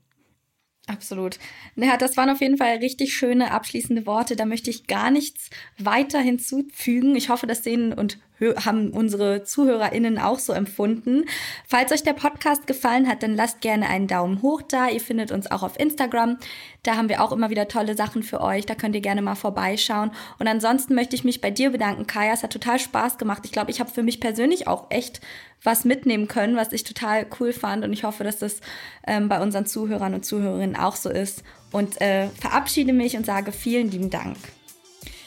Absolut. 0.88 1.38
Ja, 1.76 1.96
das 1.96 2.18
waren 2.18 2.32
auf 2.32 2.42
jeden 2.42 2.58
Fall 2.58 2.78
richtig 2.78 3.14
schöne 3.14 3.52
abschließende 3.52 4.08
Worte. 4.08 4.36
Da 4.36 4.46
möchte 4.46 4.72
ich 4.72 4.88
gar 4.88 5.12
nichts 5.12 5.52
weiter 5.78 6.20
hinzufügen. 6.20 7.16
Ich 7.16 7.30
hoffe, 7.30 7.46
das 7.46 7.64
sehen 7.64 7.94
und 7.94 8.18
haben 8.42 8.92
unsere 8.92 9.44
ZuhörerInnen 9.44 10.18
auch 10.18 10.40
so 10.40 10.54
empfunden. 10.54 11.26
Falls 11.68 11.92
euch 11.92 12.04
der 12.04 12.14
Podcast 12.14 12.68
gefallen 12.68 13.08
hat, 13.08 13.24
dann 13.24 13.36
lasst 13.36 13.62
gerne 13.62 13.88
einen 13.88 14.08
Daumen 14.08 14.42
hoch 14.42 14.62
da. 14.62 14.90
Ihr 14.90 15.02
findet 15.02 15.32
uns 15.32 15.50
auch 15.52 15.64
auf 15.64 15.80
Instagram. 15.80 16.38
Da 16.84 16.96
haben 16.96 17.10
wir 17.10 17.22
auch 17.22 17.32
immer 17.32 17.50
wieder 17.50 17.68
tolle 17.68 17.96
Sachen 17.96 18.24
für 18.24 18.42
euch. 18.42 18.66
Da 18.66 18.76
könnt 18.76 18.96
ihr 18.96 19.02
gerne 19.02 19.22
mal 19.22 19.36
vorbeischauen. 19.36 20.12
Und 20.40 20.48
ansonsten 20.48 20.96
möchte 20.96 21.16
ich 21.16 21.24
mich 21.24 21.42
bei 21.42 21.52
dir 21.52 21.72
bedanken, 21.72 22.08
Kaya. 22.08 22.34
Es 22.34 22.44
hat 22.44 22.54
total 22.54 22.80
Spaß 22.80 23.18
gemacht. 23.18 23.44
Ich 23.46 23.52
glaube, 23.52 23.72
ich 23.72 23.80
habe 23.80 23.92
für 23.92 24.04
mich 24.04 24.20
persönlich 24.20 24.68
auch 24.68 24.90
echt 24.90 25.22
was 25.64 25.84
mitnehmen 25.84 26.28
können, 26.28 26.56
was 26.56 26.72
ich 26.72 26.84
total 26.84 27.26
cool 27.40 27.52
fand. 27.52 27.84
Und 27.84 27.92
ich 27.92 28.04
hoffe, 28.04 28.24
dass 28.24 28.40
das 28.40 28.62
ähm, 29.06 29.28
bei 29.28 29.42
unseren 29.42 29.66
Zuhörern 29.66 30.14
und 30.14 30.26
Zuhörerinnen 30.26 30.78
auch 30.78 30.96
so 30.96 31.10
ist. 31.10 31.44
Und 31.72 32.02
äh, 32.02 32.30
verabschiede 32.30 32.94
mich 32.94 33.18
und 33.18 33.26
sage 33.26 33.52
vielen 33.52 33.92
lieben 33.92 34.10
Dank. 34.10 34.38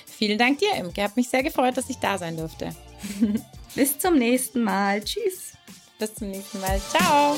Vielen 0.07 0.39
Dank 0.39 0.59
dir, 0.59 0.75
Imke. 0.77 1.03
Hat 1.03 1.17
mich 1.17 1.29
sehr 1.29 1.43
gefreut, 1.43 1.77
dass 1.77 1.91
ich 1.91 1.99
da 1.99 2.17
sein 2.17 2.37
durfte. 2.37 2.75
Bis 3.75 3.99
zum 3.99 4.19
nächsten 4.19 4.63
Mal. 4.63 5.03
Tschüss. 5.03 5.53
Bis 5.99 6.15
zum 6.15 6.31
nächsten 6.31 6.61
Mal. 6.61 6.81
Ciao. 6.91 7.37